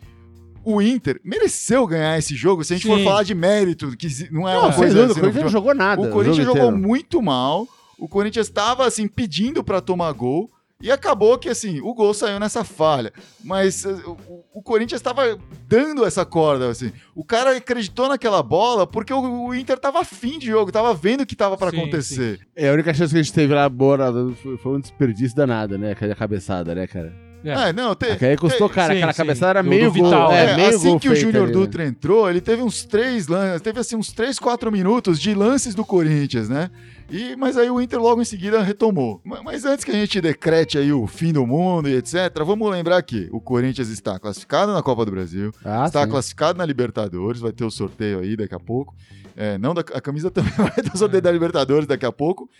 o 0.64 0.82
Inter 0.82 1.20
mereceu 1.24 1.86
ganhar 1.86 2.18
esse 2.18 2.34
jogo 2.34 2.62
se 2.64 2.74
a 2.74 2.76
gente 2.76 2.86
for 2.86 2.98
Sim. 2.98 3.04
falar 3.04 3.22
de 3.22 3.34
mérito, 3.34 3.96
que 3.96 4.08
não 4.30 4.48
é 4.48 4.54
Não, 4.54 4.64
uma 4.66 4.72
coisa 4.72 4.94
dúvida, 4.94 5.12
assim, 5.12 5.20
o 5.20 5.22
Corinthians 5.22 5.44
não 5.44 5.50
jogou 5.50 5.74
nada. 5.74 6.02
o 6.02 6.10
Corinthians 6.10 6.46
jogo 6.46 6.58
jogou 6.58 6.70
inteiro. 6.72 6.88
muito 6.88 7.22
mal. 7.22 7.66
O 7.98 8.08
Corinthians 8.08 8.46
estava 8.46 8.86
assim 8.86 9.08
pedindo 9.08 9.64
para 9.64 9.80
tomar 9.80 10.12
gol 10.12 10.48
e 10.80 10.92
acabou 10.92 11.36
que 11.36 11.48
assim 11.48 11.80
o 11.80 11.92
gol 11.92 12.14
saiu 12.14 12.38
nessa 12.38 12.62
falha. 12.62 13.12
Mas 13.42 13.84
eh, 13.84 13.88
o, 14.06 14.44
o 14.54 14.62
Corinthians 14.62 15.00
estava 15.00 15.36
dando 15.66 16.04
essa 16.04 16.24
corda 16.24 16.68
assim. 16.70 16.92
O 17.16 17.24
cara 17.24 17.56
acreditou 17.56 18.08
naquela 18.08 18.40
bola 18.42 18.86
porque 18.86 19.12
o, 19.12 19.46
o 19.46 19.54
Inter 19.54 19.76
estava 19.76 20.00
afim 20.00 20.38
de 20.38 20.46
jogo, 20.46 20.70
estava 20.70 20.94
vendo 20.94 21.22
o 21.22 21.26
que 21.26 21.34
estava 21.34 21.56
para 21.56 21.70
Sim, 21.72 21.78
acontecer. 21.78 22.40
É, 22.54 22.68
a 22.68 22.72
única 22.72 22.94
chance 22.94 23.12
que 23.12 23.18
a 23.18 23.22
gente 23.22 23.32
teve 23.34 23.52
lá, 23.52 23.68
boa, 23.68 23.98
foi, 24.40 24.56
foi 24.58 24.76
um 24.76 24.80
desperdício 24.80 25.36
danado, 25.36 25.76
né? 25.76 25.92
Aquela 25.92 26.14
cabeçada, 26.14 26.72
né, 26.74 26.86
cara? 26.86 27.27
É. 27.44 27.68
É, 27.68 27.72
não, 27.72 27.94
te, 27.94 28.06
Aquela 28.06 28.32
aí 28.32 28.36
custou, 28.36 28.68
cara, 28.68 28.92
sim, 28.92 28.98
aquela 28.98 29.12
sim. 29.12 29.16
cabeçada 29.18 29.50
era 29.50 29.62
Do- 29.62 29.68
meio 29.68 29.90
do 29.92 29.98
gol. 29.98 30.04
Vital, 30.10 30.32
é, 30.32 30.44
É, 30.52 30.56
meio 30.56 30.68
assim 30.70 30.88
gol 30.90 31.00
que 31.00 31.08
o 31.08 31.12
feito 31.12 31.24
Júnior 31.26 31.44
ali, 31.44 31.52
né? 31.54 31.58
Dutra 31.60 31.86
entrou, 31.86 32.28
ele 32.28 32.40
teve 32.40 32.62
uns 32.62 32.84
três 32.84 33.28
lances, 33.28 33.60
teve 33.62 33.78
assim 33.80 33.96
uns 33.96 34.10
três, 34.12 34.38
quatro 34.38 34.72
minutos 34.72 35.20
de 35.20 35.34
lances 35.34 35.74
do 35.74 35.84
Corinthians, 35.84 36.48
né? 36.48 36.70
E, 37.10 37.36
mas 37.36 37.56
aí 37.56 37.70
o 37.70 37.80
Inter 37.80 38.00
logo 38.00 38.20
em 38.20 38.24
seguida 38.24 38.60
retomou. 38.62 39.20
Ma- 39.24 39.42
Mas 39.42 39.64
antes 39.64 39.84
que 39.84 39.90
a 39.90 39.94
gente 39.94 40.20
decrete 40.20 40.76
aí 40.76 40.92
o 40.92 41.06
fim 41.06 41.32
do 41.32 41.46
mundo 41.46 41.88
e 41.88 41.94
etc, 41.94 42.14
vamos 42.44 42.70
lembrar 42.70 43.00
que 43.02 43.28
o 43.32 43.40
Corinthians 43.40 43.88
está 43.88 44.18
classificado 44.18 44.72
na 44.72 44.82
Copa 44.82 45.04
do 45.06 45.10
Brasil, 45.12 45.50
Ah, 45.64 45.84
está 45.86 46.02
sim. 46.04 46.10
classificado 46.10 46.58
na 46.58 46.66
Libertadores, 46.66 47.40
vai 47.40 47.52
ter 47.52 47.64
o 47.64 47.70
sorteio 47.70 48.18
aí 48.18 48.36
daqui 48.36 48.54
a 48.54 48.60
pouco. 48.60 48.94
É, 49.36 49.56
não 49.56 49.72
da, 49.72 49.80
a 49.80 50.00
camisa 50.00 50.28
também 50.32 50.52
vai 50.56 50.70
ter 50.72 50.90
o 50.92 50.98
sorteio 50.98 51.22
da 51.22 51.30
Libertadores 51.30 51.86
daqui 51.86 52.04
a 52.04 52.12
pouco. 52.12 52.50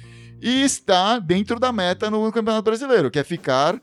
E 0.41 0.63
está 0.63 1.19
dentro 1.19 1.59
da 1.59 1.73
meta 1.73 2.09
no 2.09 2.31
Campeonato 2.31 2.63
Brasileiro, 2.63 3.11
que 3.11 3.19
é 3.19 3.25
ficar 3.25 3.75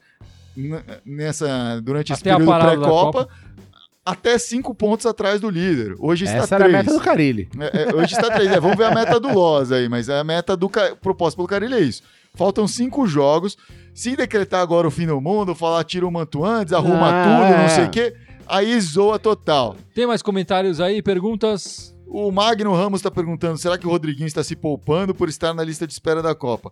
nessa 1.06 1.80
durante 1.82 2.14
esse 2.14 2.22
Até 2.22 2.32
a 2.32 2.38
período 2.38 2.60
pré-copa 2.60 3.28
até 4.06 4.38
cinco 4.38 4.76
pontos 4.76 5.06
atrás 5.08 5.42
do 5.42 5.50
líder. 5.50 5.96
Hoje 5.98 6.26
está 6.26 6.38
Essa 6.38 6.56
era 6.56 6.66
a 6.66 6.68
três. 6.70 6.86
meta 6.86 6.98
do 6.98 7.04
Carilli. 7.04 7.50
É, 7.60 7.90
é, 7.90 7.96
hoje 7.96 8.14
está 8.14 8.30
três. 8.30 8.52
É, 8.52 8.60
vamos 8.60 8.78
ver 8.78 8.84
a 8.86 8.94
meta 8.94 9.20
do 9.20 9.34
Loz 9.34 9.72
aí, 9.72 9.90
mas 9.90 10.10
a 10.10 10.24
meta 10.24 10.56
do 10.56 10.70
proposta 11.02 11.36
pelo 11.36 11.48
Carilho 11.48 11.74
é 11.74 11.82
isso. 11.82 12.04
Faltam 12.36 12.68
cinco 12.68 13.08
jogos. 13.08 13.58
Se 13.96 14.16
decretar 14.16 14.62
agora 14.62 14.88
o 14.88 14.92
fim 14.92 15.08
do 15.08 15.20
mundo, 15.20 15.56
falar 15.56 15.84
tira 15.86 16.06
o 16.06 16.12
manto 16.12 16.46
antes, 16.46 16.72
arruma 16.72 17.10
Ah, 17.10 17.24
tudo, 17.24 17.58
não 17.62 17.70
sei 17.70 17.86
o 17.86 17.90
quê, 17.90 18.16
aí 18.48 18.80
zoa 18.80 19.18
total. 19.18 19.76
Tem 19.96 20.06
mais 20.06 20.22
comentários 20.22 20.80
aí, 20.80 21.02
perguntas? 21.02 21.96
O 22.06 22.32
Magno 22.32 22.76
Ramos 22.76 23.00
está 23.00 23.10
perguntando: 23.10 23.58
será 23.58 23.78
que 23.78 23.88
o 23.88 23.90
Rodriguinho 23.90 24.28
está 24.28 24.44
se 24.44 24.56
poupando 24.56 25.16
por 25.16 25.30
estar 25.30 25.54
na 25.54 25.64
lista 25.64 25.88
de 25.88 25.94
espera 25.94 26.22
da 26.22 26.36
Copa? 26.36 26.72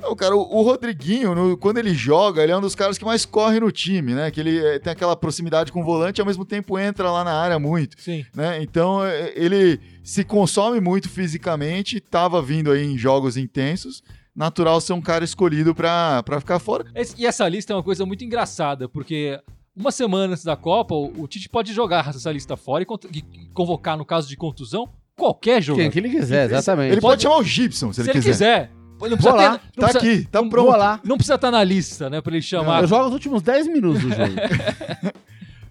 Não, 0.00 0.14
cara, 0.14 0.36
o, 0.36 0.40
o 0.40 0.62
Rodriguinho, 0.62 1.34
no- 1.34 1.56
quando 1.56 1.78
ele 1.78 1.94
joga, 1.94 2.42
ele 2.42 2.52
é 2.52 2.56
um 2.56 2.60
dos 2.60 2.74
caras 2.74 2.98
que 2.98 3.04
mais 3.04 3.24
corre 3.24 3.60
no 3.60 3.70
time, 3.72 4.14
né? 4.14 4.30
Que 4.30 4.40
ele 4.40 4.58
eh, 4.58 4.78
tem 4.78 4.92
aquela 4.92 5.16
proximidade 5.16 5.72
com 5.72 5.80
o 5.80 5.84
volante 5.84 6.18
e 6.18 6.22
ao 6.22 6.26
mesmo 6.26 6.44
tempo 6.44 6.78
entra 6.78 7.10
lá 7.10 7.24
na 7.24 7.32
área 7.32 7.58
muito. 7.58 8.00
Sim. 8.00 8.24
né? 8.34 8.62
Então 8.62 9.04
é, 9.04 9.32
ele 9.36 9.80
se 10.02 10.24
consome 10.24 10.80
muito 10.80 11.08
fisicamente, 11.08 11.96
estava 11.98 12.42
vindo 12.42 12.70
aí 12.70 12.84
em 12.84 12.98
jogos 12.98 13.36
intensos, 13.36 14.02
natural 14.34 14.80
ser 14.80 14.92
um 14.92 15.00
cara 15.00 15.24
escolhido 15.24 15.74
para 15.74 16.22
ficar 16.40 16.58
fora. 16.58 16.84
E 17.16 17.26
essa 17.26 17.48
lista 17.48 17.72
é 17.72 17.76
uma 17.76 17.82
coisa 17.82 18.04
muito 18.04 18.24
engraçada, 18.24 18.88
porque 18.88 19.40
uma 19.76 19.90
semana 19.90 20.32
antes 20.32 20.44
da 20.44 20.56
Copa, 20.56 20.94
o, 20.94 21.26
Tite 21.26 21.48
pode 21.48 21.72
jogar 21.72 22.08
essa 22.08 22.30
lista 22.30 22.56
fora 22.56 22.84
e, 22.84 23.18
e 23.18 23.22
convocar, 23.54 23.96
no 23.96 24.04
caso 24.04 24.28
de 24.28 24.36
contusão, 24.36 24.88
qualquer 25.16 25.62
jogador. 25.62 25.82
Quem 25.84 25.90
que 25.90 25.98
ele 25.98 26.10
quiser, 26.10 26.46
exatamente. 26.46 26.92
Ele 26.92 27.00
pode, 27.00 27.22
chamar 27.22 27.38
o 27.38 27.44
Gibson, 27.44 27.92
se, 27.92 28.02
Se 28.02 28.10
ele 28.10 28.18
ele 28.18 28.24
quiser. 28.24 28.32
quiser. 28.68 28.83
Não 29.00 29.08
precisa 29.08 29.30
Vou 29.30 29.36
lá. 29.36 29.58
ter- 29.58 29.64
não 29.76 29.86
Tá 29.86 29.92
precisa- 29.92 29.98
aqui, 29.98 30.28
tá 30.30 30.40
não- 30.42 30.48
pronto. 30.48 30.66
Vou 30.70 30.76
lá. 30.76 31.00
Não 31.04 31.16
precisa 31.16 31.34
estar 31.34 31.50
na 31.50 31.62
lista, 31.62 32.08
né, 32.08 32.20
pra 32.20 32.32
ele 32.32 32.42
chamar. 32.42 32.82
Eu 32.82 32.86
jogo 32.88 33.06
os 33.06 33.12
últimos 33.12 33.42
10 33.42 33.66
minutos 33.66 34.00
do 34.02 34.08
jogo. 34.08 34.32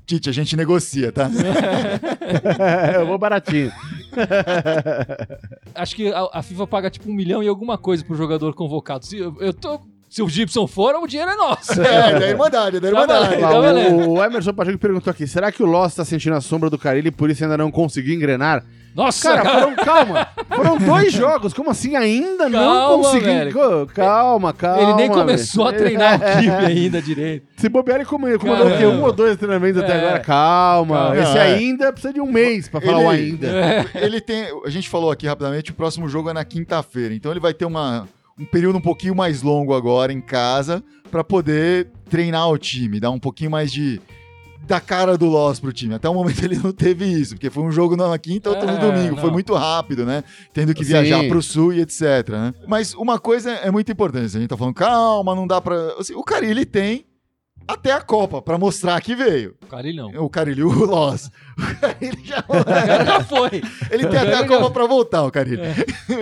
Tite, 0.06 0.30
a 0.30 0.34
gente 0.34 0.58
negocia, 0.58 1.12
tá? 1.14 1.30
eu 3.00 3.06
vou 3.08 3.18
baratinho. 3.18 3.72
Acho 5.74 5.96
que 5.96 6.12
a, 6.12 6.28
a 6.34 6.44
FIFA 6.44 6.68
paga 6.68 6.90
tipo 6.90 7.10
um 7.10 7.14
milhão 7.14 7.42
e 7.42 7.48
alguma 7.48 7.78
coisa 7.78 8.04
pro 8.04 8.16
jogador 8.16 8.54
convocado. 8.54 9.06
Se 9.06 9.18
eu, 9.18 9.36
eu 9.40 9.54
tô. 9.54 9.80
Se 10.10 10.22
o 10.22 10.30
Gibson 10.30 10.68
for, 10.68 10.94
o 10.96 11.08
dinheiro 11.08 11.32
é 11.32 11.36
nosso. 11.36 11.72
É, 11.82 12.20
da 12.20 12.28
Irmandade, 12.30 12.80
da 12.80 12.88
Irmandade. 12.88 13.36
valendo. 13.38 13.42
Lá, 13.42 13.50
Tá 13.50 13.60
valendo. 13.60 13.96
o, 14.10 14.14
o 14.14 14.24
Emerson 14.24 14.54
Pacheco 14.54 14.78
perguntou 14.78 15.10
aqui: 15.10 15.26
será 15.26 15.52
que 15.52 15.64
o 15.64 15.66
Loss 15.66 15.96
tá 15.96 16.06
sentindo 16.06 16.36
a 16.36 16.42
sombra 16.42 16.70
do 16.70 16.78
Carilli 16.78 17.08
e 17.08 17.12
por 17.12 17.30
isso 17.32 17.44
ainda 17.44 17.58
não 17.58 17.72
conseguiu 17.72 18.14
engrenar? 18.14 18.64
Nossa, 18.96 19.30
Cara, 19.30 19.42
cara. 19.42 19.60
foram, 19.62 19.76
calma. 19.76 20.28
Foram 20.56 20.78
dois 20.78 21.12
jogos. 21.14 21.54
Como 21.54 21.70
assim? 21.72 21.96
Ainda 21.96 22.48
não 22.50 22.60
Calma, 22.60 23.04
consegui. 23.04 23.26
velho. 23.26 23.82
Ô, 23.82 23.88
Calma, 23.88 24.54
calma. 24.54 24.82
ele 24.84 24.94
nem 24.96 25.10
começou 25.10 25.66
velho. 25.66 25.76
a 25.76 25.80
treinar 25.80 26.20
o 26.22 26.40
time 26.42 26.52
ainda 26.66 27.02
direito. 27.02 27.48
Se 27.58 27.70
bobear, 27.70 27.98
ele 27.98 28.06
comandou, 28.06 28.38
o 28.38 28.78
quê? 28.78 28.86
Um 28.86 29.02
ou 29.04 29.12
dois 29.12 29.36
treinamentos 29.38 29.82
até 29.82 29.94
É. 29.94 29.98
agora. 30.00 30.20
Calma. 30.20 30.96
Calma. 30.98 31.18
Esse 31.18 31.34
Não, 31.34 31.38
é. 31.38 31.54
ainda 31.54 31.92
precisa 31.92 32.14
de 32.14 32.22
um 32.22 32.32
mês 32.32 32.68
pra 32.70 32.80
falar 32.82 32.98
o 33.00 33.12
Ele- 33.14 33.32
ainda. 33.32 33.86
Ele 33.96 34.22
tem. 34.22 34.46
A 34.66 34.70
gente 34.70 34.88
falou 34.90 35.10
aqui 35.12 35.26
rapidamente, 35.28 35.72
o 35.72 35.74
próximo 35.74 36.08
jogo 36.08 36.30
é 36.30 36.34
na 36.34 36.46
quinta-feira. 36.46 37.14
Então 37.14 37.32
ele 37.32 37.40
vai 37.40 37.54
ter 37.54 37.66
uma, 37.66 38.08
um 38.40 38.46
período 38.46 38.78
um 38.78 38.82
pouquinho 38.82 39.16
mais 39.16 39.42
longo 39.42 39.74
agora 39.74 40.14
em 40.14 40.22
casa 40.22 40.84
para 41.12 41.24
poder 41.24 41.88
treinar 42.10 42.50
o 42.50 42.58
time, 42.58 43.00
dar 43.00 43.12
um 43.12 43.20
pouquinho 43.20 43.50
mais 43.52 43.72
de. 43.72 44.02
Da 44.66 44.80
cara 44.80 45.18
do 45.18 45.26
Loss 45.28 45.60
pro 45.60 45.74
time. 45.74 45.94
Até 45.94 46.08
o 46.08 46.14
momento 46.14 46.44
ele 46.44 46.58
não 46.58 46.72
teve 46.72 47.06
isso, 47.06 47.36
porque 47.36 47.50
foi 47.50 47.64
um 47.64 47.72
jogo 47.72 47.96
na 47.98 48.18
quinta, 48.18 48.50
outro 48.50 48.66
no 48.66 48.74
É, 48.74 48.80
domingo. 48.80 49.16
Foi 49.18 49.26
não. 49.26 49.34
muito 49.34 49.54
rápido, 49.54 50.06
né? 50.06 50.24
Tendo 50.54 50.74
que 50.74 50.84
Sim. 50.86 50.92
viajar 50.92 51.28
pro 51.28 51.42
sul 51.42 51.74
e 51.74 51.82
etc. 51.82 52.02
né? 52.30 52.54
Mas 52.68 52.94
uma 52.94 53.20
coisa 53.20 53.52
é 53.52 53.70
muito 53.70 53.92
importante. 53.92 54.26
A 54.26 54.40
gente 54.40 54.48
tá 54.48 54.56
falando, 54.58 54.74
calma, 54.76 55.36
não 55.36 55.46
dá 55.46 55.60
pra. 55.60 55.76
Assim, 56.00 56.14
o 56.16 56.24
Carilli 56.24 56.66
tem 56.66 57.06
até 57.68 57.92
a 57.92 58.02
Copa 58.02 58.42
pra 58.42 58.58
mostrar 58.58 59.00
que 59.02 59.16
veio. 59.16 59.56
O 59.64 59.68
Carilli 59.68 59.98
não. 59.98 60.26
O 60.26 60.30
Carilli, 60.30 60.64
o 60.64 60.86
Loss. 60.86 61.30
O 61.58 62.26
já. 62.26 62.44
Já 63.06 63.24
foi. 63.24 63.62
Ele 63.92 64.08
tem 64.08 64.20
até 64.20 64.36
a 64.36 64.48
Copa 64.48 64.70
pra 64.72 64.86
voltar, 64.88 65.24
o 65.24 65.32
Carilli. 65.32 65.62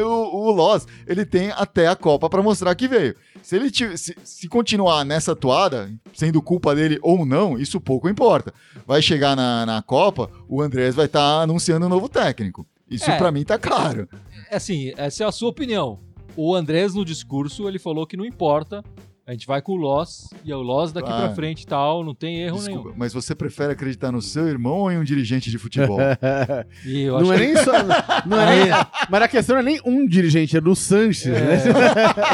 O, 0.03 0.47
o 0.47 0.51
Loss, 0.51 0.87
ele 1.07 1.25
tem 1.25 1.51
até 1.51 1.87
a 1.87 1.95
Copa 1.95 2.29
pra 2.29 2.41
mostrar 2.43 2.73
que 2.75 2.87
veio. 2.87 3.15
Se 3.41 3.55
ele 3.55 3.69
se, 3.73 4.15
se 4.23 4.47
continuar 4.47 5.03
nessa 5.03 5.35
toada, 5.35 5.91
sendo 6.13 6.41
culpa 6.41 6.75
dele 6.75 6.99
ou 7.01 7.25
não, 7.25 7.57
isso 7.57 7.81
pouco 7.81 8.07
importa. 8.07 8.53
Vai 8.85 9.01
chegar 9.01 9.35
na, 9.35 9.65
na 9.65 9.81
Copa, 9.81 10.29
o 10.47 10.61
Andrés 10.61 10.93
vai 10.95 11.07
estar 11.07 11.41
anunciando 11.41 11.85
um 11.85 11.89
novo 11.89 12.07
técnico. 12.07 12.65
Isso 12.89 13.09
É. 13.09 13.17
pra 13.17 13.31
mim 13.31 13.43
tá 13.43 13.57
claro. 13.57 14.07
Assim, 14.51 14.93
essa 14.97 15.23
é 15.23 15.27
a 15.27 15.31
sua 15.31 15.49
opinião. 15.49 15.99
O 16.35 16.55
Andrés, 16.55 16.93
no 16.93 17.03
discurso, 17.03 17.67
ele 17.67 17.79
falou 17.79 18.05
que 18.05 18.15
não 18.15 18.25
importa. 18.25 18.83
A 19.31 19.33
gente 19.33 19.47
vai 19.47 19.61
com 19.61 19.71
o 19.71 19.75
Loss 19.77 20.29
e 20.43 20.51
é 20.51 20.55
o 20.57 20.61
Loss 20.61 20.91
daqui 20.91 21.09
Ah. 21.09 21.15
pra 21.19 21.29
frente 21.33 21.61
e 21.61 21.65
tal, 21.65 22.03
não 22.03 22.13
tem 22.13 22.41
erro 22.41 22.57
Desculpa, 22.57 22.81
nenhum. 22.83 22.95
mas 22.97 23.13
você 23.13 23.33
prefere 23.33 23.71
acreditar 23.71 24.11
no 24.11 24.21
seu 24.21 24.45
irmão 24.45 24.79
ou 24.79 24.91
em 24.91 24.97
um 24.97 25.05
dirigente 25.05 25.49
de 25.49 25.57
futebol? 25.57 25.99
E 26.85 27.03
eu 27.03 27.17
Não 27.21 27.31
é 27.31 27.37
nem 27.39 27.55
só. 27.55 27.71
Não 28.25 28.41
é 28.41 28.63
nem, 28.65 28.73
mas 29.09 29.21
a 29.21 29.27
questão 29.29 29.55
não 29.55 29.61
é 29.61 29.63
nem 29.63 29.79
um 29.85 30.05
dirigente, 30.05 30.57
é 30.57 30.59
do 30.59 30.75
Sanches, 30.75 31.31
né? 31.31 31.59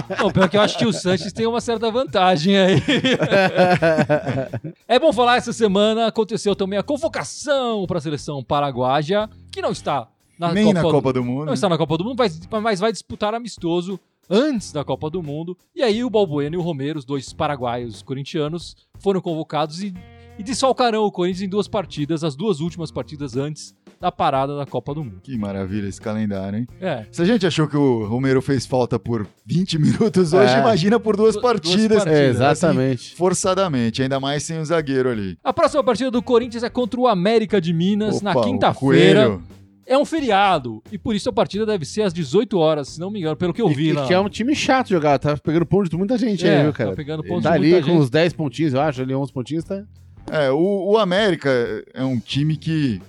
que, 0.08 0.24
não, 0.24 0.32
pior 0.32 0.50
que 0.50 0.58
eu 0.58 0.62
acho 0.62 0.76
que 0.76 0.88
o 0.88 0.92
Sanches 0.92 1.32
tem 1.32 1.46
uma 1.46 1.62
certa 1.62 1.92
vantagem 1.92 2.58
aí. 2.58 2.82
é 4.88 5.00
bom 5.00 5.14
falar, 5.14 5.38
essa 5.38 5.54
semana 5.54 6.08
aconteceu 6.08 6.56
também 6.56 6.80
a 6.80 6.84
convocação 6.84 7.86
para 7.86 8.00
a 8.00 8.02
seleção 8.02 8.44
paraguaia, 8.44 9.30
que 9.52 9.62
não 9.62 9.72
está 9.72 10.08
na 10.40 10.52
Nem 10.54 10.66
Copa 10.66 10.74
na 10.76 10.82
do- 10.82 10.92
Copa 10.92 11.14
do 11.14 11.24
Mundo. 11.24 11.46
Não 11.46 11.54
está 11.54 11.70
na 11.70 11.78
Copa 11.78 11.98
do 11.98 12.04
Mundo, 12.04 12.16
mas, 12.18 12.40
mas 12.62 12.80
vai 12.80 12.92
disputar 12.92 13.34
amistoso 13.36 14.00
antes 14.30 14.72
da 14.72 14.84
Copa 14.84 15.10
do 15.10 15.22
Mundo. 15.24 15.58
E 15.76 15.82
aí 15.84 16.04
o 16.04 16.10
Balbuena 16.10 16.56
e 16.56 16.60
o 16.60 16.62
Romero, 16.62 17.00
os 17.00 17.06
dois 17.06 17.34
paraguaios 17.34 18.02
corintianos, 18.02 18.76
foram 19.00 19.22
convocados 19.22 19.82
e, 19.82 19.94
e 20.38 20.44
desfalcarão 20.44 21.04
o 21.04 21.12
Corinthians 21.12 21.42
em 21.44 21.50
duas 21.50 21.68
partidas, 21.68 22.24
as 22.24 22.36
duas 22.36 22.60
últimas 22.60 22.92
partidas 22.92 23.36
antes 23.36 23.74
da 24.00 24.12
parada 24.12 24.56
da 24.56 24.64
Copa 24.64 24.94
do 24.94 25.04
Mundo. 25.04 25.22
Que 25.24 25.36
maravilha 25.36 25.88
esse 25.88 26.00
calendário, 26.00 26.60
hein? 26.60 26.68
É. 26.80 27.06
Se 27.12 27.20
a 27.20 27.26
gente 27.26 27.48
achou 27.48 27.68
que 27.68 27.76
o 27.76 28.06
Romero 28.06 28.44
fez 28.44 28.64
falta 28.64 29.00
por 29.00 29.28
20 29.44 29.80
minutos 29.80 30.34
hoje, 30.34 30.54
É. 30.54 30.60
imagina 30.60 31.00
por 31.00 31.18
duas 31.18 31.34
Du- 31.34 31.42
duas 31.42 31.54
partidas. 31.54 32.04
partidas. 32.04 32.06
É, 32.08 32.28
assim, 32.28 32.36
exatamente. 32.36 33.16
forçadamente, 33.16 34.04
ainda 34.04 34.20
mais 34.20 34.44
sem 34.44 34.60
o 34.60 34.66
zagueiro 34.66 35.10
ali. 35.10 35.36
A 35.44 35.52
próxima 35.52 35.84
partida 35.84 36.12
do 36.12 36.22
Corinthians 36.22 36.62
é 36.62 36.70
contra 36.70 37.00
o 37.00 37.08
América 37.08 37.60
de 37.60 37.74
Minas 37.74 38.22
na 38.22 38.32
Opa, 38.32 38.40
o 38.42 38.44
quinta-feira. 38.44 39.40
É 39.88 39.98
um 39.98 40.04
feriado 40.04 40.84
e 40.92 40.98
por 40.98 41.16
isso 41.16 41.30
a 41.30 41.34
partida 41.34 41.66
deve 41.66 41.86
ser 41.86 42.02
às 42.02 42.14
18 42.14 42.58
horas, 42.58 42.90
se 42.90 43.00
não 43.00 43.10
me 43.10 43.20
engano, 43.20 43.38
pelo 43.38 43.54
que 43.54 43.62
eu 43.62 43.70
vi 43.70 43.90
e, 43.90 43.94
lá. 43.94 44.06
que 44.06 44.14
é 44.14 44.20
um 44.20 44.28
time 44.28 44.54
chato 44.54 44.90
jogar, 44.90 45.18
tá 45.18 45.38
pegando 45.38 45.66
ponto 45.66 45.90
de 45.90 45.96
muita 45.96 46.18
gente 46.18 46.46
É, 46.46 46.58
aí, 46.58 46.64
viu, 46.64 46.74
cara? 46.74 46.90
tá 46.90 46.96
pegando 46.96 47.24
ponto 47.24 47.44
tá 47.44 47.52
de 47.52 47.56
ali 47.56 47.70
muita 47.72 47.86
com 47.86 47.92
gente. 47.94 48.02
uns 48.02 48.10
10 48.10 48.34
pontinhos, 48.34 48.74
eu 48.74 48.82
acho, 48.82 49.02
ali 49.02 49.16
11 49.16 49.32
pontinhos, 49.32 49.64
tá... 49.64 49.84
É, 50.30 50.52
o, 50.52 50.92
o 50.92 50.98
América 50.98 51.50
é 51.94 52.04
um 52.04 52.20
time 52.20 52.58
que 52.58 53.02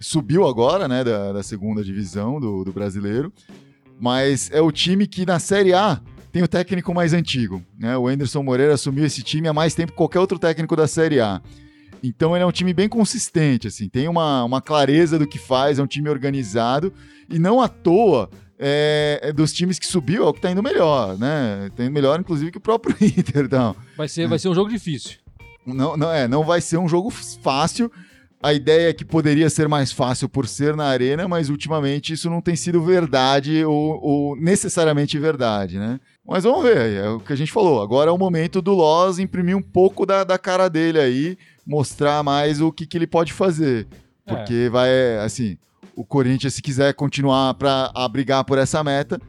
subiu 0.00 0.46
agora, 0.48 0.88
né, 0.88 1.04
da, 1.04 1.32
da 1.32 1.42
segunda 1.42 1.84
divisão 1.84 2.40
do, 2.40 2.64
do 2.64 2.72
brasileiro, 2.72 3.30
mas 4.00 4.50
é 4.52 4.60
o 4.60 4.72
time 4.72 5.06
que 5.06 5.26
na 5.26 5.38
Série 5.38 5.74
A 5.74 6.00
tem 6.32 6.42
o 6.42 6.48
técnico 6.48 6.94
mais 6.94 7.12
antigo, 7.12 7.62
né? 7.78 7.96
O 7.96 8.08
Anderson 8.08 8.42
Moreira 8.42 8.72
assumiu 8.72 9.04
esse 9.04 9.22
time 9.22 9.46
há 9.48 9.52
mais 9.52 9.74
tempo 9.74 9.92
que 9.92 9.98
qualquer 9.98 10.18
outro 10.18 10.38
técnico 10.38 10.74
da 10.74 10.88
Série 10.88 11.20
A. 11.20 11.42
Então 12.02 12.34
ele 12.34 12.42
é 12.42 12.46
um 12.46 12.52
time 12.52 12.74
bem 12.74 12.88
consistente, 12.88 13.68
assim, 13.68 13.88
tem 13.88 14.08
uma, 14.08 14.42
uma 14.44 14.60
clareza 14.60 15.18
do 15.18 15.26
que 15.26 15.38
faz, 15.38 15.78
é 15.78 15.82
um 15.82 15.86
time 15.86 16.08
organizado 16.08 16.92
e 17.30 17.38
não 17.38 17.60
à 17.60 17.68
toa 17.68 18.28
é, 18.64 19.18
é 19.22 19.32
dos 19.32 19.52
times 19.52 19.78
que 19.78 19.86
subiu 19.86 20.24
é 20.24 20.28
o 20.28 20.32
que 20.32 20.40
tá 20.40 20.50
indo 20.50 20.62
melhor, 20.62 21.18
né? 21.18 21.68
Tá 21.76 21.82
indo 21.82 21.92
melhor, 21.92 22.20
inclusive, 22.20 22.52
que 22.52 22.58
o 22.58 22.60
próprio 22.60 22.94
Inter, 23.02 23.44
então. 23.46 23.74
Vai 23.96 24.08
ser, 24.08 24.28
vai 24.28 24.38
ser 24.38 24.48
um 24.48 24.54
jogo 24.54 24.70
difícil. 24.70 25.18
Não, 25.66 25.96
não, 25.96 26.12
é, 26.12 26.28
não 26.28 26.44
vai 26.44 26.60
ser 26.60 26.76
um 26.76 26.88
jogo 26.88 27.10
fácil. 27.10 27.90
A 28.40 28.52
ideia 28.52 28.90
é 28.90 28.92
que 28.92 29.04
poderia 29.04 29.48
ser 29.48 29.68
mais 29.68 29.92
fácil 29.92 30.28
por 30.28 30.48
ser 30.48 30.74
na 30.74 30.86
arena, 30.86 31.28
mas 31.28 31.48
ultimamente 31.48 32.12
isso 32.12 32.28
não 32.28 32.40
tem 32.40 32.56
sido 32.56 32.82
verdade 32.82 33.64
ou, 33.64 34.00
ou 34.02 34.36
necessariamente 34.36 35.16
verdade, 35.18 35.78
né? 35.78 36.00
Mas 36.26 36.42
vamos 36.44 36.64
ver, 36.64 36.92
é 36.92 37.08
o 37.08 37.20
que 37.20 37.32
a 37.32 37.36
gente 37.36 37.52
falou. 37.52 37.80
Agora 37.80 38.10
é 38.10 38.12
o 38.12 38.18
momento 38.18 38.60
do 38.60 38.74
Loz 38.74 39.20
imprimir 39.20 39.56
um 39.56 39.62
pouco 39.62 40.04
da, 40.04 40.24
da 40.24 40.38
cara 40.38 40.68
dele 40.68 40.98
aí, 40.98 41.38
mostrar 41.66 42.22
mais 42.22 42.60
o 42.60 42.72
que, 42.72 42.86
que 42.86 42.96
ele 42.96 43.06
pode 43.06 43.32
fazer. 43.32 43.86
É. 44.26 44.34
Porque 44.34 44.68
vai, 44.70 45.18
assim, 45.18 45.56
o 45.96 46.04
Corinthians, 46.04 46.54
se 46.54 46.62
quiser 46.62 46.94
continuar 46.94 47.54
para 47.54 47.92
brigar 48.08 48.44
por 48.44 48.58
essa 48.58 48.82
meta, 48.82 49.20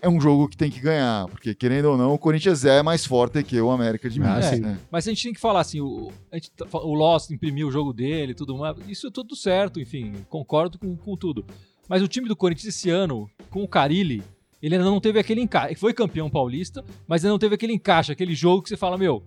é 0.00 0.08
um 0.08 0.20
jogo 0.20 0.48
que 0.48 0.56
tem 0.56 0.70
que 0.70 0.80
ganhar. 0.80 1.26
Porque, 1.28 1.54
querendo 1.54 1.86
ou 1.86 1.96
não, 1.96 2.12
o 2.14 2.18
Corinthians 2.18 2.64
é 2.64 2.82
mais 2.82 3.04
forte 3.06 3.42
que 3.42 3.60
o 3.60 3.70
América 3.70 4.08
de 4.10 4.20
Ah, 4.20 4.24
Minas, 4.24 4.44
sim. 4.46 4.60
né? 4.60 4.78
Mas 4.90 5.06
a 5.06 5.10
gente 5.10 5.22
tem 5.22 5.32
que 5.32 5.40
falar 5.40 5.60
assim, 5.60 5.80
o, 5.80 6.10
gente 6.32 6.50
tá- 6.52 6.66
o 6.72 6.94
Lost 6.94 7.30
imprimiu 7.30 7.68
o 7.68 7.72
jogo 7.72 7.92
dele 7.92 8.32
e 8.32 8.34
tudo 8.34 8.56
mais. 8.58 8.76
Isso 8.88 9.06
é 9.06 9.10
tudo 9.10 9.34
certo, 9.34 9.80
enfim, 9.80 10.12
concordo 10.28 10.78
com, 10.78 10.96
com 10.96 11.16
tudo. 11.16 11.44
Mas 11.88 12.02
o 12.02 12.08
time 12.08 12.28
do 12.28 12.36
Corinthians 12.36 12.74
esse 12.74 12.90
ano, 12.90 13.30
com 13.50 13.62
o 13.62 13.68
Carilli, 13.68 14.22
ele 14.60 14.74
ainda 14.74 14.84
não 14.84 15.00
teve 15.00 15.18
aquele 15.18 15.40
encaixe. 15.40 15.76
Foi 15.76 15.92
campeão 15.94 16.28
paulista, 16.28 16.84
mas 17.06 17.24
ainda 17.24 17.32
não 17.32 17.38
teve 17.38 17.54
aquele 17.54 17.72
encaixe, 17.72 18.10
aquele 18.12 18.34
jogo 18.34 18.62
que 18.62 18.68
você 18.68 18.76
fala, 18.76 18.98
meu, 18.98 19.22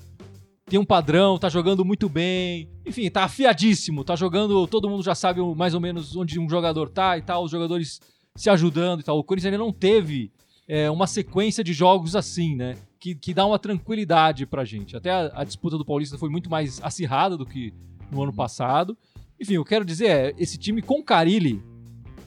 tem 0.69 0.79
um 0.79 0.85
padrão, 0.85 1.37
tá 1.37 1.49
jogando 1.49 1.83
muito 1.83 2.07
bem. 2.07 2.69
Enfim, 2.85 3.09
tá 3.09 3.23
afiadíssimo, 3.23 4.03
tá 4.03 4.15
jogando, 4.15 4.67
todo 4.67 4.89
mundo 4.89 5.03
já 5.03 5.15
sabe 5.15 5.41
mais 5.55 5.73
ou 5.73 5.81
menos 5.81 6.15
onde 6.15 6.39
um 6.39 6.49
jogador 6.49 6.89
tá 6.89 7.17
e 7.17 7.21
tal, 7.21 7.43
os 7.43 7.51
jogadores 7.51 7.99
se 8.35 8.49
ajudando 8.49 9.01
e 9.01 9.03
tal. 9.03 9.17
O 9.17 9.23
Corinthians 9.23 9.51
ainda 9.51 9.63
não 9.63 9.73
teve 9.73 10.31
é, 10.67 10.89
uma 10.89 11.07
sequência 11.07 11.63
de 11.63 11.73
jogos 11.73 12.15
assim, 12.15 12.55
né? 12.55 12.77
Que, 12.99 13.15
que 13.15 13.33
dá 13.33 13.45
uma 13.45 13.57
tranquilidade 13.57 14.45
pra 14.45 14.63
gente. 14.63 14.95
Até 14.95 15.09
a, 15.09 15.31
a 15.33 15.43
disputa 15.43 15.77
do 15.77 15.85
Paulista 15.85 16.17
foi 16.17 16.29
muito 16.29 16.49
mais 16.49 16.81
acirrada 16.83 17.35
do 17.35 17.45
que 17.45 17.73
no 18.11 18.21
ano 18.21 18.33
passado. 18.33 18.97
Enfim, 19.39 19.53
eu 19.53 19.65
quero 19.65 19.83
dizer, 19.83 20.07
é, 20.07 20.35
esse 20.37 20.57
time 20.57 20.81
com 20.81 21.01
Carilli, 21.01 21.63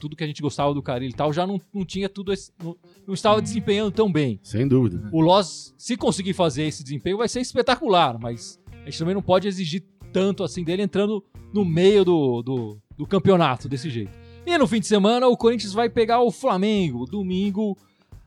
tudo 0.03 0.17
que 0.17 0.23
a 0.23 0.27
gente 0.27 0.41
gostava 0.41 0.73
do 0.73 0.81
Carilli 0.81 1.13
e 1.13 1.15
tal, 1.15 1.31
já 1.31 1.47
não, 1.47 1.61
não 1.73 1.85
tinha 1.85 2.09
tudo 2.09 2.33
esse, 2.33 2.51
não, 2.61 2.75
não 3.07 3.13
estava 3.13 3.41
desempenhando 3.41 3.89
tão 3.89 4.11
bem. 4.11 4.37
Sem 4.43 4.67
dúvida. 4.67 5.09
O 5.13 5.21
Loz, 5.21 5.73
se 5.77 5.95
conseguir 5.95 6.33
fazer 6.33 6.63
esse 6.63 6.83
desempenho, 6.83 7.17
vai 7.17 7.29
ser 7.29 7.39
espetacular, 7.39 8.19
mas 8.19 8.59
a 8.81 8.85
gente 8.85 8.99
também 8.99 9.15
não 9.15 9.21
pode 9.21 9.47
exigir 9.47 9.81
tanto 10.11 10.43
assim 10.43 10.61
dele 10.61 10.81
entrando 10.81 11.23
no 11.53 11.63
meio 11.63 12.03
do, 12.03 12.41
do, 12.41 12.81
do 12.97 13.07
campeonato 13.07 13.69
desse 13.69 13.89
jeito. 13.89 14.11
E 14.45 14.57
no 14.57 14.67
fim 14.67 14.81
de 14.81 14.87
semana, 14.87 15.25
o 15.25 15.37
Corinthians 15.37 15.71
vai 15.71 15.89
pegar 15.89 16.19
o 16.19 16.31
Flamengo, 16.31 17.05
domingo, 17.05 17.77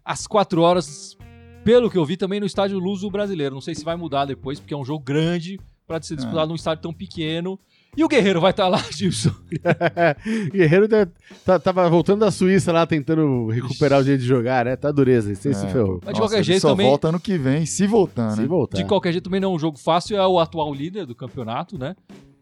às 0.02 0.26
4 0.26 0.62
horas, 0.62 1.14
pelo 1.62 1.90
que 1.90 1.98
eu 1.98 2.06
vi 2.06 2.16
também 2.16 2.40
no 2.40 2.46
estádio 2.46 2.78
Luso 2.78 3.10
Brasileiro. 3.10 3.54
Não 3.54 3.60
sei 3.60 3.74
se 3.74 3.84
vai 3.84 3.96
mudar 3.96 4.24
depois, 4.24 4.58
porque 4.58 4.72
é 4.72 4.76
um 4.78 4.84
jogo 4.84 5.04
grande 5.04 5.60
para 5.86 6.00
ser 6.00 6.16
disputado 6.16 6.48
num 6.48 6.54
estádio 6.54 6.80
tão 6.80 6.94
pequeno. 6.94 7.60
E 7.96 8.04
o 8.04 8.09
Guerreiro 8.09 8.40
vai 8.40 8.50
estar 8.50 8.68
lá, 8.68 8.78
Gilson. 8.92 9.30
Guerreiro 10.52 10.88
tá- 10.88 11.09
tá- 11.44 11.59
tava 11.59 11.88
voltando 11.88 12.20
da 12.20 12.30
Suíça 12.30 12.72
lá, 12.72 12.87
tentando 12.87 13.48
recuperar 13.48 14.00
o 14.00 14.04
jeito 14.04 14.20
de 14.20 14.26
jogar, 14.26 14.64
né? 14.66 14.76
Tá 14.76 14.90
dureza, 14.92 15.32
esse 15.32 15.52
se 15.54 15.66
É, 15.66 15.68
ferrou. 15.70 16.00
Mas 16.04 16.14
de 16.14 16.20
Nossa, 16.20 16.32
qualquer 16.35 16.42
jeito 16.44 16.61
só 16.62 16.70
também- 16.70 16.87
volta 16.88 17.09
ano 17.09 17.18
que 17.20 17.38
vem, 17.38 17.64
se 17.64 17.87
voltar, 17.87 18.32
Se 18.32 18.42
né? 18.42 18.46
voltar. 18.46 18.76
De 18.76 18.85
qualquer 18.85 19.12
jeito, 19.12 19.24
também 19.24 19.40
não 19.40 19.52
é 19.52 19.54
um 19.54 19.59
jogo 19.59 19.78
fácil, 19.78 20.16
é 20.16 20.26
o 20.26 20.38
atual 20.38 20.72
líder 20.74 21.06
do 21.06 21.14
campeonato, 21.14 21.78
né? 21.78 21.96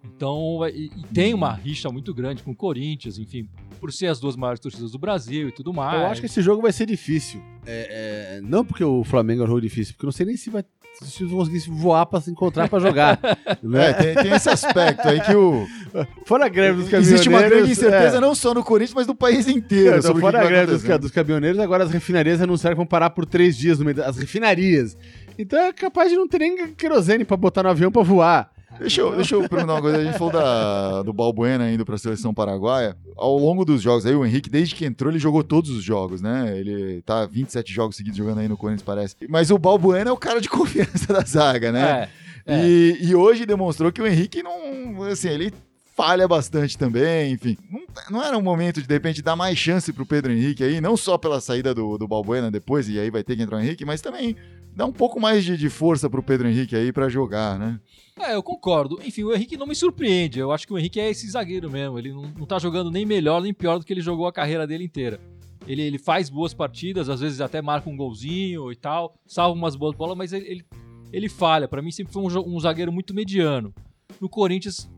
Então, 0.05 0.61
e, 0.69 0.91
e 0.97 1.03
tem 1.13 1.33
uma 1.35 1.53
rixa 1.53 1.89
muito 1.91 2.13
grande 2.15 2.43
com 2.43 2.51
o 2.51 2.57
Corinthians, 2.57 3.19
enfim, 3.19 3.49
por 3.81 3.93
ser 3.93 4.07
as 4.07 4.21
duas 4.21 4.37
maiores 4.37 4.61
torcidas 4.61 4.93
do 4.93 4.99
Brasil 4.99 5.49
e 5.49 5.53
tudo 5.53 5.73
mais. 5.73 6.01
Eu 6.01 6.07
acho 6.07 6.21
que 6.21 6.27
esse 6.27 6.43
jogo 6.43 6.63
vai 6.63 6.73
ser 6.73 6.87
difícil. 6.87 7.43
É, 7.67 8.37
é, 8.37 8.41
não 8.43 8.65
porque 8.65 8.85
o 8.85 9.03
Flamengo 9.05 9.43
é 9.43 9.45
um 9.45 9.49
jogo 9.49 9.61
difícil, 9.61 9.95
porque 9.95 10.05
eu 10.05 10.09
não 10.09 10.13
sei 10.13 10.27
nem 10.27 10.37
se 10.37 10.51
vai 10.51 10.65
se 11.01 11.25
eu 11.25 11.29
conseguisse 11.29 11.69
voar 11.69 12.07
pra 12.07 12.21
se 12.21 12.31
encontrar 12.31 12.69
pra 12.69 12.79
jogar. 12.79 13.19
né? 13.63 13.91
É, 13.91 13.93
tem, 13.93 14.15
tem 14.15 14.33
esse 14.33 14.49
aspecto 14.49 15.09
aí 15.09 15.21
que 15.21 15.35
o. 15.35 15.67
Fora 16.25 16.47
a 16.47 16.49
greve 16.49 16.83
dos 16.83 16.89
caminhoneiros. 16.89 17.09
Existe 17.09 17.29
uma 17.29 17.43
grande 17.43 17.71
incerteza 17.73 18.17
é. 18.17 18.21
não 18.21 18.35
só 18.35 18.55
no 18.55 18.63
Corinthians, 18.63 18.95
mas 18.95 19.07
do 19.07 19.15
país 19.15 19.49
inteiro. 19.49 19.99
Então, 19.99 20.17
fora 20.17 20.41
a 20.41 20.45
greve 20.45 20.73
dos, 20.73 20.83
dos 20.83 21.11
caminhoneiros, 21.11 21.59
agora 21.59 21.85
as 21.85 21.91
refinarias 21.91 22.41
anunciaram 22.41 22.75
que 22.75 22.79
vão 22.79 22.87
parar 22.87 23.11
por 23.11 23.27
três 23.27 23.57
dias 23.57 23.79
no 23.79 23.85
meio 23.85 23.97
das 23.97 24.17
refinarias. 24.17 24.97
Então 25.39 25.59
é 25.59 25.73
capaz 25.73 26.11
de 26.11 26.17
não 26.17 26.29
ter 26.29 26.39
nem 26.39 26.75
querosene 26.75 27.25
pra 27.25 27.37
botar 27.37 27.63
no 27.63 27.71
avião 27.71 27.91
pra 27.91 28.03
voar. 28.03 28.54
Deixa 28.79 29.01
eu, 29.01 29.15
deixa 29.15 29.35
eu 29.35 29.49
perguntar 29.49 29.75
uma 29.75 29.81
coisa. 29.81 29.99
A 29.99 30.05
gente 30.05 30.19
falou 30.19 30.33
da, 30.33 31.03
do 31.03 31.13
Balbuena 31.13 31.71
indo 31.71 31.85
para 31.85 31.95
a 31.95 31.99
seleção 31.99 32.35
paraguaia. 32.35 32.97
Ao 33.17 33.37
longo 33.39 33.65
dos 33.65 33.81
jogos, 33.81 34.05
aí 34.07 34.15
o 34.15 34.25
Henrique, 34.25 34.51
desde 34.51 34.75
que 34.75 34.85
entrou, 34.85 35.11
ele 35.11 35.19
jogou 35.19 35.43
todos 35.45 35.71
os 35.71 35.83
jogos, 35.83 36.21
né? 36.21 36.59
Ele 36.59 37.03
tá 37.03 37.27
27 37.27 37.73
jogos 37.73 37.97
seguidos 37.97 38.19
jogando 38.19 38.41
aí 38.41 38.49
no 38.49 38.57
Corinthians, 38.57 38.85
parece. 38.85 39.17
Mas 39.29 39.51
o 39.51 39.59
Balbuena 39.59 40.11
é 40.11 40.13
o 40.13 40.17
cara 40.17 40.41
de 40.41 40.49
confiança 40.51 41.13
da 41.13 41.21
zaga, 41.21 41.71
né? 41.71 42.09
É, 42.47 42.55
é. 42.55 42.67
E, 42.67 42.99
e 43.03 43.15
hoje 43.15 43.47
demonstrou 43.47 43.93
que 43.93 44.03
o 44.03 44.07
Henrique 44.07 44.43
não. 44.43 45.03
Assim, 45.05 45.29
ele 45.29 45.53
falha 45.95 46.27
bastante 46.27 46.77
também, 46.77 47.33
enfim. 47.33 47.57
Não, 47.71 47.81
não 48.11 48.23
era 48.23 48.37
um 48.37 48.43
momento 48.43 48.81
de, 48.81 48.87
de 48.87 48.95
repente, 48.95 49.23
dar 49.23 49.37
mais 49.37 49.57
chance 49.57 49.93
pro 49.93 50.05
Pedro 50.05 50.33
Henrique 50.33 50.65
aí, 50.65 50.81
não 50.81 50.97
só 50.97 51.17
pela 51.17 51.41
saída 51.41 51.75
do, 51.75 51.97
do 51.97 52.09
Balbuena 52.09 52.51
depois, 52.51 52.89
e 52.89 52.99
aí 52.99 53.11
vai 53.11 53.23
ter 53.23 53.37
que 53.37 53.43
entrar 53.43 53.57
o 53.57 53.61
Henrique, 53.61 53.85
mas 53.85 54.01
também 54.01 54.37
dar 54.75 54.87
um 54.87 54.93
pouco 54.93 55.21
mais 55.21 55.45
de, 55.45 55.57
de 55.57 55.71
força 55.71 56.11
pro 56.11 56.23
Pedro 56.23 56.49
Henrique 56.49 56.75
aí 56.75 56.93
pra 56.93 57.09
jogar, 57.09 57.59
né? 57.59 57.81
É, 58.19 58.35
eu 58.35 58.43
concordo. 58.43 59.01
Enfim, 59.05 59.23
o 59.23 59.33
Henrique 59.33 59.57
não 59.57 59.67
me 59.67 59.75
surpreende. 59.75 60.39
Eu 60.39 60.51
acho 60.51 60.67
que 60.67 60.73
o 60.73 60.79
Henrique 60.79 61.01
é 61.01 61.11
esse 61.11 61.29
zagueiro 61.31 61.71
mesmo. 61.71 61.99
Ele 61.99 62.13
não, 62.13 62.23
não 62.23 62.47
tá 62.47 62.59
jogando 62.59 62.91
nem 62.91 63.07
melhor 63.07 63.41
nem 63.41 63.55
pior 63.55 63.79
do 63.79 63.85
que 63.85 63.93
ele 63.93 64.01
jogou 64.01 64.27
a 64.27 64.33
carreira 64.33 64.67
dele 64.67 64.85
inteira. 64.85 65.21
Ele, 65.67 65.83
ele 65.83 65.99
faz 65.99 66.29
boas 66.29 66.53
partidas, 66.53 67.09
às 67.09 67.21
vezes 67.21 67.41
até 67.41 67.63
marca 67.63 67.89
um 67.89 67.97
golzinho 67.97 68.71
e 68.71 68.77
tal, 68.77 69.15
salva 69.27 69.57
umas 69.59 69.75
boas 69.75 69.97
bolas, 69.97 70.17
mas 70.17 70.33
ele, 70.33 70.47
ele, 70.47 70.65
ele 71.13 71.29
falha. 71.29 71.67
Pra 71.67 71.81
mim 71.81 71.91
sempre 71.91 72.13
foi 72.13 72.23
um, 72.23 72.57
um 72.57 72.61
zagueiro 72.61 72.93
muito 72.93 73.15
mediano. 73.15 73.73
No 74.21 74.29
Corinthians, 74.29 74.91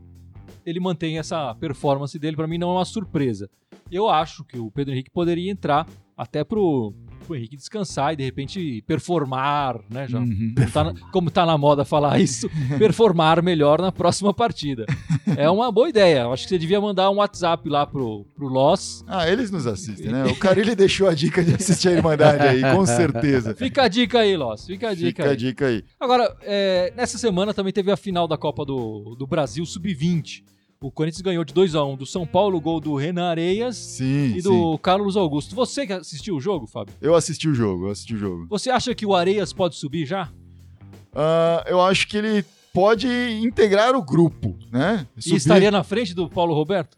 ele 0.66 0.81
mantém 0.81 1.18
essa 1.18 1.55
performance 1.55 2.18
dele, 2.18 2.37
pra 2.37 2.46
mim 2.46 2.59
não 2.59 2.70
é 2.70 2.72
uma 2.74 2.85
surpresa. 2.85 3.48
Eu 3.90 4.09
acho 4.09 4.44
que 4.44 4.59
o 4.59 4.70
Pedro 4.70 4.92
Henrique 4.92 5.11
poderia 5.11 5.50
entrar 5.50 5.87
até 6.16 6.42
pro, 6.42 6.92
pro 7.26 7.37
Henrique 7.37 7.57
descansar 7.57 8.12
e 8.12 8.16
de 8.16 8.24
repente 8.24 8.83
performar, 8.87 9.79
né? 9.88 10.09
Já, 10.09 10.18
Uhum. 10.18 10.55
como 10.57 10.70
tá, 10.72 10.85
na, 10.85 10.94
como 11.12 11.31
tá 11.31 11.46
na 11.46 11.59
moda 11.59 11.85
falar 11.85 12.18
isso, 12.20 12.48
performar 12.79 13.42
melhor 13.42 13.81
na 13.81 13.92
próxima 13.92 14.33
partida. 14.35 14.87
É 15.37 15.48
uma 15.48 15.70
boa 15.70 15.88
ideia. 15.88 16.20
Eu 16.22 16.33
acho 16.33 16.44
que 16.44 16.48
você 16.48 16.59
devia 16.59 16.81
mandar 16.81 17.11
um 17.11 17.16
WhatsApp 17.16 17.68
lá 17.68 17.87
pro, 17.87 18.24
pro 18.35 18.48
Loss. 18.48 19.05
Ah, 19.07 19.29
eles 19.31 19.50
nos 19.50 19.66
assistem, 19.66 20.11
né? 20.11 20.24
O 20.24 20.37
cara 20.37 20.59
ele 20.59 20.74
deixou 20.74 21.07
a 21.09 21.14
dica 21.14 21.44
de 21.44 21.55
assistir 21.55 21.88
a 21.88 21.92
Irmandade 21.92 22.42
aí, 22.46 22.62
com 22.74 22.85
certeza. 22.87 23.55
Fica 23.55 23.83
a 23.85 23.88
dica 23.88 24.20
aí, 24.20 24.37
Loss. 24.37 24.66
Fica 24.66 24.88
a 24.88 24.94
dica 24.94 25.07
Fica 25.09 25.24
a 25.26 25.31
aí. 25.31 25.37
dica 25.37 25.66
aí. 25.66 25.85
Agora, 26.00 26.35
é, 26.42 26.92
nessa 26.96 27.18
semana 27.18 27.52
também 27.55 27.72
teve 27.72 27.90
a 27.92 27.96
final 27.96 28.26
da 28.26 28.37
Copa 28.38 28.64
do, 28.64 29.14
do 29.16 29.26
Brasil 29.26 29.64
Sub-20. 29.66 30.42
O 30.81 30.91
Corinthians 30.91 31.23
ganhou 31.23 31.43
de 31.45 31.55
2x1 31.55 31.97
do 31.97 32.05
São 32.05 32.27
Paulo, 32.27 32.61
gol 32.61 32.81
do 32.81 32.95
Renan 32.95 33.29
Areias 33.31 33.77
Sim, 33.77 34.35
e 34.37 34.43
sim. 34.43 34.49
do 34.49 34.77
Carlos 34.79 35.17
Augusto. 35.17 35.55
Você 35.55 35.87
que 35.87 35.93
assistiu 35.95 36.37
o 36.37 36.41
jogo, 36.41 36.67
Fábio? 36.67 36.95
Eu 37.01 37.15
assisti 37.15 37.49
o 37.49 37.55
jogo, 37.55 37.87
eu 37.87 37.91
assisti 37.91 38.15
o 38.15 38.19
jogo. 38.19 38.47
Você 38.49 38.71
acha 38.71 38.95
que 38.95 39.07
o 39.07 39.15
Areias 39.15 39.53
pode 39.55 39.77
subir 39.77 40.05
já? 40.05 40.31
Ah, 41.15 41.65
eu 41.67 41.81
acho 41.81 42.07
que 42.07 42.17
ele 42.19 42.45
pode 42.75 43.09
integrar 43.43 43.97
o 43.97 44.03
grupo, 44.03 44.55
né? 44.71 45.07
E 45.17 45.23
Subir- 45.23 45.37
estaria 45.39 45.71
na 45.71 45.83
frente 45.83 46.12
do 46.15 46.29
Paulo 46.29 46.55
Roberto? 46.55 46.97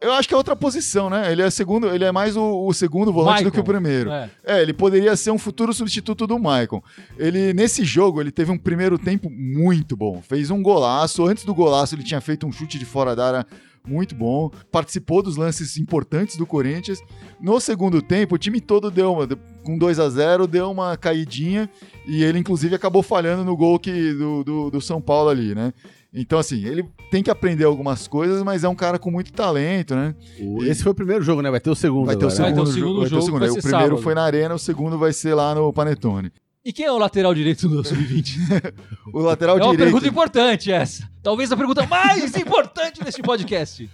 Eu 0.00 0.12
acho 0.12 0.28
que 0.28 0.34
é 0.34 0.36
outra 0.36 0.54
posição, 0.54 1.10
né? 1.10 1.32
Ele 1.32 1.42
é 1.42 1.50
segundo, 1.50 1.92
ele 1.92 2.04
é 2.04 2.12
mais 2.12 2.36
o, 2.36 2.66
o 2.66 2.72
segundo 2.72 3.12
volante 3.12 3.42
do 3.42 3.50
que 3.50 3.58
o 3.58 3.64
primeiro. 3.64 4.10
É. 4.10 4.30
É, 4.44 4.62
ele 4.62 4.72
poderia 4.72 5.16
ser 5.16 5.32
um 5.32 5.38
futuro 5.38 5.74
substituto 5.74 6.24
do 6.24 6.38
Maicon. 6.38 6.80
Ele, 7.18 7.52
nesse 7.52 7.84
jogo, 7.84 8.20
ele 8.20 8.30
teve 8.30 8.52
um 8.52 8.58
primeiro 8.58 8.96
tempo 8.96 9.28
muito 9.28 9.96
bom. 9.96 10.22
Fez 10.22 10.50
um 10.52 10.62
golaço. 10.62 11.26
Antes 11.26 11.44
do 11.44 11.52
golaço, 11.52 11.96
ele 11.96 12.04
tinha 12.04 12.20
feito 12.20 12.46
um 12.46 12.52
chute 12.52 12.78
de 12.78 12.84
fora 12.84 13.16
da 13.16 13.26
área 13.26 13.46
muito 13.88 14.14
bom. 14.14 14.50
Participou 14.70 15.20
dos 15.20 15.36
lances 15.36 15.76
importantes 15.76 16.36
do 16.36 16.46
Corinthians. 16.46 17.00
No 17.40 17.58
segundo 17.58 18.00
tempo, 18.00 18.36
o 18.36 18.38
time 18.38 18.60
todo 18.60 18.92
deu 18.92 19.12
uma, 19.12 19.26
com 19.64 19.76
2 19.76 19.98
a 19.98 20.08
0 20.08 20.46
deu 20.46 20.70
uma 20.70 20.96
caidinha 20.96 21.68
e 22.06 22.22
ele, 22.22 22.38
inclusive, 22.38 22.74
acabou 22.74 23.02
falhando 23.02 23.44
no 23.44 23.56
gol 23.56 23.78
que, 23.78 24.12
do, 24.12 24.44
do, 24.44 24.70
do 24.70 24.80
São 24.80 25.00
Paulo 25.00 25.28
ali, 25.28 25.54
né? 25.54 25.72
Então, 26.12 26.38
assim, 26.38 26.64
ele 26.64 26.88
tem 27.10 27.22
que 27.22 27.30
aprender 27.30 27.64
algumas 27.64 28.08
coisas, 28.08 28.42
mas 28.42 28.64
é 28.64 28.68
um 28.68 28.74
cara 28.74 28.98
com 28.98 29.10
muito 29.10 29.30
talento, 29.32 29.94
né? 29.94 30.14
Esse 30.62 30.82
foi 30.82 30.92
o 30.92 30.94
primeiro 30.94 31.22
jogo, 31.22 31.42
né? 31.42 31.50
Vai 31.50 31.60
ter 31.60 31.68
o 31.70 31.74
segundo. 31.74 32.06
Vai 32.06 32.16
ter 32.16 32.24
o 32.24 32.28
agora. 32.28 32.42
Vai 32.44 32.52
ter 32.54 32.60
o 32.60 32.66
segundo, 32.66 32.72
segundo 32.72 32.80
jogo. 32.88 33.00
vai 33.00 33.08
ter 33.08 33.14
o 33.14 33.18
jogo, 33.18 33.24
segundo. 33.26 33.40
vai 33.40 33.48
Aí 33.48 33.52
ser 33.54 33.58
O 33.58 33.62
primeiro 33.62 33.86
sábado. 33.88 34.02
foi 34.02 34.14
na 34.14 34.22
Arena, 34.22 34.54
o 34.54 34.58
segundo 34.58 34.98
vai 34.98 35.12
ser 35.12 35.34
lá 35.34 35.54
no 35.54 35.70
Panetone. 35.72 36.32
E 36.64 36.72
quem 36.72 36.86
é 36.86 36.92
o 36.92 36.98
lateral 36.98 37.34
direito 37.34 37.68
do 37.68 37.84
Sub-20? 37.84 38.36
O 39.12 39.20
lateral 39.20 39.58
É 39.58 39.62
uma 39.62 39.70
direito. 39.70 39.86
pergunta 39.86 40.08
importante 40.08 40.72
essa. 40.72 41.08
Talvez 41.22 41.52
a 41.52 41.56
pergunta 41.56 41.86
mais 41.86 42.34
importante 42.36 43.02
deste 43.04 43.22
podcast. 43.22 43.88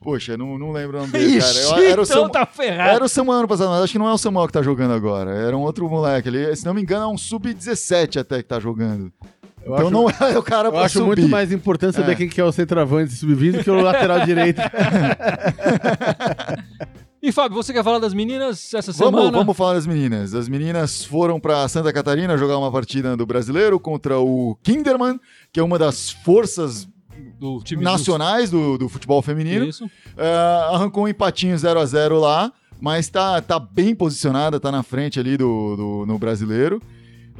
Poxa, 0.00 0.36
não, 0.36 0.58
não 0.58 0.70
lembro 0.70 0.98
o 0.98 1.00
nome 1.00 1.12
dele, 1.12 1.38
cara. 1.40 1.50
Ixi, 1.52 1.62
Eu- 1.62 1.76
era, 1.78 2.00
o 2.00 2.04
então 2.04 2.06
Samu- 2.06 2.30
tá 2.30 2.44
ferrado. 2.46 2.90
era 2.90 3.04
o 3.04 3.08
Samuel 3.08 3.38
ano 3.40 3.48
passado, 3.48 3.70
mas 3.70 3.82
acho 3.82 3.92
que 3.92 3.98
não 3.98 4.08
é 4.08 4.12
o 4.12 4.18
Samuel 4.18 4.46
que 4.46 4.52
tá 4.52 4.62
jogando 4.62 4.92
agora. 4.92 5.30
Era 5.30 5.56
um 5.56 5.62
outro 5.62 5.88
moleque. 5.88 6.28
Ele, 6.28 6.54
se 6.54 6.64
não 6.66 6.74
me 6.74 6.82
engano, 6.82 7.04
é 7.04 7.08
um 7.08 7.16
sub-17 7.18 8.20
até 8.20 8.42
que 8.42 8.48
tá 8.48 8.60
jogando. 8.60 9.10
Eu 9.64 9.72
então 9.74 9.76
acho- 9.86 9.90
não 9.90 10.10
é 10.28 10.36
o 10.38 10.42
cara 10.42 10.68
Eu 10.68 10.72
pra 10.72 10.82
acho 10.82 10.94
subir. 10.98 11.06
muito 11.06 11.28
mais 11.28 11.50
importante 11.52 11.94
saber 11.96 12.12
É. 12.12 12.14
quem 12.14 12.28
que 12.28 12.40
é 12.40 12.44
o 12.44 12.52
centroavante 12.52 13.12
sub-20 13.14 13.64
que 13.64 13.70
o 13.70 13.80
lateral 13.80 14.20
direito. 14.26 14.60
E 17.22 17.32
Fábio, 17.32 17.56
você 17.56 17.72
quer 17.72 17.82
falar 17.82 17.98
das 17.98 18.12
meninas 18.12 18.72
essa 18.74 18.92
Vamos, 18.92 19.20
semana? 19.20 19.38
vamos 19.38 19.56
falar 19.56 19.74
das 19.74 19.86
meninas. 19.86 20.34
As 20.34 20.46
meninas 20.48 21.04
foram 21.04 21.40
pra 21.40 21.66
Santa 21.68 21.90
Catarina 21.92 22.36
jogar 22.36 22.58
uma 22.58 22.70
partida 22.70 23.16
do 23.16 23.24
brasileiro 23.24 23.80
contra 23.80 24.18
o 24.20 24.58
Kinderman, 24.62 25.18
que 25.50 25.58
é 25.58 25.62
uma 25.62 25.78
das 25.78 26.10
forças 26.10 26.86
do 27.40 27.62
time 27.62 27.82
nacionais 27.82 28.50
do, 28.50 28.76
do 28.76 28.88
futebol 28.90 29.22
feminino. 29.22 29.64
Isso. 29.64 29.88
Ah, 30.18 30.72
arrancou 30.74 31.04
um 31.04 31.08
empatinho 31.08 31.56
0 31.56 31.80
a 31.80 31.86
0 31.86 32.20
lá, 32.20 32.52
mas 32.78 33.08
tá, 33.08 33.40
tá 33.40 33.58
bem 33.58 33.94
posicionada, 33.94 34.60
tá 34.60 34.70
na 34.70 34.82
frente 34.82 35.18
ali 35.18 35.38
do, 35.38 35.76
do- 35.76 36.06
no 36.06 36.18
brasileiro. 36.18 36.82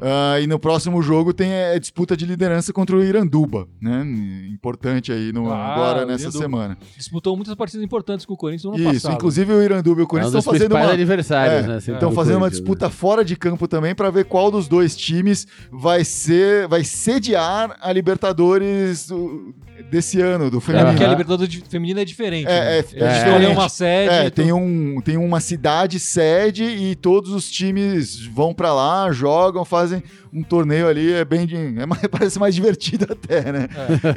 Ah, 0.01 0.39
e 0.41 0.47
no 0.47 0.59
próximo 0.59 1.01
jogo 1.01 1.33
tem 1.33 1.53
a 1.53 1.77
disputa 1.79 2.17
de 2.17 2.25
liderança 2.25 2.73
contra 2.73 2.95
o 2.95 3.03
Iranduba, 3.03 3.67
né? 3.81 4.05
Importante 4.51 5.11
aí 5.11 5.31
no- 5.31 5.49
Ah, 5.51 5.73
agora 5.73 6.05
nessa 6.05 6.23
Iranduba. 6.23 6.43
semana. 6.43 6.77
Disputou 6.97 7.35
muitas 7.35 7.55
partidas 7.55 7.83
importantes 7.83 8.25
com 8.25 8.33
o 8.33 8.37
Corinthians 8.37 8.63
no 8.65 8.71
ano 8.71 8.79
Isso, 8.83 8.93
passado. 9.03 9.13
inclusive 9.15 9.53
o 9.53 9.61
Iranduba 9.63 10.01
e 10.01 10.03
o 10.03 10.03
É 10.03 10.05
um 10.05 10.07
Corinthians 10.07 10.35
estão 10.35 10.53
fazendo 10.53 10.71
uma, 10.75 10.91
adversários, 10.91 11.63
É, 11.65 11.67
né? 11.67 11.79
sempre 11.79 11.93
Estão 11.93 12.09
do 12.09 12.15
fazendo 12.15 12.33
uma 12.35 12.39
Corinthians, 12.41 12.59
disputa 12.61 12.89
fora 12.89 13.23
de 13.23 13.35
campo 13.35 13.67
também 13.67 13.95
para 13.95 14.09
ver 14.09 14.25
qual 14.25 14.51
dos 14.51 14.67
dois 14.67 14.95
times 14.97 15.47
vai 15.71 16.03
ser, 16.03 16.67
vai 16.67 16.83
sediar 16.83 17.77
a 17.81 17.91
Libertadores 17.93 19.07
do- 19.07 19.53
desse 19.91 20.19
ano 20.19 20.49
do 20.49 20.57
É 20.57 20.61
feminino. 20.61 20.89
porque 20.91 21.03
a. 21.03 21.09
Libertadores 21.09 21.49
de- 21.53 21.61
feminina 21.69 22.01
é 22.01 22.05
diferente. 22.05 22.47
É, 22.47 22.59
né? 22.59 22.77
é- 22.77 23.03
é 23.03 23.17
escolhem 23.17 23.47
uma 23.51 23.69
sede. 23.69 24.09
É, 24.13 24.29
tem, 24.29 24.51
um, 24.51 24.99
tem 25.01 25.15
uma 25.17 25.39
cidade 25.39 25.99
sede 25.99 26.63
e 26.63 26.95
todos 26.95 27.31
os 27.31 27.49
times 27.49 28.25
vão 28.25 28.53
pra 28.53 28.73
lá, 28.73 29.11
jogam, 29.11 29.63
fazem 29.63 29.84
um 30.33 30.43
torneio 30.43 30.87
ali, 30.87 31.11
é 31.13 31.25
bem 31.25 31.45
de, 31.45 31.55
é 31.55 31.85
mais- 31.85 32.07
parece 32.09 32.39
mais 32.39 32.55
divertido 32.55 33.07
até, 33.11 33.51
né? 33.51 33.67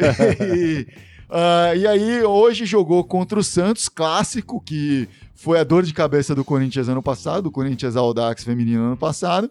e, 0.57 0.87
ah, 1.31 1.75
e 1.75 1.87
aí 1.87 2.23
hoje 2.23 2.64
jogou 2.66 3.03
contra 3.05 3.39
o 3.39 3.45
Santos, 3.45 3.89
clássico, 3.89 4.61
que 4.61 5.09
foi 5.35 5.59
a 5.61 5.64
dor 5.64 5.83
de 5.85 5.93
cabeça 5.95 6.35
do 6.35 6.45
Corinthians 6.45 6.89
ano 6.89 7.03
passado, 7.03 7.47
o 7.47 7.51
Corinthians 7.51 7.97
Audax 7.97 8.43
feminino 8.45 8.83
ano 8.83 8.97
passado, 8.97 9.51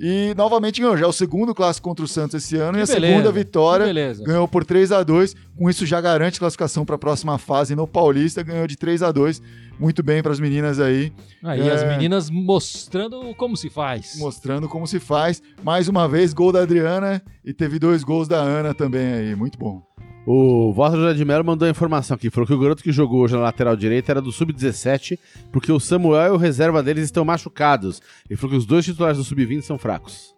e 0.00 0.32
novamente 0.36 0.80
ganhou, 0.80 0.96
já 0.96 1.04
é 1.06 1.08
o 1.08 1.12
segundo 1.12 1.54
clássico 1.54 1.88
contra 1.88 2.04
o 2.04 2.08
Santos 2.08 2.42
esse 2.44 2.56
ano 2.56 2.74
Que 2.74 2.78
e 2.78 2.82
a 2.82 2.86
beleza, 2.86 3.06
segunda 3.06 3.32
vitória 3.32 3.86
Beleza. 3.86 4.24
ganhou 4.24 4.46
por 4.46 4.64
3 4.64 4.92
a 4.92 5.02
2 5.02 5.34
Com 5.56 5.68
isso 5.68 5.84
já 5.84 6.00
garante 6.00 6.38
classificação 6.38 6.84
para 6.84 6.94
a 6.94 6.98
próxima 6.98 7.36
fase 7.38 7.74
no 7.74 7.86
Paulista. 7.86 8.42
Ganhou 8.42 8.66
de 8.66 8.76
3 8.76 9.02
a 9.02 9.10
2 9.10 9.42
Muito 9.80 10.02
bem 10.02 10.22
para 10.22 10.32
as 10.32 10.38
meninas 10.40 10.78
aí, 10.80 11.12
Aí 11.42 11.68
É. 11.68 11.72
as 11.72 11.82
meninas 11.84 12.30
mostrando 12.30 13.34
como 13.36 13.56
se 13.56 13.68
faz. 13.70 14.16
mostrando 14.18 14.68
como 14.68 14.86
se 14.86 14.98
faz. 15.00 15.42
Mais 15.62 15.88
uma 15.88 16.06
vez, 16.08 16.32
gol 16.32 16.52
da 16.52 16.62
Adriana 16.62 17.20
e 17.44 17.52
teve 17.52 17.78
dois 17.78 18.02
gols 18.04 18.28
da 18.28 18.38
Ana 18.40 18.72
também 18.74 19.12
aí. 19.12 19.34
Muito 19.34 19.58
bom. 19.58 19.82
O 20.30 20.74
Walter 20.74 20.98
José 20.98 21.14
de 21.14 21.24
Mello 21.24 21.42
mandou 21.42 21.66
a 21.66 21.70
informação 21.70 22.14
aqui. 22.14 22.28
Falou 22.28 22.46
que 22.46 22.52
o 22.52 22.58
garoto 22.58 22.82
que 22.82 22.92
jogou 22.92 23.20
hoje 23.22 23.34
na 23.34 23.40
lateral 23.40 23.74
direita 23.74 24.12
era 24.12 24.20
do 24.20 24.30
Sub-17, 24.30 25.18
porque 25.50 25.72
o 25.72 25.80
Samuel 25.80 26.34
e 26.34 26.36
o 26.36 26.36
reserva 26.36 26.82
deles 26.82 27.04
estão 27.04 27.24
machucados. 27.24 28.02
Ele 28.28 28.36
falou 28.36 28.50
que 28.50 28.58
os 28.58 28.66
dois 28.66 28.84
titulares 28.84 29.16
do 29.16 29.24
Sub-20 29.24 29.62
são 29.62 29.78
fracos. 29.78 30.34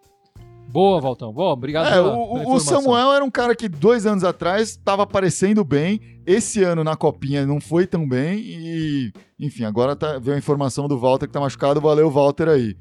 Boa, 0.69 1.01
Valtão. 1.01 1.33
Boa, 1.33 1.55
obrigado 1.55 1.89
É, 1.89 1.95
pela, 1.95 2.17
o, 2.17 2.39
pela 2.39 2.55
o-. 2.55 2.61
Samuel 2.61 3.13
era 3.13 3.25
um 3.25 3.31
cara 3.33 3.57
que 3.57 3.69
dois 3.69 4.07
anos 4.07 4.23
atrás 4.23 4.69
estava 4.69 5.03
aparecendo 5.03 5.65
bem. 5.65 6.01
Esse 6.25 6.63
ano 6.63 6.85
na 6.85 6.95
Copinha 6.95 7.45
não 7.45 7.61
foi 7.61 7.85
tão 7.85 8.09
bem. 8.09 8.39
E, 8.39 9.13
enfim, 9.41 9.65
agora 9.65 9.97
tá, 9.97 10.21
veio 10.21 10.37
a 10.37 10.39
informação 10.39 10.87
do 10.87 10.97
Walter 11.01 11.27
que 11.27 11.33
tá 11.33 11.41
machucado. 11.41 11.81
Valeu, 11.81 12.09
Walter 12.09 12.49
aí. 12.49 12.77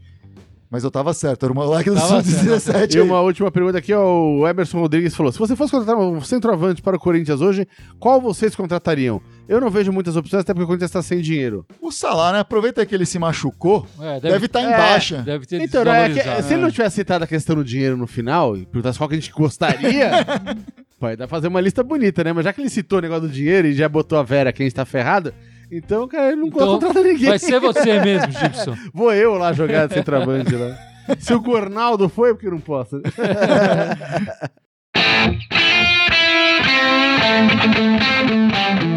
Mas 0.70 0.84
eu 0.84 0.92
tava 0.92 1.14
certo, 1.16 1.46
era 1.46 1.52
o 1.52 1.56
moleque 1.56 1.90
do 1.90 1.96
Tava 1.96 2.22
Sub-17. 2.22 2.94
E 2.94 2.98
aí. 3.00 3.04
uma 3.04 3.20
última 3.22 3.50
pergunta 3.50 3.80
aqui, 3.80 3.92
ó, 3.92 4.06
o 4.06 4.48
Emerson 4.48 4.80
Rodrigues 4.80 5.16
falou: 5.16 5.32
se 5.32 5.40
você 5.40 5.56
fosse 5.56 5.72
contratar 5.72 5.98
um 5.98 6.22
centroavante 6.22 6.80
para 6.80 6.96
o 6.96 7.00
Corinthians 7.00 7.42
hoje, 7.42 7.68
qual 8.00 8.22
vocês 8.22 8.56
contratariam? 8.56 9.20
Eu 9.48 9.60
não 9.60 9.72
vejo 9.72 9.92
muitas 9.92 10.16
opções, 10.16 10.42
até 10.42 10.54
porque 10.54 10.66
o 10.66 10.68
Corinthians 10.68 10.92
está 10.92 11.02
sem 11.02 11.22
dinheiro. 11.22 11.66
O 11.82 11.92
Salah, 11.92 12.34
né? 12.34 12.40
Aproveita 12.40 12.86
que 12.86 12.94
ele 12.94 13.08
se 13.08 13.18
machucou. 13.18 13.88
É, 14.00 14.20
Deve 14.20 14.46
estar 14.46 14.62
em 14.62 14.72
é, 14.72 14.78
baixa. 14.78 15.24
Deve 15.24 15.48
ter 15.48 15.60
Então, 15.60 15.82
é 15.92 16.10
que, 16.10 16.44
se 16.44 16.54
ele 16.54 16.62
não 16.62 16.70
tivesse 16.70 16.98
citado 16.98 17.24
a 17.24 17.28
questão 17.28 17.56
do 17.56 17.64
dinheiro 17.64 17.98
no 17.98 18.06
final 18.06 18.56
e 18.56 18.68
perguntasse 18.68 19.00
qual 19.00 19.10
que 19.10 19.16
a 19.16 19.20
gente 19.20 19.32
gostaria, 19.32 20.12
vai 21.02 21.18
dar 21.18 21.28
pra 21.28 21.38
fazer 21.38 21.48
uma 21.48 21.60
lista 21.60 21.82
bonita, 21.82 22.24
né? 22.24 22.32
Mas 22.32 22.46
já 22.46 22.54
que 22.54 22.62
ele 22.62 22.70
citou 22.70 23.00
o 23.00 23.02
negócio 23.02 23.24
do 23.24 23.30
dinheiro 23.30 23.68
e 23.68 23.74
já 23.74 23.90
botou 23.90 24.20
a 24.20 24.24
Vera 24.24 24.54
que 24.54 24.62
a 24.62 24.66
gente 24.66 24.76
tá 24.76 24.86
ferrado, 24.86 25.34
então, 25.72 26.08
cara, 26.08 26.32
ele 26.32 26.38
não 26.38 26.48
Então, 26.48 26.80
contrata 26.80 27.04
ninguém. 27.04 27.30
Vai 27.30 27.40
ser 27.40 27.60
você 27.60 28.00
mesmo, 28.00 28.32
Gibson. 28.32 28.76
Vou 28.94 29.14
eu 29.14 29.36
lá 29.36 29.54
jogar 29.54 29.88
de 29.88 29.94
centroavante 29.94 30.56
lá. 30.56 30.76
Se 31.20 31.34
o 31.34 31.42
Cornaldo 31.42 32.10
foi, 32.10 32.34
porque 32.34 32.48
eu 32.48 32.52
não 32.52 32.60
posso. 32.60 33.02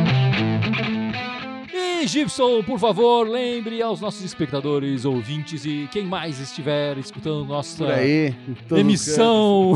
Gibson, 2.13 2.63
por 2.63 2.79
favor, 2.79 3.27
lembre 3.27 3.81
aos 3.81 3.99
nossos 3.99 4.23
espectadores, 4.23 5.07
ouvintes 5.07 5.65
e 5.65 5.89
quem 5.91 6.05
mais 6.05 6.39
estiver 6.41 6.99
escutando 6.99 7.47
nossa 7.47 7.87
aí. 7.87 8.35
emissão. 8.71 9.73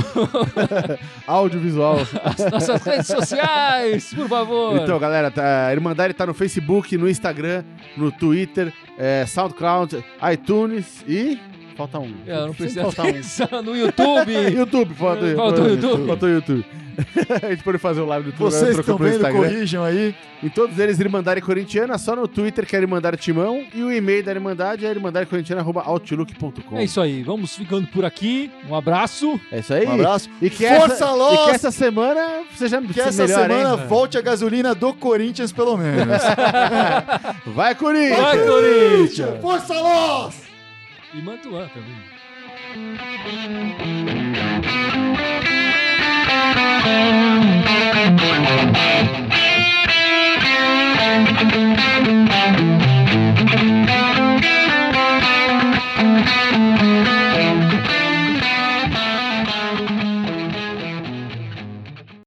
Audiovisual. 1.27 1.97
as 2.23 2.51
nossas 2.51 2.83
redes 2.85 3.07
sociais, 3.07 4.13
por 4.13 4.29
favor. 4.29 4.77
Então, 4.77 4.99
galera, 4.99 5.31
tá, 5.31 5.69
a 5.69 5.73
Irmandade 5.73 6.13
tá 6.13 6.27
no 6.27 6.35
Facebook, 6.35 6.95
no 6.99 7.09
Instagram, 7.09 7.65
no 7.97 8.13
Twitter, 8.13 8.71
é, 8.99 9.25
SoundCloud, 9.25 10.05
iTunes 10.31 11.03
e. 11.09 11.41
Falta 11.77 11.99
um. 11.99 12.15
É, 12.27 12.33
eu 12.33 12.47
não 12.47 12.55
Sempre 12.55 12.73
preciso 12.73 12.91
falta 12.91 13.59
um. 13.59 13.63
no 13.63 13.77
YouTube. 13.77 14.33
YouTube, 14.57 14.95
falta, 14.95 15.37
Falta 15.37 15.63
o 15.63 15.69
YouTube. 15.69 16.07
Falta 16.07 16.27
o 16.27 16.29
YouTube. 16.29 16.65
a 17.43 17.51
gente 17.51 17.63
pode 17.63 17.77
fazer 17.79 18.01
o 18.01 18.07
live 18.07 18.25
do 18.25 18.31
YouTube. 18.31 18.51
Vocês 18.51 18.79
agora 18.79 18.81
estão 18.81 18.97
vendo, 18.97 19.31
corrijam 19.31 19.85
aí. 19.85 20.15
Em 20.43 20.49
todos 20.49 20.79
eles, 20.79 20.99
Irmandade 20.99 21.43
Corintiana, 21.43 21.99
só 21.99 22.17
no 22.17 22.27
Twitter 22.27 22.67
que 22.67 22.75
é 22.75 22.79
Irmandade 22.81 23.19
Timão. 23.19 23.65
E 23.75 23.83
o 23.83 23.93
e-mail 23.93 24.25
da 24.25 24.33
Irmandade 24.33 24.87
é 24.87 24.91
irmandadecorintiana.outlook.com. 24.91 26.79
É 26.79 26.85
isso 26.85 27.01
aí, 27.01 27.23
vamos 27.23 27.55
ficando 27.57 27.87
por 27.89 28.05
aqui. 28.05 28.51
Um 28.69 28.75
abraço. 28.75 29.39
É 29.53 29.59
isso 29.59 29.75
aí. 29.75 29.87
Um 29.87 29.93
abraço. 29.93 30.31
E 30.41 30.49
que 30.49 30.67
Força, 30.67 30.95
essa, 30.95 31.13
Loss! 31.13 31.35
E 31.35 31.45
que 31.45 31.51
essa 31.51 31.71
semana 31.71 32.43
seja 32.55 32.81
Que 32.81 33.01
essa 33.01 33.23
melhor, 33.25 33.43
semana 33.43 33.83
hein? 33.83 33.89
volte 33.89 34.17
a 34.17 34.23
gasolina 34.23 34.75
do 34.75 34.95
Corinthians, 34.95 35.53
pelo 35.53 35.77
menos. 35.77 36.23
Vai, 37.47 37.75
Corinthians! 37.75 38.21
Vai, 38.21 38.39
Corinthians! 38.47 39.41
Força, 39.41 39.75
Loss! 39.75 40.46
e 41.17 41.23
Mantuan 41.23 41.69
também. 41.69 41.97